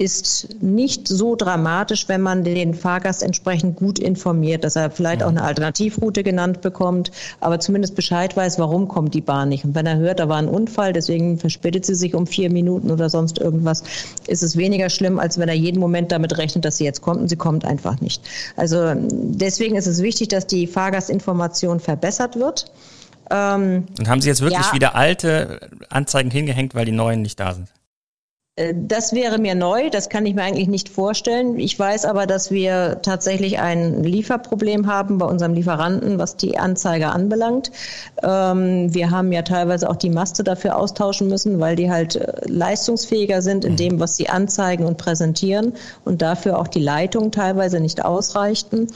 ist 0.01 0.63
nicht 0.63 1.07
so 1.07 1.35
dramatisch, 1.35 2.09
wenn 2.09 2.21
man 2.21 2.43
den 2.43 2.73
Fahrgast 2.73 3.21
entsprechend 3.21 3.75
gut 3.75 3.99
informiert, 3.99 4.63
dass 4.63 4.75
er 4.75 4.89
vielleicht 4.89 5.21
auch 5.21 5.29
eine 5.29 5.43
Alternativroute 5.43 6.23
genannt 6.23 6.61
bekommt, 6.61 7.11
aber 7.39 7.59
zumindest 7.59 7.93
Bescheid 7.93 8.35
weiß, 8.35 8.57
warum 8.57 8.87
kommt 8.87 9.13
die 9.13 9.21
Bahn 9.21 9.49
nicht. 9.49 9.63
Und 9.63 9.75
wenn 9.75 9.85
er 9.85 9.97
hört, 9.97 10.19
da 10.19 10.27
war 10.27 10.37
ein 10.37 10.47
Unfall, 10.47 10.91
deswegen 10.91 11.37
verspätet 11.37 11.85
sie 11.85 11.93
sich 11.93 12.15
um 12.15 12.25
vier 12.25 12.49
Minuten 12.49 12.89
oder 12.89 13.11
sonst 13.11 13.37
irgendwas, 13.37 13.83
ist 14.25 14.41
es 14.41 14.57
weniger 14.57 14.89
schlimm, 14.89 15.19
als 15.19 15.37
wenn 15.37 15.49
er 15.49 15.55
jeden 15.55 15.79
Moment 15.79 16.11
damit 16.11 16.35
rechnet, 16.35 16.65
dass 16.65 16.77
sie 16.77 16.83
jetzt 16.85 17.01
kommt 17.01 17.21
und 17.21 17.27
sie 17.27 17.35
kommt 17.35 17.63
einfach 17.63 18.01
nicht. 18.01 18.23
Also 18.55 18.93
deswegen 18.95 19.75
ist 19.75 19.85
es 19.85 20.01
wichtig, 20.01 20.29
dass 20.29 20.47
die 20.47 20.65
Fahrgastinformation 20.65 21.79
verbessert 21.79 22.37
wird. 22.37 22.71
Ähm, 23.29 23.85
und 23.99 24.09
haben 24.09 24.19
Sie 24.19 24.29
jetzt 24.29 24.41
wirklich 24.41 24.65
ja, 24.65 24.73
wieder 24.73 24.95
alte 24.95 25.59
Anzeigen 25.89 26.31
hingehängt, 26.31 26.73
weil 26.73 26.85
die 26.85 26.91
neuen 26.91 27.21
nicht 27.21 27.39
da 27.39 27.53
sind? 27.53 27.67
Äh, 28.55 28.73
das 28.75 29.13
wäre 29.13 29.37
mir 29.37 29.55
neu, 29.55 29.89
das 29.89 30.09
kann 30.09 30.25
ich 30.25 30.35
mir 30.35 30.43
eigentlich 30.43 30.67
nicht 30.67 30.89
vorstellen. 30.89 31.59
Ich 31.59 31.77
weiß 31.77 32.05
aber, 32.05 32.27
dass 32.27 32.51
wir 32.51 32.99
tatsächlich 33.01 33.59
ein 33.59 34.03
Lieferproblem 34.03 34.87
haben 34.87 35.17
bei 35.17 35.25
unserem 35.25 35.53
Lieferanten, 35.53 36.19
was 36.19 36.35
die 36.35 36.57
Anzeige 36.57 37.09
anbelangt. 37.09 37.71
Ähm, 38.23 38.93
wir 38.93 39.11
haben 39.11 39.31
ja 39.31 39.41
teilweise 39.43 39.89
auch 39.89 39.95
die 39.95 40.09
Maste 40.09 40.43
dafür 40.43 40.77
austauschen 40.77 41.27
müssen, 41.27 41.59
weil 41.59 41.75
die 41.75 41.89
halt 41.89 42.17
äh, 42.17 42.33
leistungsfähiger 42.45 43.41
sind 43.41 43.63
in 43.63 43.73
mhm. 43.73 43.77
dem, 43.77 43.99
was 43.99 44.17
sie 44.17 44.29
anzeigen 44.29 44.85
und 44.85 44.97
präsentieren 44.97 45.73
und 46.03 46.21
dafür 46.21 46.59
auch 46.59 46.67
die 46.67 46.81
Leitungen 46.81 47.31
teilweise 47.31 47.79
nicht 47.79 48.03
ausreichten. 48.03 48.87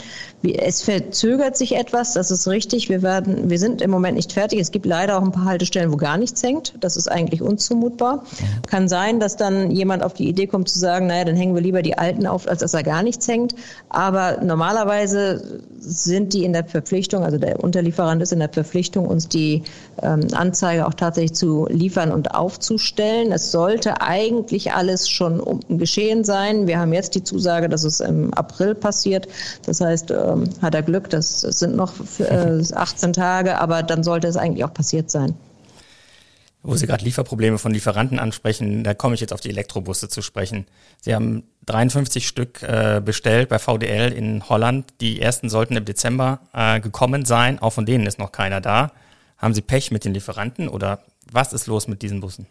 Es 0.54 0.82
verzögert 0.82 1.58
sich 1.58 1.76
etwas, 1.76 2.14
das 2.14 2.32
ist 2.32 2.48
richtig. 2.48 2.90
Wir 2.90 3.02
werden, 3.02 3.50
wir 3.50 3.60
sind 3.60 3.82
im 3.82 3.92
Moment 3.92 4.16
nicht 4.16 4.34
fertig. 4.34 4.60
Es 4.60 4.72
gibt 4.72 4.86
leider 4.86 5.18
auch 5.18 5.24
ein 5.24 5.32
paar 5.32 5.46
Haltestellen, 5.46 5.92
wo 5.92 5.98
gar 5.98 6.18
nichts 6.18 6.44
hängt. 6.44 6.74
Das 6.80 6.98
ist 6.98 7.08
eigentlich 7.08 7.42
unzumutbar. 7.42 8.24
Kann 8.68 8.88
sein, 8.88 9.20
dass 9.20 9.38
dann 9.38 9.72
jemand 9.72 10.04
auf 10.04 10.14
die 10.14 10.28
Idee 10.28 10.48
kommt 10.48 10.70
zu 10.70 10.80
sagen, 10.80 11.08
naja, 11.08 11.26
dann 11.26 11.36
hängen 11.36 11.56
wir 11.56 11.62
lieber 11.62 11.82
die 11.82 11.98
alten 11.98 12.28
auf, 12.28 12.48
als 12.48 12.60
dass 12.60 12.72
da 12.72 12.82
gar 12.82 13.04
nichts 13.04 13.28
hängt. 13.28 13.56
Aber 13.90 14.42
normalerweise 14.44 15.62
sind 15.80 16.34
die 16.34 16.44
in 16.44 16.54
der 16.54 16.66
Verpflichtung, 16.66 17.24
also 17.24 17.38
der 17.38 17.64
Unterlieferant 17.64 18.22
ist 18.22 18.32
in 18.32 18.40
der 18.40 18.50
Verpflichtung, 18.50 19.08
uns 19.08 19.28
die 19.28 19.64
ähm, 20.02 20.28
Anzeige 20.34 20.86
auch 20.88 20.94
tatsächlich 20.94 21.34
zu 21.34 21.68
liefern 21.70 22.12
und 22.12 22.34
aufzustellen. 22.34 23.32
Es 23.32 23.52
sollte 23.52 24.02
eigentlich 24.02 24.74
alles 24.74 25.10
schon 25.10 25.42
geschehen 25.70 26.24
sein. 26.24 26.68
Wir 26.68 26.80
haben 26.80 26.94
jetzt 26.94 27.16
die 27.16 27.24
Zusage, 27.24 27.70
dass 27.70 27.84
es 27.84 28.00
im 28.00 28.34
April 28.34 28.76
passiert. 28.76 29.28
Das 29.66 29.82
heißt, 29.82 30.12
ähm, 30.36 30.50
hat 30.62 30.76
er 30.76 30.84
Glück, 30.84 31.10
das 31.10 31.42
sind 31.42 31.76
noch 31.76 31.94
äh, 32.20 32.62
18 32.74 33.14
Tage, 33.14 33.60
aber 33.60 33.84
dann 33.84 34.04
sollte 34.04 34.28
es 34.28 34.38
eigentlich 34.38 34.64
auch 34.64 34.74
passiert 34.74 35.10
sein. 35.10 35.36
Wo 36.66 36.76
Sie 36.76 36.88
gerade 36.88 37.06
Lieferprobleme 37.06 37.60
von 37.60 37.72
Lieferanten 37.72 38.18
ansprechen, 38.18 38.84
da 38.84 38.96
komme 38.96 39.14
ich 39.14 39.22
jetzt 39.22 39.34
auf 39.34 39.40
die 39.40 39.50
Elektrobusse 39.50 40.10
zu 40.10 40.24
sprechen. 40.24 40.66
Sie 41.00 41.14
haben 41.14 41.44
53 41.68 42.28
Stück 42.28 42.64
äh, 42.64 43.02
bestellt 43.06 43.50
bei 43.50 43.60
VDL 43.60 44.12
in 44.12 44.50
Holland. 44.50 44.92
Die 45.00 45.22
ersten 45.22 45.50
sollten 45.50 45.78
im 45.78 45.86
Dezember 45.86 46.40
äh, 46.54 46.80
gekommen 46.80 47.24
sein. 47.24 47.60
Auch 47.60 47.70
von 47.70 47.86
denen 47.86 48.08
ist 48.08 48.18
noch 48.18 48.32
keiner 48.32 48.62
da. 48.62 48.92
Haben 49.38 49.54
Sie 49.54 49.62
Pech 49.62 49.92
mit 49.92 50.06
den 50.06 50.16
Lieferanten 50.16 50.68
oder 50.68 51.04
was 51.32 51.54
ist 51.54 51.68
los 51.68 51.88
mit 51.88 52.02
diesen 52.02 52.20
Bussen? 52.20 52.48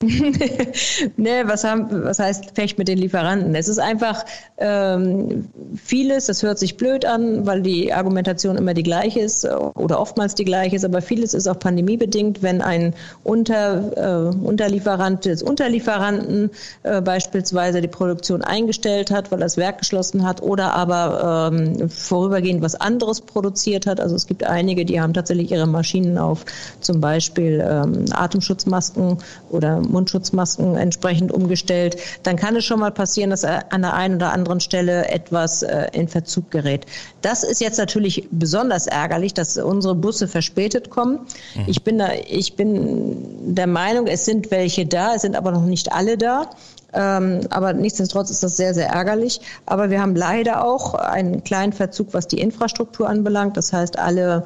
nee, 1.16 1.42
was, 1.44 1.64
haben, 1.64 1.88
was 2.04 2.20
heißt 2.20 2.54
Pech 2.54 2.78
mit 2.78 2.86
den 2.86 2.98
Lieferanten? 2.98 3.52
Es 3.56 3.66
ist 3.66 3.80
einfach 3.80 4.24
ähm, 4.56 5.48
vieles, 5.74 6.26
das 6.26 6.44
hört 6.44 6.60
sich 6.60 6.76
blöd 6.76 7.04
an, 7.04 7.46
weil 7.46 7.62
die 7.62 7.92
Argumentation 7.92 8.56
immer 8.56 8.74
die 8.74 8.84
gleiche 8.84 9.18
ist 9.18 9.44
oder 9.44 9.98
oftmals 9.98 10.36
die 10.36 10.44
gleiche 10.44 10.76
ist, 10.76 10.84
aber 10.84 11.02
vieles 11.02 11.34
ist 11.34 11.48
auch 11.48 11.58
pandemiebedingt, 11.58 12.44
wenn 12.44 12.62
ein 12.62 12.94
Unter, 13.24 14.30
äh, 14.30 14.36
Unterlieferant 14.36 15.24
des 15.24 15.42
Unterlieferanten 15.42 16.50
äh, 16.84 17.00
beispielsweise 17.00 17.80
die 17.80 17.88
Produktion 17.88 18.42
eingestellt 18.42 19.10
hat, 19.10 19.32
weil 19.32 19.40
das 19.40 19.56
Werk 19.56 19.78
geschlossen 19.78 20.24
hat 20.24 20.40
oder 20.42 20.74
aber 20.74 21.50
ähm, 21.52 21.90
vorübergehend 21.90 22.62
was 22.62 22.76
anderes 22.76 23.20
produziert 23.20 23.86
hat. 23.86 23.98
Also 23.98 24.14
es 24.14 24.28
gibt 24.28 24.44
einige, 24.44 24.84
die 24.84 25.00
haben 25.00 25.12
tatsächlich 25.12 25.50
ihre 25.50 25.66
Maschinen 25.66 26.18
auf 26.18 26.44
zum 26.80 27.00
Beispiel 27.00 27.66
ähm, 27.68 28.04
Atemschutzmasken 28.12 29.18
oder 29.50 29.87
Mundschutzmasken 29.88 30.76
entsprechend 30.76 31.32
umgestellt, 31.32 31.96
dann 32.22 32.36
kann 32.36 32.56
es 32.56 32.64
schon 32.64 32.80
mal 32.80 32.92
passieren, 32.92 33.30
dass 33.30 33.44
an 33.44 33.82
der 33.82 33.94
einen 33.94 34.16
oder 34.16 34.32
anderen 34.32 34.60
Stelle 34.60 35.08
etwas 35.08 35.62
äh, 35.62 35.88
in 35.92 36.08
Verzug 36.08 36.50
gerät. 36.50 36.86
Das 37.22 37.42
ist 37.42 37.60
jetzt 37.60 37.78
natürlich 37.78 38.28
besonders 38.30 38.86
ärgerlich, 38.86 39.34
dass 39.34 39.56
unsere 39.56 39.94
Busse 39.94 40.28
verspätet 40.28 40.90
kommen. 40.90 41.20
Mhm. 41.54 41.64
Ich 41.66 41.82
bin 41.82 41.98
da, 41.98 42.10
ich 42.28 42.54
bin 42.54 43.54
der 43.54 43.66
Meinung, 43.66 44.06
es 44.06 44.24
sind 44.24 44.50
welche 44.50 44.86
da, 44.86 45.14
es 45.14 45.22
sind 45.22 45.36
aber 45.36 45.50
noch 45.50 45.64
nicht 45.64 45.92
alle 45.92 46.16
da. 46.16 46.50
Ähm, 46.92 47.40
aber 47.50 47.74
nichtsdestotrotz 47.74 48.30
ist 48.30 48.42
das 48.42 48.56
sehr, 48.56 48.72
sehr 48.74 48.88
ärgerlich. 48.88 49.40
Aber 49.66 49.90
wir 49.90 50.00
haben 50.00 50.14
leider 50.14 50.64
auch 50.64 50.94
einen 50.94 51.44
kleinen 51.44 51.72
Verzug, 51.72 52.14
was 52.14 52.28
die 52.28 52.40
Infrastruktur 52.40 53.08
anbelangt. 53.08 53.56
Das 53.56 53.72
heißt, 53.72 53.98
alle 53.98 54.44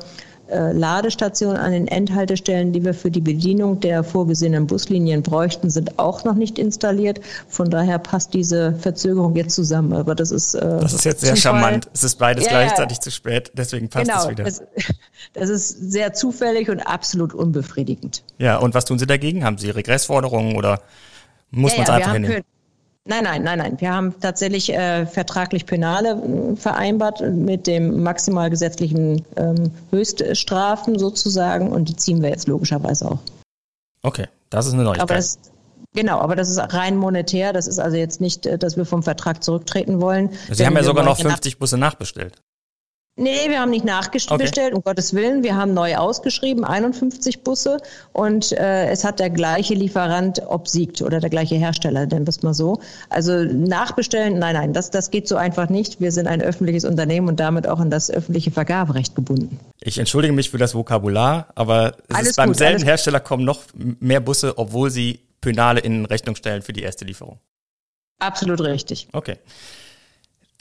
Ladestationen 0.72 1.56
an 1.56 1.72
den 1.72 1.88
Endhaltestellen, 1.88 2.72
die 2.72 2.84
wir 2.84 2.94
für 2.94 3.10
die 3.10 3.20
Bedienung 3.20 3.80
der 3.80 4.04
vorgesehenen 4.04 4.66
Buslinien 4.66 5.22
bräuchten, 5.22 5.70
sind 5.70 5.98
auch 5.98 6.24
noch 6.24 6.34
nicht 6.34 6.58
installiert. 6.58 7.20
Von 7.48 7.70
daher 7.70 7.98
passt 7.98 8.34
diese 8.34 8.74
Verzögerung 8.74 9.36
jetzt 9.36 9.54
zusammen. 9.54 9.92
Aber 9.92 10.14
das 10.14 10.30
ist. 10.30 10.54
Äh, 10.54 10.80
das 10.80 10.92
ist 10.92 11.04
jetzt 11.04 11.20
sehr 11.20 11.34
Zufall. 11.34 11.60
charmant. 11.60 11.88
Es 11.92 12.04
ist 12.04 12.18
beides 12.18 12.44
ja, 12.44 12.50
gleichzeitig 12.50 12.98
ja. 12.98 13.02
zu 13.02 13.10
spät, 13.10 13.52
deswegen 13.54 13.88
passt 13.88 14.06
genau, 14.06 14.24
es 14.24 14.30
wieder. 14.30 14.44
Das, 14.44 14.62
das 15.32 15.48
ist 15.48 15.92
sehr 15.92 16.12
zufällig 16.12 16.70
und 16.70 16.80
absolut 16.80 17.34
unbefriedigend. 17.34 18.22
Ja, 18.38 18.56
und 18.58 18.74
was 18.74 18.84
tun 18.84 18.98
Sie 18.98 19.06
dagegen? 19.06 19.44
Haben 19.44 19.58
Sie 19.58 19.70
Regressforderungen 19.70 20.56
oder 20.56 20.82
muss 21.50 21.72
ja, 21.72 21.78
man 21.78 21.84
es 21.84 21.90
einfach 21.90 22.12
hinnehmen? 22.12 22.42
Nein, 23.04 23.24
nein, 23.24 23.42
nein, 23.42 23.58
nein. 23.58 23.80
Wir 23.80 23.92
haben 23.92 24.14
tatsächlich 24.20 24.72
äh, 24.72 25.06
vertraglich 25.06 25.66
Penale 25.66 26.10
äh, 26.10 26.56
vereinbart 26.56 27.20
mit 27.20 27.66
dem 27.66 28.02
maximal 28.02 28.48
gesetzlichen 28.48 29.24
ähm, 29.36 29.72
Höchststrafen 29.90 30.98
sozusagen 30.98 31.72
und 31.72 31.88
die 31.88 31.96
ziehen 31.96 32.22
wir 32.22 32.30
jetzt 32.30 32.46
logischerweise 32.46 33.10
auch. 33.10 33.18
Okay, 34.02 34.26
das 34.50 34.66
ist 34.66 34.74
eine 34.74 34.84
Neuigkeit. 34.84 35.02
Aber 35.02 35.14
das, 35.14 35.38
Genau, 35.94 36.20
aber 36.20 36.36
das 36.36 36.48
ist 36.48 36.58
rein 36.58 36.96
monetär. 36.96 37.52
Das 37.52 37.66
ist 37.66 37.78
also 37.78 37.96
jetzt 37.96 38.20
nicht, 38.20 38.46
äh, 38.46 38.58
dass 38.58 38.76
wir 38.76 38.86
vom 38.86 39.02
Vertrag 39.02 39.42
zurücktreten 39.42 40.00
wollen. 40.00 40.30
Sie 40.50 40.64
haben 40.64 40.76
ja 40.76 40.84
sogar 40.84 41.04
noch 41.04 41.18
50 41.18 41.58
Busse 41.58 41.76
nachbestellt. 41.76 42.40
Nee, 43.16 43.50
wir 43.50 43.60
haben 43.60 43.68
nicht 43.68 43.84
nachbestellt, 43.84 44.40
okay. 44.40 44.72
um 44.72 44.82
Gottes 44.82 45.12
Willen. 45.12 45.42
Wir 45.42 45.54
haben 45.54 45.74
neu 45.74 45.96
ausgeschrieben, 45.96 46.64
51 46.64 47.42
Busse. 47.42 47.76
Und 48.14 48.52
äh, 48.52 48.88
es 48.88 49.04
hat 49.04 49.20
der 49.20 49.28
gleiche 49.28 49.74
Lieferant 49.74 50.40
obsiegt 50.46 51.02
oder 51.02 51.20
der 51.20 51.28
gleiche 51.28 51.56
Hersteller, 51.56 52.10
wir 52.10 52.26
es 52.26 52.42
mal 52.42 52.54
so. 52.54 52.80
Also 53.10 53.44
nachbestellen, 53.44 54.38
nein, 54.38 54.54
nein, 54.54 54.72
das, 54.72 54.90
das 54.90 55.10
geht 55.10 55.28
so 55.28 55.36
einfach 55.36 55.68
nicht. 55.68 56.00
Wir 56.00 56.10
sind 56.10 56.26
ein 56.26 56.40
öffentliches 56.40 56.86
Unternehmen 56.86 57.28
und 57.28 57.38
damit 57.38 57.68
auch 57.68 57.80
an 57.80 57.90
das 57.90 58.10
öffentliche 58.10 58.50
Vergaberecht 58.50 59.14
gebunden. 59.14 59.60
Ich 59.82 59.98
entschuldige 59.98 60.32
mich 60.32 60.48
für 60.48 60.58
das 60.58 60.74
Vokabular, 60.74 61.48
aber 61.54 61.96
es 62.08 62.16
alles 62.16 62.28
ist 62.30 62.36
beim 62.36 62.48
gut, 62.48 62.56
selben 62.56 62.82
Hersteller 62.82 63.20
kommen 63.20 63.44
noch 63.44 63.60
mehr 63.74 64.20
Busse, 64.20 64.56
obwohl 64.56 64.90
sie 64.90 65.20
Penale 65.42 65.80
in 65.80 66.06
Rechnung 66.06 66.34
stellen 66.34 66.62
für 66.62 66.72
die 66.72 66.82
erste 66.82 67.04
Lieferung. 67.04 67.38
Absolut 68.20 68.62
richtig. 68.62 69.08
Okay. 69.12 69.36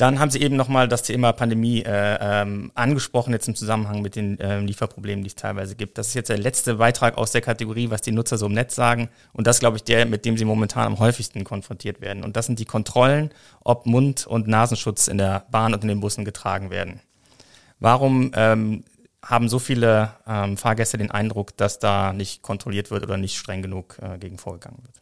Dann 0.02 0.20
haben 0.20 0.32
Sie 0.32 0.42
eben 0.42 0.56
nochmal 0.56 0.88
das 0.88 1.04
Thema 1.04 1.32
Pandemie 1.32 1.84
äh, 1.84 2.18
ähm, 2.20 2.72
angesprochen, 2.74 3.34
jetzt 3.34 3.48
im 3.48 3.54
Zusammenhang 3.54 4.02
mit 4.02 4.16
den 4.16 4.40
äh, 4.40 4.60
Lieferproblemen, 4.60 5.24
die 5.24 5.28
es 5.28 5.36
teilweise 5.36 5.76
gibt. 5.76 5.96
Das 6.00 6.08
ist 6.08 6.16
jetzt 6.16 6.30
der 6.30 6.40
letzte 6.40 6.74
Beitrag 6.78 7.20
aus 7.20 7.32
der 7.34 7.42
Kategorie, 7.42 7.92
was 7.92 8.02
die 8.02 8.12
Nutzer 8.12 8.40
so 8.40 8.48
im 8.48 8.54
Netz 8.54 8.74
sagen. 8.74 9.10
Und 9.32 9.46
das, 9.46 9.60
glaube 9.60 9.78
ich, 9.78 9.84
der, 9.84 10.08
mit 10.08 10.26
dem 10.26 10.38
Sie 10.38 10.46
momentan 10.46 10.88
am 10.88 10.98
häufigsten 10.98 11.44
konfrontiert 11.44 12.02
werden. 12.02 12.24
Und 12.24 12.36
das 12.36 12.48
sind 12.48 12.58
die 12.58 12.66
Kontrollen, 12.66 13.30
ob 13.64 13.86
Mund- 13.86 14.26
und 14.26 14.48
Nasenschutz 14.48 15.08
in 15.08 15.20
der 15.20 15.46
Bahn 15.52 15.72
und 15.72 15.84
in 15.84 15.88
den 15.88 16.00
Bussen 16.00 16.26
getragen 16.26 16.72
werden. 16.72 17.00
Warum 17.80 18.32
ähm, 18.34 18.84
haben 19.24 19.50
so 19.50 19.60
viele 19.60 20.14
ähm, 20.26 20.58
Fahrgäste 20.58 20.98
den 20.98 21.12
Eindruck, 21.12 21.56
dass 21.58 21.78
da 21.78 22.12
nicht 22.12 22.42
kontrolliert 22.42 22.90
wird 22.90 23.04
oder 23.04 23.18
nicht 23.18 23.38
streng 23.38 23.62
genug 23.62 24.00
äh, 24.02 24.18
gegen 24.18 24.40
vorgegangen 24.40 24.80
wird? 24.82 25.00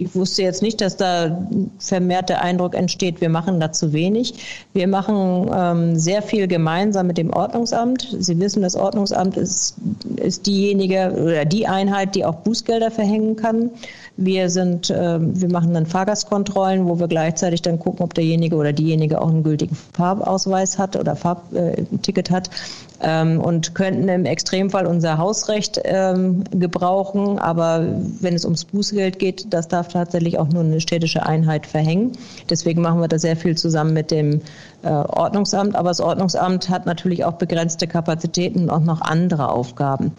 Ich 0.00 0.14
wusste 0.14 0.42
jetzt 0.42 0.62
nicht, 0.62 0.80
dass 0.80 0.96
da 0.96 1.44
vermehrt 1.80 2.28
der 2.28 2.40
Eindruck 2.42 2.76
entsteht, 2.76 3.20
wir 3.20 3.28
machen 3.28 3.58
da 3.58 3.72
zu 3.72 3.92
wenig. 3.92 4.32
Wir 4.72 4.86
machen 4.86 5.50
ähm, 5.52 5.96
sehr 5.96 6.22
viel 6.22 6.46
gemeinsam 6.46 7.08
mit 7.08 7.18
dem 7.18 7.32
Ordnungsamt. 7.32 8.14
Sie 8.16 8.38
wissen, 8.38 8.62
das 8.62 8.76
Ordnungsamt 8.76 9.36
ist, 9.36 9.74
ist 10.14 10.46
diejenige 10.46 11.12
oder 11.20 11.44
die 11.44 11.66
Einheit, 11.66 12.14
die 12.14 12.24
auch 12.24 12.36
Bußgelder 12.36 12.92
verhängen 12.92 13.34
kann. 13.34 13.70
Wir 14.16 14.50
sind, 14.50 14.88
äh, 14.90 15.18
wir 15.20 15.50
machen 15.50 15.74
dann 15.74 15.86
Fahrgastkontrollen, 15.86 16.86
wo 16.86 17.00
wir 17.00 17.08
gleichzeitig 17.08 17.62
dann 17.62 17.80
gucken, 17.80 18.04
ob 18.04 18.14
derjenige 18.14 18.54
oder 18.54 18.72
diejenige 18.72 19.20
auch 19.20 19.28
einen 19.28 19.42
gültigen 19.42 19.76
Farbausweis 19.94 20.78
hat 20.78 20.94
oder 20.94 21.16
Farbticket 21.16 22.30
äh, 22.30 22.32
hat 22.32 22.50
ähm, 23.00 23.40
und 23.40 23.74
könnten 23.74 24.08
im 24.08 24.24
Extremfall 24.24 24.86
unser 24.86 25.18
Hausrecht 25.18 25.80
ähm, 25.84 26.44
gebrauchen. 26.50 27.38
Aber 27.38 27.84
wenn 28.20 28.34
es 28.34 28.44
ums 28.44 28.64
Bußgeld 28.64 29.18
geht, 29.18 29.52
das 29.52 29.68
darf 29.68 29.87
tatsächlich 29.88 30.38
auch 30.38 30.48
nur 30.48 30.62
eine 30.62 30.80
städtische 30.80 31.24
Einheit 31.26 31.66
verhängen. 31.66 32.12
Deswegen 32.48 32.82
machen 32.82 33.00
wir 33.00 33.08
da 33.08 33.18
sehr 33.18 33.36
viel 33.36 33.56
zusammen 33.56 33.92
mit 33.92 34.10
dem 34.10 34.40
äh, 34.82 34.88
Ordnungsamt. 34.88 35.74
Aber 35.76 35.88
das 35.88 36.00
Ordnungsamt 36.00 36.68
hat 36.68 36.86
natürlich 36.86 37.24
auch 37.24 37.34
begrenzte 37.34 37.86
Kapazitäten 37.86 38.62
und 38.64 38.70
auch 38.70 38.80
noch 38.80 39.00
andere 39.00 39.50
Aufgaben. 39.50 40.12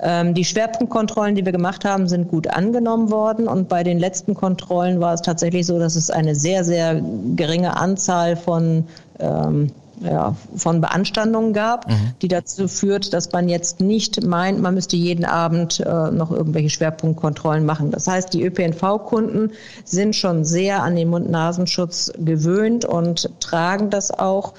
Ähm, 0.00 0.34
die 0.34 0.44
Schwerpunktkontrollen, 0.44 1.34
die 1.34 1.44
wir 1.44 1.52
gemacht 1.52 1.84
haben, 1.84 2.08
sind 2.08 2.28
gut 2.28 2.48
angenommen 2.48 3.10
worden. 3.10 3.48
Und 3.48 3.68
bei 3.68 3.82
den 3.82 3.98
letzten 3.98 4.34
Kontrollen 4.34 5.00
war 5.00 5.14
es 5.14 5.22
tatsächlich 5.22 5.66
so, 5.66 5.78
dass 5.78 5.96
es 5.96 6.10
eine 6.10 6.34
sehr, 6.34 6.64
sehr 6.64 7.00
geringe 7.36 7.76
Anzahl 7.76 8.36
von 8.36 8.84
ähm, 9.20 9.70
ja, 10.00 10.34
von 10.56 10.80
Beanstandungen 10.80 11.52
gab, 11.52 11.88
mhm. 11.88 12.12
die 12.22 12.28
dazu 12.28 12.68
führt, 12.68 13.12
dass 13.12 13.32
man 13.32 13.48
jetzt 13.48 13.80
nicht 13.80 14.24
meint, 14.24 14.60
man 14.60 14.74
müsste 14.74 14.96
jeden 14.96 15.24
Abend 15.24 15.80
äh, 15.80 16.10
noch 16.10 16.30
irgendwelche 16.30 16.70
Schwerpunktkontrollen 16.70 17.64
machen. 17.64 17.90
Das 17.90 18.06
heißt, 18.06 18.32
die 18.34 18.44
ÖPNV-Kunden 18.44 19.52
sind 19.84 20.16
schon 20.16 20.44
sehr 20.44 20.82
an 20.82 20.96
den 20.96 21.08
Mund-Nasenschutz 21.08 22.12
gewöhnt 22.18 22.84
und 22.84 23.30
tragen 23.40 23.90
das 23.90 24.10
auch. 24.10 24.54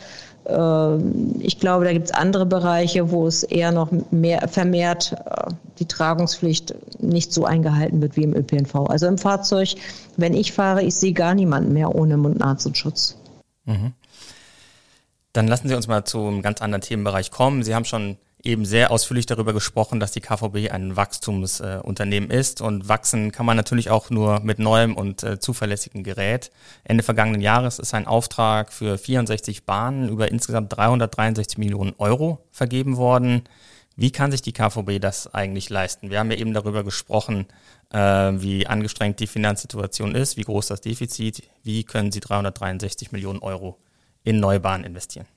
Äh, 0.45 0.97
ich 1.39 1.59
glaube, 1.59 1.85
da 1.85 1.93
gibt 1.93 2.05
es 2.05 2.11
andere 2.11 2.45
Bereiche, 2.45 3.11
wo 3.11 3.27
es 3.27 3.43
eher 3.43 3.71
noch 3.71 3.89
mehr 4.11 4.47
vermehrt 4.47 5.13
äh, 5.13 5.51
die 5.79 5.85
Tragungspflicht 5.85 6.75
nicht 6.99 7.33
so 7.33 7.45
eingehalten 7.45 8.01
wird 8.01 8.15
wie 8.15 8.23
im 8.23 8.33
ÖPNV. 8.33 8.75
Also 8.87 9.07
im 9.07 9.17
Fahrzeug, 9.17 9.75
wenn 10.17 10.33
ich 10.33 10.53
fahre, 10.53 10.83
ich 10.83 10.95
sehe 10.95 11.13
gar 11.13 11.35
niemanden 11.35 11.73
mehr 11.73 11.93
ohne 11.93 12.17
Mund-Nasenschutz. 12.17 13.17
Mhm. 13.65 13.93
Dann 15.35 15.49
lassen 15.49 15.67
Sie 15.67 15.75
uns 15.75 15.87
mal 15.87 16.05
zu 16.05 16.25
einem 16.25 16.41
ganz 16.41 16.61
anderen 16.61 16.81
Themenbereich 16.81 17.29
kommen. 17.29 17.61
Sie 17.61 17.75
haben 17.75 17.83
schon 17.83 18.15
eben 18.41 18.63
sehr 18.63 18.89
ausführlich 18.89 19.25
darüber 19.25 19.51
gesprochen, 19.51 19.99
dass 19.99 20.13
die 20.13 20.21
KVB 20.21 20.71
ein 20.71 20.95
Wachstumsunternehmen 20.95 22.31
äh, 22.31 22.39
ist 22.39 22.61
und 22.61 22.87
wachsen 22.87 23.33
kann 23.33 23.45
man 23.45 23.57
natürlich 23.57 23.89
auch 23.89 24.09
nur 24.09 24.39
mit 24.39 24.59
neuem 24.59 24.95
und 24.95 25.23
äh, 25.23 25.37
zuverlässigem 25.37 26.03
Gerät. 26.03 26.51
Ende 26.85 27.03
vergangenen 27.03 27.41
Jahres 27.41 27.79
ist 27.79 27.93
ein 27.93 28.07
Auftrag 28.07 28.71
für 28.71 28.97
64 28.97 29.65
Bahnen 29.65 30.07
über 30.07 30.31
insgesamt 30.31 30.77
363 30.77 31.57
Millionen 31.57 31.95
Euro 31.97 32.39
vergeben 32.51 32.95
worden. 32.95 33.41
Wie 33.97 34.11
kann 34.11 34.31
sich 34.31 34.41
die 34.41 34.53
KVB 34.53 35.01
das 35.01 35.33
eigentlich 35.33 35.69
leisten? 35.69 36.11
Wir 36.11 36.19
haben 36.19 36.31
ja 36.31 36.37
eben 36.37 36.53
darüber 36.53 36.85
gesprochen, 36.85 37.45
äh, 37.91 37.97
wie 37.99 38.67
angestrengt 38.67 39.19
die 39.19 39.27
Finanzsituation 39.27 40.15
ist, 40.15 40.37
wie 40.37 40.43
groß 40.43 40.67
das 40.67 40.79
Defizit, 40.79 41.43
wie 41.63 41.83
können 41.83 42.13
Sie 42.13 42.21
363 42.21 43.11
Millionen 43.11 43.39
Euro 43.39 43.77
in 44.25 44.41
Neubahnen 44.41 44.85
investieren? 44.85 45.27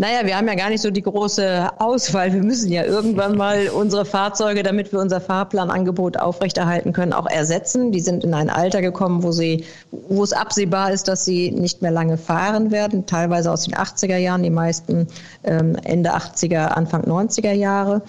Naja, 0.00 0.24
wir 0.24 0.34
haben 0.34 0.48
ja 0.48 0.54
gar 0.54 0.70
nicht 0.70 0.80
so 0.80 0.90
die 0.90 1.02
große 1.02 1.68
Auswahl. 1.78 2.32
Wir 2.32 2.42
müssen 2.42 2.72
ja 2.72 2.84
irgendwann 2.84 3.36
mal 3.36 3.68
unsere 3.74 4.06
Fahrzeuge, 4.06 4.62
damit 4.62 4.92
wir 4.92 4.98
unser 4.98 5.20
Fahrplanangebot 5.20 6.16
aufrechterhalten 6.18 6.94
können, 6.94 7.12
auch 7.12 7.26
ersetzen. 7.26 7.92
Die 7.92 8.00
sind 8.00 8.24
in 8.24 8.32
ein 8.32 8.48
Alter 8.48 8.80
gekommen, 8.80 9.22
wo 9.22 9.30
sie, 9.30 9.66
wo 9.90 10.24
es 10.24 10.32
absehbar 10.32 10.90
ist, 10.90 11.06
dass 11.06 11.26
sie 11.26 11.50
nicht 11.50 11.82
mehr 11.82 11.90
lange 11.90 12.16
fahren 12.16 12.70
werden. 12.70 13.04
Teilweise 13.04 13.52
aus 13.52 13.64
den 13.64 13.74
80er 13.74 14.16
Jahren, 14.16 14.42
die 14.42 14.48
meisten 14.48 15.06
ähm, 15.44 15.76
Ende 15.84 16.14
80er, 16.14 16.68
Anfang 16.68 17.02
90er 17.02 17.52
Jahre. 17.52 18.00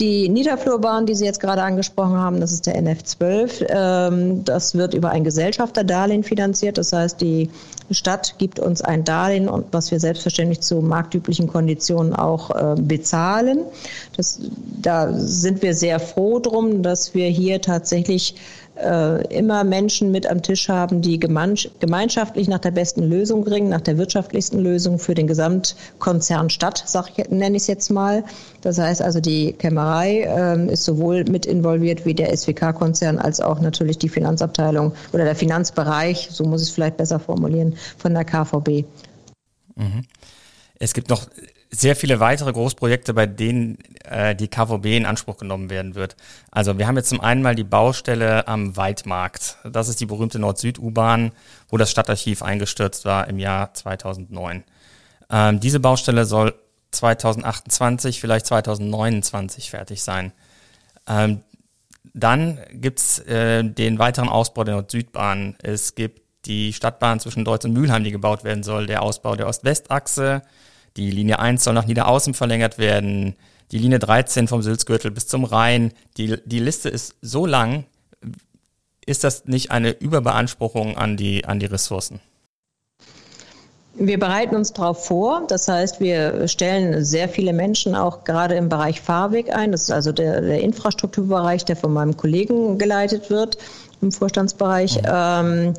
Die 0.00 0.30
Niederflurbahn, 0.30 1.04
die 1.04 1.14
Sie 1.14 1.26
jetzt 1.26 1.40
gerade 1.40 1.62
angesprochen 1.62 2.16
haben, 2.16 2.40
das 2.40 2.52
ist 2.52 2.66
der 2.66 2.74
NF12. 2.82 3.66
Ähm, 3.68 4.44
das 4.44 4.74
wird 4.74 4.94
über 4.94 5.10
ein 5.10 5.24
Gesellschafterdarlehen 5.24 6.24
finanziert. 6.24 6.78
Das 6.78 6.94
heißt, 6.94 7.20
die 7.20 7.50
Stadt 7.90 8.36
gibt 8.38 8.58
uns 8.58 8.80
ein 8.80 9.04
Darlehen 9.04 9.50
was 9.72 9.90
wir 9.90 10.00
selbstverständlich 10.00 10.60
zu 10.60 10.76
marktüblichen 10.76 11.48
Konditionen 11.48 12.14
auch 12.14 12.50
äh, 12.50 12.80
bezahlen. 12.80 13.64
Das, 14.16 14.40
da 14.80 15.12
sind 15.12 15.60
wir 15.60 15.74
sehr 15.74 16.00
froh 16.00 16.38
drum, 16.38 16.82
dass 16.82 17.14
wir 17.14 17.26
hier 17.26 17.60
tatsächlich 17.60 18.36
äh, 18.82 19.36
immer 19.36 19.64
Menschen 19.64 20.10
mit 20.10 20.26
am 20.26 20.42
Tisch 20.42 20.68
haben, 20.68 21.02
die 21.02 21.18
gemeinschaftlich 21.18 22.48
nach 22.48 22.58
der 22.58 22.70
besten 22.70 23.02
Lösung 23.02 23.44
ringen, 23.46 23.68
nach 23.68 23.80
der 23.80 23.98
wirtschaftlichsten 23.98 24.58
Lösung 24.60 24.98
für 24.98 25.14
den 25.14 25.26
Gesamtkonzern 25.26 26.50
Stadt, 26.50 26.82
sag 26.86 27.10
ich, 27.16 27.28
nenne 27.30 27.56
ich 27.56 27.62
es 27.62 27.66
jetzt 27.66 27.90
mal. 27.90 28.24
Das 28.62 28.78
heißt 28.78 29.02
also, 29.02 29.20
die 29.20 29.52
Kämmerei 29.52 30.22
äh, 30.22 30.72
ist 30.72 30.84
sowohl 30.84 31.24
mit 31.24 31.46
involviert 31.46 32.04
wie 32.06 32.14
der 32.14 32.36
SWK-Konzern 32.36 33.18
als 33.18 33.40
auch 33.40 33.60
natürlich 33.60 33.98
die 33.98 34.08
Finanzabteilung 34.08 34.94
oder 35.12 35.24
der 35.24 35.36
Finanzbereich, 35.36 36.28
so 36.30 36.44
muss 36.44 36.62
ich 36.62 36.68
es 36.68 36.74
vielleicht 36.74 36.96
besser 36.96 37.20
formulieren, 37.20 37.76
von 37.98 38.14
der 38.14 38.24
KVB. 38.24 38.84
Mhm. 39.76 40.04
Es 40.78 40.94
gibt 40.94 41.10
noch 41.10 41.26
sehr 41.70 41.94
viele 41.94 42.18
weitere 42.18 42.52
Großprojekte, 42.52 43.14
bei 43.14 43.26
denen 43.26 43.78
äh, 44.04 44.34
die 44.34 44.48
KVB 44.48 44.86
in 44.86 45.06
Anspruch 45.06 45.36
genommen 45.36 45.70
werden 45.70 45.94
wird. 45.94 46.16
Also 46.50 46.78
wir 46.78 46.86
haben 46.86 46.96
jetzt 46.96 47.10
zum 47.10 47.20
einen 47.20 47.42
mal 47.42 47.54
die 47.54 47.64
Baustelle 47.64 48.48
am 48.48 48.76
Weidmarkt. 48.76 49.58
Das 49.64 49.88
ist 49.88 50.00
die 50.00 50.06
berühmte 50.06 50.40
Nord-Süd-U-Bahn, 50.40 51.32
wo 51.68 51.76
das 51.76 51.90
Stadtarchiv 51.90 52.42
eingestürzt 52.42 53.04
war 53.04 53.28
im 53.28 53.38
Jahr 53.38 53.72
2009. 53.72 54.64
Ähm, 55.30 55.60
diese 55.60 55.78
Baustelle 55.78 56.24
soll 56.24 56.54
2028, 56.90 58.20
vielleicht 58.20 58.46
2029 58.46 59.70
fertig 59.70 60.02
sein. 60.02 60.32
Ähm, 61.06 61.42
dann 62.14 62.58
gibt's 62.72 63.20
äh, 63.20 63.62
den 63.62 64.00
weiteren 64.00 64.28
Ausbau 64.28 64.64
der 64.64 64.74
Nord-Süd-Bahn. 64.74 65.56
Es 65.62 65.94
gibt 65.94 66.20
die 66.46 66.72
Stadtbahn 66.72 67.20
zwischen 67.20 67.44
Deutz 67.44 67.64
und 67.64 67.74
Mülheim, 67.74 68.02
die 68.02 68.10
gebaut 68.10 68.44
werden 68.44 68.62
soll, 68.62 68.86
der 68.86 69.02
Ausbau 69.02 69.36
der 69.36 69.46
Ost-West-Achse, 69.46 70.42
die 70.96 71.10
Linie 71.10 71.38
1 71.38 71.64
soll 71.64 71.74
nach 71.74 71.86
Niederaußen 71.86 72.34
verlängert 72.34 72.78
werden. 72.78 73.36
Die 73.72 73.78
Linie 73.78 73.98
13 73.98 74.48
vom 74.48 74.62
Sülzgürtel 74.62 75.10
bis 75.10 75.26
zum 75.26 75.44
Rhein. 75.44 75.92
Die, 76.16 76.36
die 76.44 76.58
Liste 76.58 76.88
ist 76.88 77.14
so 77.22 77.46
lang. 77.46 77.84
Ist 79.06 79.24
das 79.24 79.44
nicht 79.46 79.70
eine 79.70 79.90
Überbeanspruchung 79.90 80.96
an 80.96 81.16
die, 81.16 81.44
an 81.44 81.60
die 81.60 81.66
Ressourcen? 81.66 82.20
Wir 83.94 84.18
bereiten 84.18 84.54
uns 84.56 84.72
darauf 84.72 85.04
vor. 85.04 85.42
Das 85.48 85.68
heißt, 85.68 86.00
wir 86.00 86.48
stellen 86.48 87.04
sehr 87.04 87.28
viele 87.28 87.52
Menschen 87.52 87.94
auch 87.94 88.24
gerade 88.24 88.54
im 88.54 88.68
Bereich 88.68 89.00
Fahrweg 89.00 89.54
ein. 89.54 89.72
Das 89.72 89.82
ist 89.82 89.90
also 89.90 90.12
der, 90.12 90.40
der 90.40 90.60
Infrastrukturbereich, 90.60 91.64
der 91.64 91.76
von 91.76 91.92
meinem 91.92 92.16
Kollegen 92.16 92.78
geleitet 92.78 93.30
wird 93.30 93.58
im 94.00 94.12
Vorstandsbereich. 94.12 94.96
Mhm. 95.02 95.08
Ähm, 95.12 95.74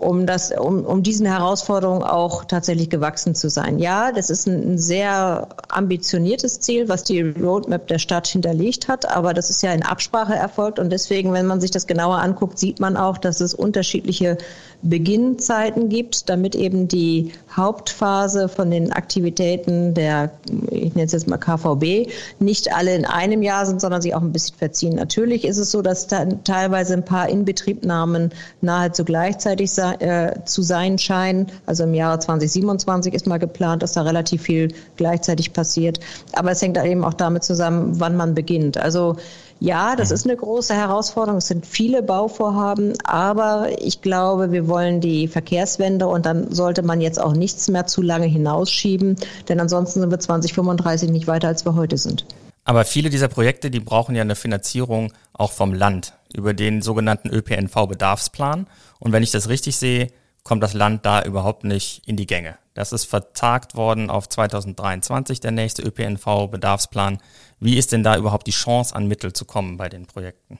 um 0.00 0.24
das, 0.24 0.50
um, 0.50 0.86
um 0.86 1.02
diesen 1.02 1.26
Herausforderungen 1.26 2.02
auch 2.02 2.44
tatsächlich 2.44 2.88
gewachsen 2.88 3.34
zu 3.34 3.50
sein. 3.50 3.78
Ja, 3.78 4.12
das 4.12 4.30
ist 4.30 4.46
ein, 4.46 4.72
ein 4.72 4.78
sehr 4.78 5.48
ambitioniertes 5.68 6.60
Ziel, 6.60 6.88
was 6.88 7.04
die 7.04 7.20
Roadmap 7.20 7.86
der 7.86 7.98
Stadt 7.98 8.26
hinterlegt 8.26 8.88
hat, 8.88 9.10
aber 9.10 9.34
das 9.34 9.50
ist 9.50 9.62
ja 9.62 9.72
in 9.72 9.82
Absprache 9.82 10.34
erfolgt 10.34 10.78
und 10.78 10.90
deswegen, 10.90 11.34
wenn 11.34 11.46
man 11.46 11.60
sich 11.60 11.70
das 11.70 11.86
genauer 11.86 12.18
anguckt, 12.18 12.58
sieht 12.58 12.80
man 12.80 12.96
auch, 12.96 13.18
dass 13.18 13.40
es 13.40 13.52
unterschiedliche 13.52 14.38
Beginnzeiten 14.82 15.90
gibt, 15.90 16.30
damit 16.30 16.54
eben 16.54 16.88
die 16.88 17.32
Hauptphase 17.54 18.48
von 18.48 18.70
den 18.70 18.92
Aktivitäten 18.92 19.92
der, 19.92 20.30
ich 20.70 20.94
nenne 20.94 21.04
es 21.04 21.12
jetzt 21.12 21.28
mal 21.28 21.36
KVB, 21.36 22.10
nicht 22.38 22.74
alle 22.74 22.94
in 22.94 23.04
einem 23.04 23.42
Jahr 23.42 23.66
sind, 23.66 23.82
sondern 23.82 24.00
sich 24.00 24.14
auch 24.14 24.22
ein 24.22 24.32
bisschen 24.32 24.56
verziehen. 24.56 24.94
Natürlich 24.94 25.44
ist 25.44 25.58
es 25.58 25.70
so, 25.70 25.82
dass 25.82 26.06
dann 26.06 26.42
teilweise 26.44 26.94
ein 26.94 27.04
paar 27.04 27.28
Inbetriebnahmen 27.28 28.30
nahezu 28.62 29.04
gleichzeitig 29.04 29.70
sein 29.70 29.89
äh, 29.94 30.44
zu 30.44 30.62
sein 30.62 30.98
scheinen. 30.98 31.46
Also 31.66 31.84
im 31.84 31.94
Jahre 31.94 32.18
2027 32.18 33.14
ist 33.14 33.26
mal 33.26 33.38
geplant, 33.38 33.82
dass 33.82 33.92
da 33.92 34.02
relativ 34.02 34.42
viel 34.42 34.74
gleichzeitig 34.96 35.52
passiert. 35.52 36.00
Aber 36.32 36.50
es 36.50 36.62
hängt 36.62 36.78
eben 36.78 37.04
auch 37.04 37.14
damit 37.14 37.44
zusammen, 37.44 37.98
wann 38.00 38.16
man 38.16 38.34
beginnt. 38.34 38.76
Also 38.76 39.16
ja, 39.60 39.94
das 39.94 40.08
mhm. 40.08 40.14
ist 40.14 40.24
eine 40.26 40.36
große 40.36 40.74
Herausforderung. 40.74 41.38
Es 41.38 41.48
sind 41.48 41.66
viele 41.66 42.02
Bauvorhaben, 42.02 42.94
aber 43.04 43.68
ich 43.78 44.00
glaube, 44.00 44.52
wir 44.52 44.68
wollen 44.68 45.00
die 45.00 45.28
Verkehrswende 45.28 46.08
und 46.08 46.24
dann 46.24 46.50
sollte 46.52 46.82
man 46.82 47.00
jetzt 47.00 47.20
auch 47.20 47.34
nichts 47.34 47.68
mehr 47.68 47.86
zu 47.86 48.00
lange 48.00 48.26
hinausschieben, 48.26 49.16
denn 49.48 49.60
ansonsten 49.60 50.00
sind 50.00 50.10
wir 50.10 50.18
2035 50.18 51.10
nicht 51.10 51.26
weiter, 51.26 51.48
als 51.48 51.66
wir 51.66 51.74
heute 51.74 51.98
sind. 51.98 52.24
Aber 52.64 52.84
viele 52.84 53.10
dieser 53.10 53.28
Projekte, 53.28 53.70
die 53.70 53.80
brauchen 53.80 54.14
ja 54.14 54.22
eine 54.22 54.36
Finanzierung 54.36 55.12
auch 55.32 55.52
vom 55.52 55.74
Land 55.74 56.14
über 56.34 56.54
den 56.54 56.82
sogenannten 56.82 57.28
ÖPNV-Bedarfsplan. 57.28 58.66
Und 59.00 59.12
wenn 59.12 59.24
ich 59.24 59.32
das 59.32 59.48
richtig 59.48 59.76
sehe, 59.76 60.12
kommt 60.44 60.62
das 60.62 60.74
Land 60.74 61.04
da 61.04 61.22
überhaupt 61.22 61.64
nicht 61.64 62.02
in 62.06 62.16
die 62.16 62.26
Gänge. 62.26 62.56
Das 62.74 62.92
ist 62.92 63.04
vertagt 63.04 63.74
worden 63.74 64.10
auf 64.10 64.28
2023, 64.28 65.40
der 65.40 65.50
nächste 65.50 65.82
ÖPNV-Bedarfsplan. 65.82 67.18
Wie 67.58 67.76
ist 67.76 67.92
denn 67.92 68.02
da 68.02 68.16
überhaupt 68.16 68.46
die 68.46 68.52
Chance, 68.52 68.94
an 68.94 69.06
Mittel 69.06 69.32
zu 69.32 69.44
kommen 69.44 69.76
bei 69.76 69.88
den 69.88 70.06
Projekten? 70.06 70.58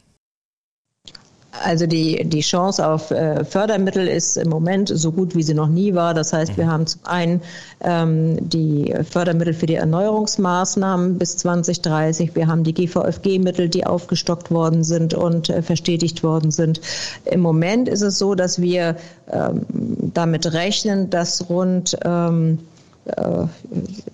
Also 1.52 1.86
die, 1.86 2.24
die 2.28 2.40
Chance 2.40 2.86
auf 2.86 3.10
äh, 3.10 3.44
Fördermittel 3.44 4.06
ist 4.06 4.36
im 4.36 4.48
Moment 4.48 4.90
so 4.94 5.10
gut, 5.10 5.34
wie 5.34 5.42
sie 5.42 5.54
noch 5.54 5.68
nie 5.68 5.94
war. 5.94 6.14
Das 6.14 6.32
heißt, 6.32 6.56
wir 6.56 6.66
mhm. 6.66 6.70
haben 6.70 6.86
zum 6.86 7.00
einen 7.04 7.42
ähm, 7.82 8.48
die 8.48 8.94
Fördermittel 9.08 9.52
für 9.52 9.66
die 9.66 9.74
Erneuerungsmaßnahmen 9.74 11.18
bis 11.18 11.38
2030. 11.38 12.36
Wir 12.36 12.46
haben 12.46 12.62
die 12.62 12.72
GVFG-Mittel, 12.72 13.68
die 13.68 13.84
aufgestockt 13.84 14.52
worden 14.52 14.84
sind 14.84 15.12
und 15.12 15.50
äh, 15.50 15.62
verstetigt 15.62 16.22
worden 16.22 16.52
sind. 16.52 16.80
Im 17.24 17.40
Moment 17.40 17.88
ist 17.88 18.02
es 18.02 18.18
so, 18.18 18.36
dass 18.36 18.60
wir 18.60 18.96
ähm, 19.30 19.66
damit 20.14 20.52
rechnen, 20.52 21.10
dass 21.10 21.50
rund 21.50 21.98
ähm, 22.04 22.60
äh, 23.06 23.44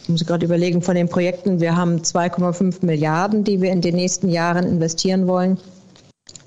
ich 0.00 0.08
muss 0.08 0.24
gerade 0.24 0.46
überlegen 0.46 0.80
von 0.80 0.94
den 0.94 1.08
Projekten, 1.08 1.60
wir 1.60 1.76
haben 1.76 1.98
2,5 1.98 2.84
Milliarden, 2.84 3.44
die 3.44 3.60
wir 3.60 3.72
in 3.72 3.82
den 3.82 3.94
nächsten 3.94 4.30
Jahren 4.30 4.64
investieren 4.64 5.26
wollen 5.26 5.58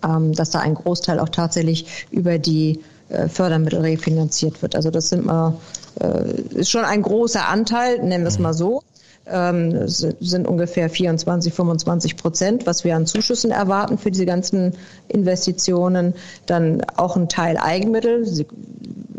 dass 0.01 0.49
da 0.51 0.59
ein 0.59 0.75
Großteil 0.75 1.19
auch 1.19 1.29
tatsächlich 1.29 2.07
über 2.11 2.37
die 2.37 2.79
äh, 3.09 3.27
Fördermittel 3.27 3.81
refinanziert 3.81 4.61
wird. 4.61 4.75
Also 4.75 4.91
das 4.91 5.09
sind 5.09 5.25
mal, 5.25 5.55
äh, 5.99 6.41
ist 6.53 6.69
schon 6.69 6.85
ein 6.85 7.01
großer 7.01 7.47
Anteil, 7.47 7.97
nennen 8.03 8.23
wir 8.23 8.29
es 8.29 8.37
mal 8.37 8.53
so. 8.53 8.83
Ähm, 9.25 9.87
sind 9.87 10.47
ungefähr 10.47 10.89
24, 10.89 11.53
25 11.53 12.17
Prozent, 12.17 12.65
was 12.65 12.83
wir 12.83 12.95
an 12.95 13.05
Zuschüssen 13.05 13.51
erwarten 13.51 13.97
für 13.97 14.11
diese 14.11 14.25
ganzen 14.25 14.73
Investitionen. 15.07 16.13
Dann 16.45 16.83
auch 16.97 17.15
ein 17.15 17.29
Teil 17.29 17.57
Eigenmittel. 17.57 18.25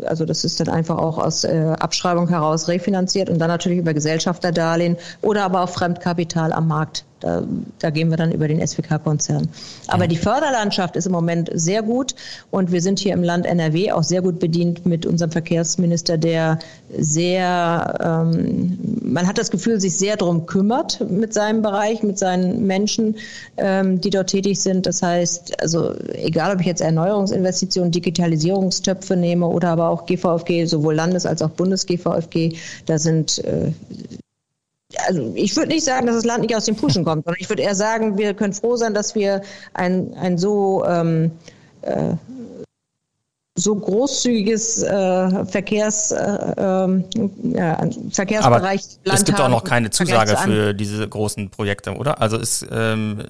Also 0.05 0.25
das 0.25 0.43
ist 0.45 0.59
dann 0.59 0.69
einfach 0.69 0.97
auch 0.97 1.17
aus 1.17 1.43
äh, 1.43 1.75
Abschreibung 1.79 2.29
heraus 2.29 2.69
refinanziert 2.69 3.29
und 3.29 3.39
dann 3.39 3.49
natürlich 3.49 3.79
über 3.79 3.93
Gesellschafterdarlehen 3.93 4.97
oder 5.21 5.43
aber 5.43 5.61
auch 5.63 5.69
Fremdkapital 5.69 6.53
am 6.53 6.67
Markt 6.67 7.05
da, 7.21 7.43
da 7.79 7.89
gehen 7.89 8.09
wir 8.09 8.17
dann 8.17 8.31
über 8.31 8.47
den 8.47 8.65
SWK-Konzern. 8.65 9.47
Aber 9.87 10.07
die 10.07 10.17
Förderlandschaft 10.17 10.95
ist 10.95 11.05
im 11.05 11.11
Moment 11.11 11.49
sehr 11.53 11.81
gut 11.83 12.15
und 12.49 12.71
wir 12.71 12.81
sind 12.81 12.99
hier 12.99 13.13
im 13.13 13.23
Land 13.23 13.45
NRW 13.45 13.91
auch 13.91 14.03
sehr 14.03 14.21
gut 14.21 14.39
bedient 14.39 14.85
mit 14.85 15.05
unserem 15.05 15.31
Verkehrsminister, 15.31 16.17
der 16.17 16.59
sehr, 16.97 17.99
ähm, 18.03 18.77
man 19.03 19.27
hat 19.27 19.37
das 19.37 19.51
Gefühl, 19.51 19.79
sich 19.79 19.97
sehr 19.97 20.17
darum 20.17 20.45
kümmert 20.45 20.99
mit 21.09 21.33
seinem 21.33 21.61
Bereich, 21.61 22.03
mit 22.03 22.17
seinen 22.17 22.65
Menschen, 22.65 23.15
ähm, 23.57 24.01
die 24.01 24.09
dort 24.09 24.31
tätig 24.31 24.59
sind. 24.59 24.85
Das 24.85 25.01
heißt, 25.01 25.61
also 25.61 25.93
egal, 26.13 26.53
ob 26.53 26.61
ich 26.61 26.67
jetzt 26.67 26.81
Erneuerungsinvestitionen, 26.81 27.91
Digitalisierungstöpfe 27.91 29.15
nehme 29.15 29.47
oder 29.47 29.69
aber 29.69 29.89
auch 29.89 30.05
GVFG, 30.05 30.65
sowohl 30.65 30.95
Landes- 30.95 31.25
als 31.25 31.41
auch 31.41 31.51
Bundes-GVFG, 31.51 32.57
da 32.87 32.97
sind 32.97 33.39
äh, 33.45 33.71
also 35.05 35.31
ich 35.35 35.55
würde 35.55 35.69
nicht 35.69 35.83
sagen, 35.83 36.07
dass 36.07 36.15
das 36.15 36.25
Land 36.25 36.41
nicht 36.41 36.55
aus 36.55 36.65
den 36.65 36.75
Puschen 36.75 37.03
kommt, 37.03 37.25
sondern 37.25 37.39
ich 37.39 37.49
würde 37.49 37.63
eher 37.63 37.75
sagen, 37.75 38.17
wir 38.17 38.33
können 38.33 38.53
froh 38.53 38.75
sein, 38.75 38.93
dass 38.93 39.15
wir 39.15 39.41
ein, 39.73 40.13
ein 40.15 40.37
so 40.37 40.83
ähm, 40.85 41.31
äh, 41.81 42.13
so 43.55 43.75
großzügiges 43.75 44.83
äh, 44.83 45.45
Verkehrs, 45.45 46.11
äh, 46.11 46.53
ähm, 46.57 47.03
ja, 47.43 47.77
Verkehrsbereich. 48.11 48.81
Aber 49.03 49.09
Land 49.09 49.19
es 49.19 49.25
gibt 49.25 49.41
auch 49.41 49.49
noch 49.49 49.63
keine 49.63 49.89
Zusage 49.89 50.37
für 50.37 50.73
diese 50.73 51.07
großen 51.07 51.49
Projekte, 51.49 51.93
oder? 51.95 52.21
Also 52.21 52.37
ist 52.37 52.65
ähm, 52.71 53.23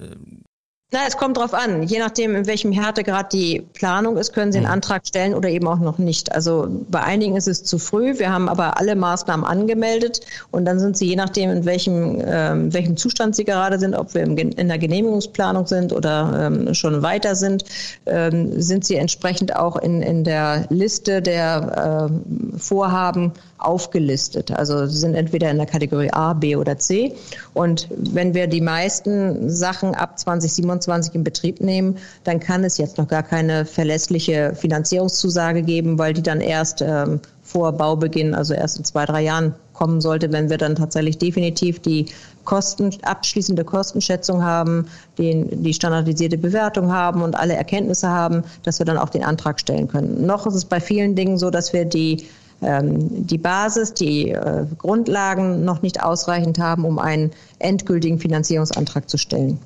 na, 0.92 1.00
es 1.08 1.16
kommt 1.16 1.38
drauf 1.38 1.54
an. 1.54 1.82
Je 1.82 1.98
nachdem, 1.98 2.36
in 2.36 2.46
welchem 2.46 2.70
Härtegrad 2.70 3.32
die 3.32 3.62
Planung 3.72 4.18
ist, 4.18 4.34
können 4.34 4.52
Sie 4.52 4.58
einen 4.58 4.66
mhm. 4.66 4.74
Antrag 4.74 5.06
stellen 5.06 5.32
oder 5.34 5.48
eben 5.48 5.66
auch 5.66 5.78
noch 5.78 5.96
nicht. 5.96 6.32
Also 6.32 6.68
bei 6.90 7.02
einigen 7.02 7.34
ist 7.34 7.48
es 7.48 7.64
zu 7.64 7.78
früh. 7.78 8.18
Wir 8.18 8.30
haben 8.30 8.48
aber 8.48 8.78
alle 8.78 8.94
Maßnahmen 8.94 9.46
angemeldet 9.46 10.20
und 10.50 10.66
dann 10.66 10.78
sind 10.78 10.98
Sie 10.98 11.06
je 11.06 11.16
nachdem, 11.16 11.50
in 11.50 11.64
welchem, 11.64 12.20
äh, 12.20 12.72
welchem 12.72 12.98
Zustand 12.98 13.34
Sie 13.34 13.44
gerade 13.44 13.78
sind, 13.78 13.94
ob 13.94 14.12
wir 14.14 14.22
in 14.22 14.68
der 14.68 14.78
Genehmigungsplanung 14.78 15.66
sind 15.66 15.94
oder 15.94 16.50
ähm, 16.52 16.74
schon 16.74 17.02
weiter 17.02 17.36
sind, 17.36 17.64
ähm, 18.04 18.60
sind 18.60 18.84
Sie 18.84 18.96
entsprechend 18.96 19.56
auch 19.56 19.76
in, 19.76 20.02
in 20.02 20.24
der 20.24 20.66
Liste 20.68 21.22
der 21.22 22.10
äh, 22.10 22.58
Vorhaben 22.58 23.32
aufgelistet. 23.64 24.50
Also 24.50 24.86
sie 24.86 24.98
sind 24.98 25.14
entweder 25.14 25.50
in 25.50 25.56
der 25.56 25.66
Kategorie 25.66 26.10
A, 26.12 26.32
B 26.32 26.56
oder 26.56 26.78
C. 26.78 27.14
Und 27.54 27.88
wenn 27.90 28.34
wir 28.34 28.46
die 28.46 28.60
meisten 28.60 29.48
Sachen 29.50 29.94
ab 29.94 30.18
2027 30.18 31.14
in 31.14 31.24
Betrieb 31.24 31.60
nehmen, 31.60 31.98
dann 32.24 32.40
kann 32.40 32.64
es 32.64 32.78
jetzt 32.78 32.98
noch 32.98 33.08
gar 33.08 33.22
keine 33.22 33.64
verlässliche 33.64 34.54
Finanzierungszusage 34.54 35.62
geben, 35.62 35.98
weil 35.98 36.12
die 36.12 36.22
dann 36.22 36.40
erst 36.40 36.82
ähm, 36.82 37.20
vor 37.42 37.72
Baubeginn, 37.72 38.34
also 38.34 38.54
erst 38.54 38.78
in 38.78 38.84
zwei, 38.84 39.04
drei 39.04 39.22
Jahren 39.22 39.54
kommen 39.74 40.00
sollte, 40.00 40.32
wenn 40.32 40.48
wir 40.48 40.58
dann 40.58 40.74
tatsächlich 40.74 41.18
definitiv 41.18 41.80
die 41.80 42.06
Kosten, 42.44 42.90
abschließende 43.02 43.64
Kostenschätzung 43.64 44.42
haben, 44.42 44.86
den, 45.18 45.62
die 45.62 45.74
standardisierte 45.74 46.38
Bewertung 46.38 46.92
haben 46.92 47.22
und 47.22 47.34
alle 47.36 47.54
Erkenntnisse 47.54 48.08
haben, 48.08 48.42
dass 48.62 48.78
wir 48.78 48.86
dann 48.86 48.96
auch 48.98 49.10
den 49.10 49.24
Antrag 49.24 49.60
stellen 49.60 49.88
können. 49.88 50.26
Noch 50.26 50.46
ist 50.46 50.54
es 50.54 50.64
bei 50.64 50.80
vielen 50.80 51.14
Dingen 51.14 51.38
so, 51.38 51.50
dass 51.50 51.72
wir 51.72 51.84
die 51.84 52.26
die 52.62 53.38
Basis, 53.38 53.92
die 53.92 54.30
äh, 54.30 54.66
Grundlagen 54.78 55.64
noch 55.64 55.82
nicht 55.82 56.02
ausreichend 56.02 56.58
haben, 56.58 56.84
um 56.84 56.98
einen 56.98 57.32
endgültigen 57.58 58.20
Finanzierungsantrag 58.20 59.10
zu 59.10 59.18
stellen. 59.18 59.58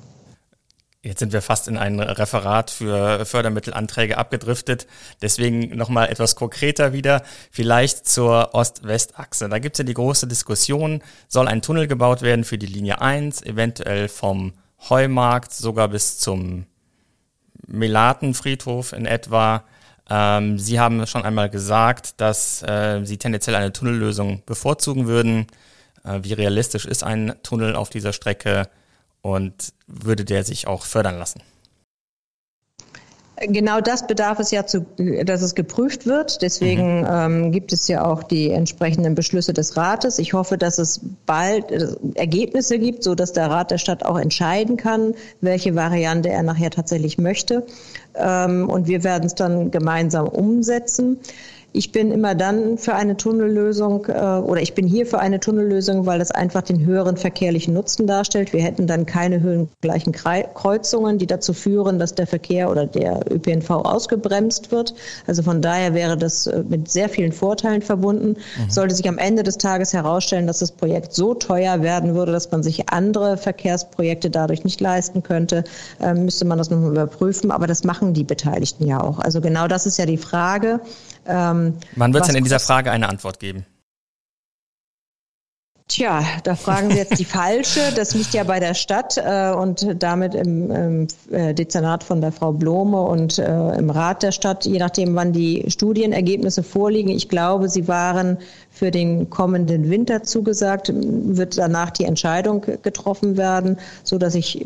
Jetzt 1.03 1.19
sind 1.19 1.31
wir 1.31 1.41
fast 1.41 1.67
in 1.67 1.77
ein 1.77 1.99
Referat 1.99 2.69
für 2.71 3.25
Fördermittelanträge 3.25 4.17
abgedriftet. 4.17 4.87
Deswegen 5.21 5.77
nochmal 5.77 6.09
etwas 6.09 6.35
konkreter 6.35 6.91
wieder, 6.91 7.21
vielleicht 7.51 8.09
zur 8.09 8.53
Ost-West-Achse. 8.53 9.47
Da 9.47 9.59
gibt 9.59 9.75
es 9.75 9.77
ja 9.77 9.85
die 9.85 9.93
große 9.93 10.27
Diskussion, 10.27 11.01
soll 11.27 11.47
ein 11.47 11.61
Tunnel 11.61 11.87
gebaut 11.87 12.23
werden 12.23 12.43
für 12.43 12.57
die 12.57 12.65
Linie 12.65 12.99
1, 12.99 13.43
eventuell 13.43 14.09
vom 14.09 14.53
Heumarkt 14.89 15.53
sogar 15.53 15.87
bis 15.87 16.17
zum 16.17 16.65
Melatenfriedhof 17.67 18.91
in 18.91 19.05
etwa. 19.05 19.63
Ähm, 20.09 20.57
Sie 20.57 20.79
haben 20.79 21.05
schon 21.05 21.23
einmal 21.23 21.49
gesagt, 21.49 22.19
dass 22.21 22.63
äh, 22.63 23.01
Sie 23.03 23.17
tendenziell 23.17 23.55
eine 23.55 23.73
Tunnellösung 23.73 24.43
bevorzugen 24.45 25.07
würden. 25.07 25.47
Äh, 26.03 26.19
wie 26.23 26.33
realistisch 26.33 26.85
ist 26.85 27.03
ein 27.03 27.35
Tunnel 27.43 27.75
auf 27.75 27.89
dieser 27.89 28.13
Strecke 28.13 28.69
und 29.21 29.73
würde 29.87 30.23
der 30.23 30.43
sich 30.43 30.67
auch 30.67 30.85
fördern 30.85 31.17
lassen? 31.17 31.41
Genau 33.39 33.81
das 33.81 34.07
bedarf 34.07 34.39
es 34.39 34.49
ja, 34.49 34.65
zu, 34.65 34.85
dass 35.23 35.43
es 35.43 35.53
geprüft 35.53 36.07
wird. 36.07 36.41
Deswegen 36.41 37.01
mhm. 37.01 37.07
ähm, 37.09 37.51
gibt 37.51 37.71
es 37.71 37.87
ja 37.87 38.03
auch 38.03 38.23
die 38.23 38.49
entsprechenden 38.49 39.13
Beschlüsse 39.13 39.53
des 39.53 39.77
Rates. 39.77 40.17
Ich 40.17 40.33
hoffe, 40.33 40.57
dass 40.57 40.79
es 40.79 41.01
bald 41.27 41.71
äh, 41.71 41.87
Ergebnisse 42.15 42.79
gibt, 42.79 43.03
so 43.03 43.13
dass 43.13 43.33
der 43.33 43.51
Rat 43.51 43.69
der 43.69 43.77
Stadt 43.77 44.03
auch 44.03 44.17
entscheiden 44.17 44.75
kann, 44.75 45.13
welche 45.41 45.75
Variante 45.75 46.29
er 46.29 46.41
nachher 46.41 46.71
tatsächlich 46.71 47.19
möchte. 47.19 47.67
Ähm, 48.15 48.67
und 48.69 48.87
wir 48.87 49.03
werden 49.03 49.25
es 49.25 49.35
dann 49.35 49.69
gemeinsam 49.69 50.27
umsetzen. 50.27 51.19
Ich 51.73 51.91
bin 51.91 52.11
immer 52.11 52.33
dann 52.33 52.77
für 52.77 52.95
eine 52.95 53.17
Tunnellösung 53.17 54.05
äh, 54.07 54.39
oder 54.39 54.61
ich 54.61 54.73
bin 54.73 54.87
hier 54.87 55.05
für 55.05 55.19
eine 55.19 55.39
Tunnellösung, 55.39 56.05
weil 56.05 56.17
das 56.17 56.31
einfach 56.31 56.61
den 56.61 56.85
höheren 56.85 57.17
verkehrlichen 57.17 57.73
Nutzen 57.73 58.07
darstellt. 58.07 58.53
Wir 58.53 58.61
hätten 58.61 58.87
dann 58.87 59.05
keine 59.05 59.41
höhengleichen 59.41 60.13
Kreuzungen, 60.13 61.17
die 61.17 61.27
dazu 61.27 61.53
führen, 61.53 61.99
dass 61.99 62.15
der 62.15 62.25
Verkehr 62.25 62.71
oder 62.71 62.85
der 62.85 63.19
ÖPNV 63.29 63.69
ausgebremst 63.69 64.71
wird. 64.71 64.95
Also 65.27 65.43
von 65.43 65.61
daher 65.61 65.93
wäre 65.93 66.17
das 66.17 66.47
äh, 66.47 66.63
mit 66.67 66.89
sehr 66.89 67.09
vielen 67.09 67.31
Vorteilen 67.31 67.81
verbunden. 67.81 68.29
Mhm. 68.29 68.69
Sollte 68.69 68.95
sich 68.95 69.07
am 69.07 69.17
Ende 69.17 69.43
des 69.43 69.57
Tages 69.57 69.93
herausstellen, 69.93 70.47
dass 70.47 70.59
das 70.59 70.71
Projekt 70.71 71.13
so 71.13 71.33
teuer 71.33 71.81
werden 71.83 72.15
würde, 72.15 72.31
dass 72.31 72.49
man 72.49 72.63
sich 72.63 72.89
andere 72.89 73.37
Verkehrsprojekte 73.37 74.29
dadurch 74.29 74.63
nicht 74.63 74.81
leisten 74.81 75.21
könnte, 75.21 75.63
äh, 75.99 76.13
müsste 76.13 76.45
man 76.45 76.57
das 76.57 76.69
nochmal 76.69 76.91
überprüfen. 76.91 77.51
Aber 77.51 77.67
das 77.67 77.83
machen 77.83 78.13
die 78.13 78.23
Beteiligten 78.23 78.87
ja 78.87 79.01
auch. 79.01 79.19
Also 79.19 79.41
genau 79.41 79.67
das 79.67 79.85
ist 79.85 79.97
ja 79.97 80.05
die 80.05 80.17
Frage. 80.17 80.79
Ähm, 81.27 81.75
Wann 81.95 82.13
wird 82.13 82.23
es 82.23 82.27
denn 82.27 82.37
in 82.37 82.43
dieser 82.43 82.59
Frage 82.59 82.91
eine 82.91 83.09
Antwort 83.09 83.39
geben? 83.39 83.65
Tja, 85.89 86.21
da 86.43 86.55
fragen 86.55 86.91
Sie 86.91 86.97
jetzt 86.97 87.17
die 87.17 87.25
falsche. 87.39 87.79
Das 87.95 88.13
liegt 88.13 88.33
ja 88.33 88.43
bei 88.43 88.59
der 88.59 88.73
Stadt 88.73 89.17
äh, 89.17 89.53
und 89.53 89.87
damit 90.03 90.35
im, 90.35 90.69
im 90.69 91.07
äh, 91.31 91.53
Dezernat 91.53 92.03
von 92.03 92.19
der 92.19 92.33
Frau 92.33 92.51
Blome 92.51 93.01
und 93.01 93.39
äh, 93.39 93.77
im 93.77 93.89
Rat 93.89 94.21
der 94.21 94.33
Stadt, 94.33 94.65
je 94.65 94.79
nachdem, 94.79 95.15
wann 95.15 95.31
die 95.31 95.63
Studienergebnisse 95.69 96.61
vorliegen. 96.61 97.09
Ich 97.09 97.29
glaube, 97.29 97.69
sie 97.69 97.87
waren 97.87 98.37
für 98.69 98.91
den 98.91 99.29
kommenden 99.29 99.89
Winter 99.89 100.23
zugesagt. 100.23 100.91
Wird 100.93 101.57
danach 101.57 101.91
die 101.91 102.03
Entscheidung 102.03 102.65
getroffen 102.81 103.37
werden, 103.37 103.77
so 104.03 104.17
dass 104.17 104.35
ich, 104.35 104.65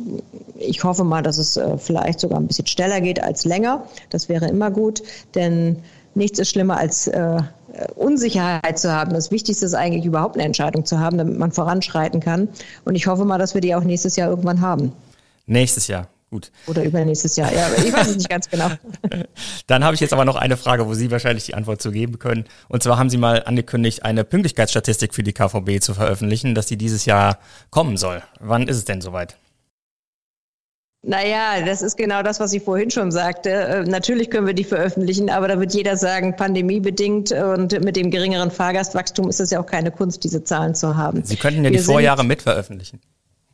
ich 0.57 0.83
hoffe 0.83 1.03
mal, 1.03 1.21
dass 1.21 1.37
es 1.37 1.55
äh, 1.55 1.77
vielleicht 1.77 2.19
sogar 2.19 2.39
ein 2.39 2.47
bisschen 2.47 2.65
schneller 2.65 2.99
geht 2.99 3.21
als 3.21 3.45
länger. 3.45 3.83
Das 4.09 4.27
wäre 4.27 4.47
immer 4.47 4.71
gut, 4.71 5.03
denn 5.35 5.83
nichts 6.15 6.39
ist 6.39 6.49
schlimmer 6.49 6.77
als 6.77 7.07
äh, 7.07 7.41
Unsicherheit 7.95 8.79
zu 8.79 8.91
haben. 8.91 9.13
Das 9.13 9.31
Wichtigste 9.31 9.65
ist 9.65 9.73
eigentlich 9.73 10.05
überhaupt 10.05 10.35
eine 10.35 10.43
Entscheidung 10.43 10.85
zu 10.85 10.99
haben, 10.99 11.17
damit 11.17 11.37
man 11.37 11.51
voranschreiten 11.51 12.19
kann. 12.19 12.49
Und 12.85 12.95
ich 12.95 13.07
hoffe 13.07 13.25
mal, 13.25 13.37
dass 13.37 13.53
wir 13.53 13.61
die 13.61 13.75
auch 13.75 13.83
nächstes 13.83 14.15
Jahr 14.15 14.29
irgendwann 14.29 14.61
haben. 14.61 14.91
Nächstes 15.45 15.87
Jahr. 15.87 16.07
Gut. 16.29 16.49
Oder 16.67 16.83
übernächstes 16.83 17.35
Jahr. 17.35 17.53
Ja, 17.53 17.67
ich 17.85 17.91
weiß 17.91 18.07
es 18.07 18.15
nicht 18.15 18.29
ganz 18.29 18.49
genau. 18.49 18.69
Dann 19.67 19.83
habe 19.83 19.95
ich 19.95 19.99
jetzt 19.99 20.13
aber 20.13 20.23
noch 20.23 20.37
eine 20.37 20.55
Frage, 20.55 20.87
wo 20.87 20.93
Sie 20.93 21.11
wahrscheinlich 21.11 21.45
die 21.45 21.55
Antwort 21.55 21.81
zu 21.81 21.91
geben 21.91 22.19
können. 22.19 22.45
Und 22.69 22.81
zwar 22.83 22.97
haben 22.97 23.09
Sie 23.09 23.17
mal 23.17 23.43
angekündigt, 23.43 24.05
eine 24.05 24.23
Pünktlichkeitsstatistik 24.23 25.13
für 25.13 25.23
die 25.23 25.33
KVB 25.33 25.81
zu 25.81 25.93
veröffentlichen, 25.93 26.55
dass 26.55 26.67
die 26.67 26.77
dieses 26.77 27.03
Jahr 27.03 27.37
kommen 27.69 27.97
soll. 27.97 28.23
Wann 28.39 28.69
ist 28.69 28.77
es 28.77 28.85
denn 28.85 29.01
soweit? 29.01 29.35
Naja, 31.03 31.65
das 31.65 31.81
ist 31.81 31.97
genau 31.97 32.21
das, 32.21 32.39
was 32.39 32.53
ich 32.53 32.61
vorhin 32.61 32.91
schon 32.91 33.11
sagte. 33.11 33.49
Äh, 33.49 33.83
natürlich 33.83 34.29
können 34.29 34.45
wir 34.45 34.53
die 34.53 34.63
veröffentlichen, 34.63 35.31
aber 35.31 35.47
da 35.47 35.59
wird 35.59 35.73
jeder 35.73 35.97
sagen, 35.97 36.35
pandemiebedingt 36.35 37.31
und 37.31 37.83
mit 37.83 37.95
dem 37.95 38.11
geringeren 38.11 38.51
Fahrgastwachstum 38.51 39.27
ist 39.27 39.39
es 39.39 39.49
ja 39.49 39.59
auch 39.59 39.65
keine 39.65 39.89
Kunst, 39.91 40.23
diese 40.23 40.43
Zahlen 40.43 40.75
zu 40.75 40.95
haben. 40.95 41.23
Sie 41.23 41.37
könnten 41.37 41.63
ja 41.63 41.71
wir 41.71 41.79
die 41.79 41.83
Vorjahre 41.83 42.23
mit 42.23 42.43
veröffentlichen. 42.43 43.01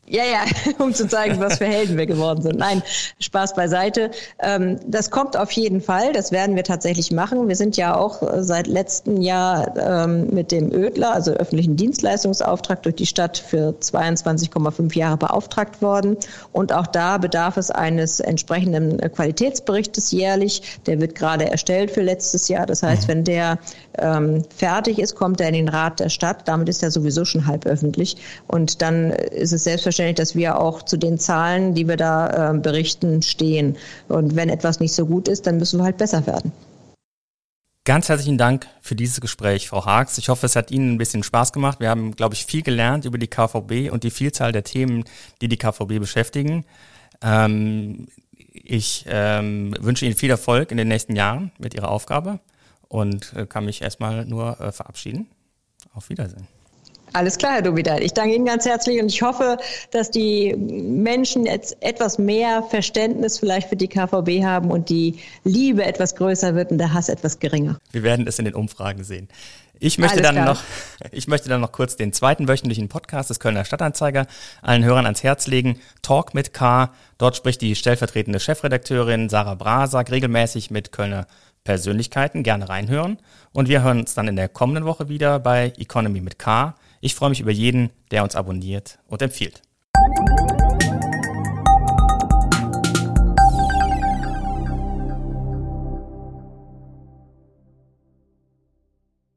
Ja, 0.10 0.24
ja, 0.24 0.45
um 0.80 0.93
zu 0.93 1.05
zeigen, 1.05 1.38
was 1.41 1.58
für 1.58 1.66
Helden 1.66 1.97
wir 1.97 2.05
geworden 2.05 2.41
sind. 2.41 2.58
Nein, 2.58 2.82
Spaß 3.20 3.55
beiseite. 3.55 4.12
Ähm, 4.39 4.80
das 4.88 5.12
kommt 5.12 5.36
auf 5.36 5.51
jeden 5.51 5.82
Fall. 5.82 6.14
Das 6.14 6.32
werden 6.32 6.55
wir 6.55 6.64
tatsächlich 6.64 7.12
machen. 7.12 7.49
Wir 7.49 7.58
sind 7.58 7.76
ja 7.76 7.97
auch 7.97 8.22
äh, 8.22 8.41
seit 8.41 8.68
letztem 8.68 9.22
Jahr 9.22 9.76
ähm, 9.78 10.30
mit 10.32 10.53
dem 10.53 10.72
Ödler, 10.72 11.12
also 11.14 11.32
öffentlichen 11.32 11.76
Dienstleistungsauftrag 11.76 12.84
durch 12.84 12.95
die 12.95 13.05
Stadt 13.05 13.38
für 13.38 13.76
22,5 13.82 14.97
Jahre 14.97 15.18
beauftragt 15.18 15.82
worden. 15.82 16.16
Und 16.53 16.72
auch 16.72 16.88
da 16.88 17.18
bedarf 17.18 17.58
es 17.58 17.70
eines 17.70 18.22
entsprechenden 18.22 18.99
Qualitätsberichtes 19.12 20.12
jährlich. 20.12 20.80
Der 20.86 21.01
wird 21.01 21.16
gerade 21.16 21.51
erstellt 21.51 21.91
für 21.91 22.01
letztes 22.01 22.47
Jahr. 22.47 22.66
Das 22.66 22.82
heißt, 22.82 23.03
mhm. 23.03 23.08
wenn 23.10 23.24
der 23.26 23.60
ähm, 23.97 24.43
fertig 24.55 24.99
ist, 24.99 25.16
kommt 25.16 25.41
er 25.41 25.49
in 25.49 25.55
den 25.55 25.68
Rat 25.68 25.99
der 25.99 26.08
Stadt. 26.08 26.47
Damit 26.47 26.70
ist 26.70 26.82
er 26.82 26.91
sowieso 26.91 27.26
schon 27.26 27.45
halb 27.45 27.66
öffentlich. 27.66 28.16
Und 28.47 28.82
dann 28.82 29.12
ist 29.12 29.51
es 29.51 29.66
selbstverständlich, 29.66 29.97
selbstverständlich, 29.98 30.16
dass 30.16 30.36
wir 30.36 30.60
auch 30.60 30.84
zu 30.84 30.98
den 30.98 31.18
Zahlen, 31.18 31.74
die 31.74 31.88
wir 31.88 31.98
da 31.98 32.52
äh, 32.52 32.58
berichten, 32.58 33.22
stehen. 33.22 33.78
Und 34.08 34.36
wenn 34.36 34.50
etwas 34.50 34.80
nicht 34.80 34.93
so 34.93 35.06
gut 35.06 35.28
ist, 35.28 35.48
dann 35.48 35.58
müssen 35.58 35.80
wir 35.80 35.84
halt 35.86 35.98
besser 35.98 36.26
werden. 36.26 36.52
Ganz 37.84 38.10
herzlichen 38.10 38.38
Dank 38.38 38.68
für 38.82 38.95
dieses 38.95 39.22
Gespräch, 39.22 39.70
Frau 39.70 39.86
Haags. 39.86 40.18
Ich 40.18 40.30
hoffe, 40.30 40.45
es 40.45 40.56
hat 40.56 40.72
Ihnen 40.72 40.93
ein 40.93 40.98
bisschen 40.98 41.24
Spaß 41.24 41.54
gemacht. 41.54 41.80
Wir 41.80 41.89
haben, 41.89 42.16
glaube 42.16 42.36
ich, 42.36 42.45
viel 42.45 42.62
gelernt 42.62 43.06
über 43.06 43.18
die 43.18 43.28
KVB 43.28 43.91
und 43.91 44.04
die 44.04 44.12
Vielzahl 44.12 44.52
der 44.52 44.64
Themen, 44.64 45.06
die 45.41 45.48
die 45.48 45.58
KVB 45.58 46.00
beschäftigen. 46.00 46.66
Ähm, 47.22 48.08
ich 48.54 49.06
ähm, 49.08 49.74
wünsche 49.80 50.06
Ihnen 50.06 50.16
viel 50.16 50.30
Erfolg 50.30 50.72
in 50.72 50.78
den 50.78 50.89
nächsten 50.89 51.16
Jahren 51.16 51.52
mit 51.60 51.74
Ihrer 51.74 51.89
Aufgabe 51.89 52.39
und 52.89 53.34
äh, 53.34 53.45
kann 53.45 53.64
mich 53.64 53.82
erstmal 53.82 54.26
nur 54.26 54.60
äh, 54.60 54.72
verabschieden. 54.74 55.28
Auf 55.93 56.10
Wiedersehen. 56.10 56.48
Alles 57.14 57.38
klar, 57.38 57.53
Herr 57.53 57.62
Dovidal. 57.62 58.03
Ich 58.03 58.14
danke 58.14 58.36
Ihnen 58.36 58.45
ganz 58.45 58.66
herzlich 58.66 59.01
und 59.01 59.12
ich 59.12 59.22
hoffe, 59.22 59.58
dass 59.91 60.12
die 60.12 60.55
Menschen 60.55 61.45
jetzt 61.45 61.78
etwas 61.82 62.18
mehr 62.18 62.64
Verständnis 62.64 63.39
vielleicht 63.39 63.70
für 63.70 63.76
die 63.76 63.88
KVB 63.88 64.43
haben 64.43 64.72
und 64.72 64.89
die 64.89 65.20
Liebe 65.43 65.86
etwas 65.86 66.16
größer 66.16 66.55
wird 66.55 66.72
und 66.72 66.78
der 66.78 66.93
Hass 66.93 67.10
etwas 67.10 67.39
geringer. 67.39 67.80
Wir 67.91 68.03
werden 68.03 68.28
es 68.28 68.39
in 68.39 68.45
den 68.45 68.55
Umfragen 68.55 69.03
sehen. 69.03 69.30
Ich 69.80 69.97
möchte 69.97 70.22
dann 70.22 70.43
noch, 70.43 70.62
ich 71.12 71.28
möchte 71.28 71.49
dann 71.49 71.62
noch 71.62 71.72
kurz 71.72 71.95
den 71.95 72.14
zweiten 72.14 72.47
wöchentlichen 72.47 72.89
Podcast 72.89 73.30
des 73.30 73.39
Kölner 73.39 73.64
Stadtanzeiger 73.64 74.28
allen 74.62 74.84
Hörern 74.84 75.05
ans 75.05 75.24
Herz 75.24 75.47
legen. 75.47 75.80
Talk 76.01 76.34
mit 76.34 76.53
K. 76.53 76.91
Dort 77.18 77.36
spricht 77.36 77.62
die 77.62 77.76
stellvertretende 77.76 78.39
Chefredakteurin 78.39 79.30
Sarah 79.30 79.55
Brasak 79.55 80.12
regelmäßig 80.12 80.72
mit 80.72 80.91
Kölner 80.91 81.28
Persönlichkeiten. 81.64 82.43
Gerne 82.43 82.70
reinhören. 82.70 83.18
Und 83.53 83.70
wir 83.70 83.84
hören 83.84 83.99
uns 83.99 84.14
dann 84.14 84.28
in 84.28 84.36
der 84.36 84.49
kommenden 84.49 84.86
Woche 84.86 85.10
wieder 85.10 85.39
bei 85.39 85.74
Economy 85.78 86.22
mit 86.22 86.39
K. 86.39 86.76
Ich 87.00 87.16
freue 87.16 87.30
mich 87.30 87.39
über 87.39 87.52
jeden, 87.52 87.89
der 88.12 88.24
uns 88.24 88.36
abonniert 88.36 89.00
und 89.08 89.22
empfiehlt. 89.22 89.62